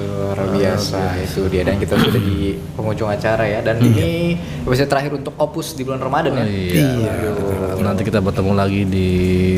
Luar 0.00 0.38
biasa. 0.48 1.20
Itu 1.20 1.50
dia. 1.52 1.66
Dan 1.66 1.76
kita 1.76 1.98
sudah 2.00 2.22
di 2.22 2.56
penghujung 2.78 3.10
acara 3.10 3.44
ya. 3.44 3.60
Dan 3.60 3.82
ini 3.84 4.38
episode 4.64 4.88
terakhir 4.88 5.12
untuk 5.12 5.36
Opus 5.36 5.76
di 5.76 5.82
bulan 5.84 6.00
Ramadan 6.00 6.40
ya. 6.40 6.46
Iya. 6.46 7.14
Nanti 7.82 8.02
kita 8.06 8.22
bertemu 8.24 8.52
lagi 8.56 8.80
di 8.88 9.08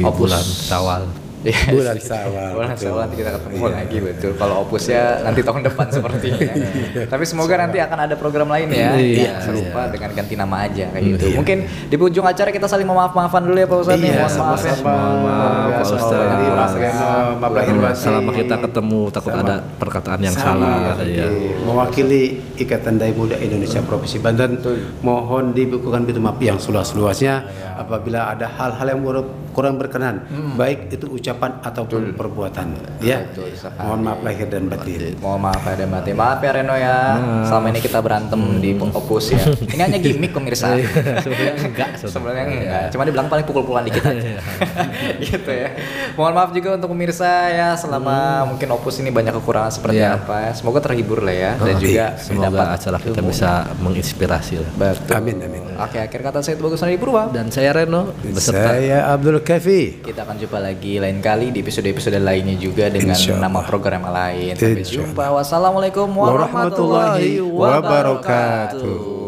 Opus. 0.02 0.18
bulan 0.18 0.42
Syawal. 0.42 1.21
Iya. 1.42 1.74
Bulan 1.74 1.96
Syawal, 1.98 2.50
Bulan 2.54 2.68
betul. 2.70 2.82
Syawal 2.86 3.00
nanti 3.02 3.16
kita 3.18 3.30
ketemu 3.34 3.64
lagi 3.66 3.98
betul. 3.98 4.30
Kalau 4.38 4.54
opusnya 4.62 5.02
nanti 5.26 5.40
tahun 5.42 5.60
depan 5.66 5.86
sepertinya. 5.90 6.50
Tapi 7.12 7.24
semoga 7.26 7.54
nanti 7.58 7.78
akan 7.82 7.98
ada 7.98 8.14
program 8.14 8.46
lain 8.46 8.70
ya. 8.70 8.94
Iya, 8.94 9.18
Yang 9.26 9.36
serupa 9.50 9.90
dengan 9.90 10.10
ganti 10.14 10.34
nama 10.38 10.56
aja 10.62 10.84
kayak 10.94 11.02
gitu. 11.02 11.26
Mungkin 11.34 11.58
di 11.90 11.96
ujung 11.98 12.26
acara 12.26 12.50
kita 12.54 12.66
saling 12.70 12.86
memaaf-maafan 12.86 13.42
dulu 13.42 13.58
ya 13.58 13.66
Pak 13.66 13.78
Ustadz. 13.82 14.02
ya. 14.02 14.06
Iya, 14.06 14.14
Mohon 14.22 14.38
maaf 14.38 14.62
ya. 14.62 14.74
sama-sama. 14.74 14.94
Maaf, 15.22 15.82
Pak 15.82 16.70
Reno, 16.78 17.02
maaf 17.38 17.52
lahir 17.52 17.76
batin. 17.78 17.98
Selama 17.98 18.30
kita 18.32 18.54
ketemu 18.62 19.00
takut 19.10 19.32
ada 19.34 19.54
perkataan 19.78 20.20
yang 20.22 20.34
salah. 20.34 20.94
Sama, 20.94 21.04
ya. 21.06 21.26
mewakili 21.66 22.22
Ikatan 22.54 23.02
Dai 23.02 23.10
Muda 23.10 23.34
Indonesia 23.38 23.82
Provinsi 23.82 24.22
Banten 24.22 24.62
mohon 25.02 25.50
dibukukan 25.50 26.06
pintu 26.06 26.22
maaf 26.22 26.38
yang 26.38 26.58
seluas-luasnya 26.58 27.34
apabila 27.74 28.30
ada 28.30 28.46
hal-hal 28.46 28.86
yang 28.88 29.00
kurang- 29.02 29.30
kurang 29.52 29.76
berkenan 29.76 30.24
baik 30.54 30.90
itu 30.90 31.06
ucapan 31.06 31.60
ataupun 31.60 32.12
perbuatan 32.12 32.66
ya 32.98 33.20
Betul 33.24 33.52
sekali. 33.52 33.78
mohon 33.78 34.00
maaf 34.02 34.20
lahir 34.20 34.48
dan 34.48 34.66
batin 34.66 35.14
Mohon 35.18 35.40
maaf 35.44 35.62
ada 35.64 35.84
mati. 35.84 36.10
Maaf 36.12 36.40
ya 36.40 36.50
Reno 36.52 36.74
ya. 36.74 36.96
Selama 37.44 37.66
ini 37.68 37.80
kita 37.80 37.98
berantem 37.98 38.40
di 38.58 38.70
opus 38.74 39.30
ya. 39.30 39.42
Ini 39.44 39.80
hanya 39.80 39.98
gimmick 39.98 40.32
pemirsa. 40.32 40.72
Sebenarnya 41.24 41.52
enggak, 41.58 41.90
Sebenarnya 42.02 42.44
enggak. 42.44 42.84
Cuma 42.90 43.02
di 43.02 43.12
belakang 43.12 43.30
paling 43.30 43.46
pukul-pukulan 43.46 43.84
dikit 43.84 44.02
aja. 44.02 44.38
gitu 45.22 45.50
ya. 45.50 45.68
Mohon 46.14 46.32
maaf 46.34 46.50
juga 46.50 46.68
untuk 46.74 46.88
pemirsa 46.90 47.30
ya 47.48 47.68
selama 47.74 48.16
mungkin 48.46 48.68
opus 48.70 48.98
ini 48.98 49.10
banyak 49.10 49.34
kekurangan 49.34 49.72
seperti 49.72 49.98
Iya. 49.98 50.18
apa. 50.18 50.36
ya. 50.40 50.52
Semoga 50.54 50.78
terhibur 50.80 51.20
lah 51.20 51.34
ya 51.34 51.50
dan 51.56 51.74
Oke, 51.76 51.82
juga 51.82 52.04
semoga 52.16 52.34
mendapat 52.48 52.66
acara 52.72 52.96
kita 52.98 53.20
ilmu. 53.20 53.28
bisa 53.28 53.50
menginspirasi 53.78 54.54
lah. 54.58 54.70
Betul. 54.74 55.12
Amin, 55.12 55.36
amin. 55.40 55.62
Oke, 55.76 55.98
akhir 55.98 56.20
kata 56.22 56.38
saya 56.40 56.54
itu 56.54 56.62
bagus 56.62 56.78
dari 56.78 56.96
Purwa. 56.96 57.28
Dan 57.28 57.48
saya 57.48 57.70
Reno 57.72 58.10
beserta 58.22 58.72
saya 58.72 59.10
Abdul 59.10 59.41
Kafi 59.42 60.02
Kita 60.06 60.24
akan 60.24 60.36
jumpa 60.38 60.58
lagi 60.58 60.98
lain 61.02 61.18
kali 61.20 61.50
di 61.50 61.60
episode-episode 61.60 62.18
lainnya 62.22 62.56
juga 62.56 62.88
dengan 62.88 63.14
nama 63.38 63.60
program 63.66 64.08
lain. 64.08 64.54
Sampai 64.56 64.86
jumpa. 64.86 65.24
Wassalamualaikum 65.36 66.08
warahmatullahi 66.10 67.38
wabarakatuh. 67.42 69.21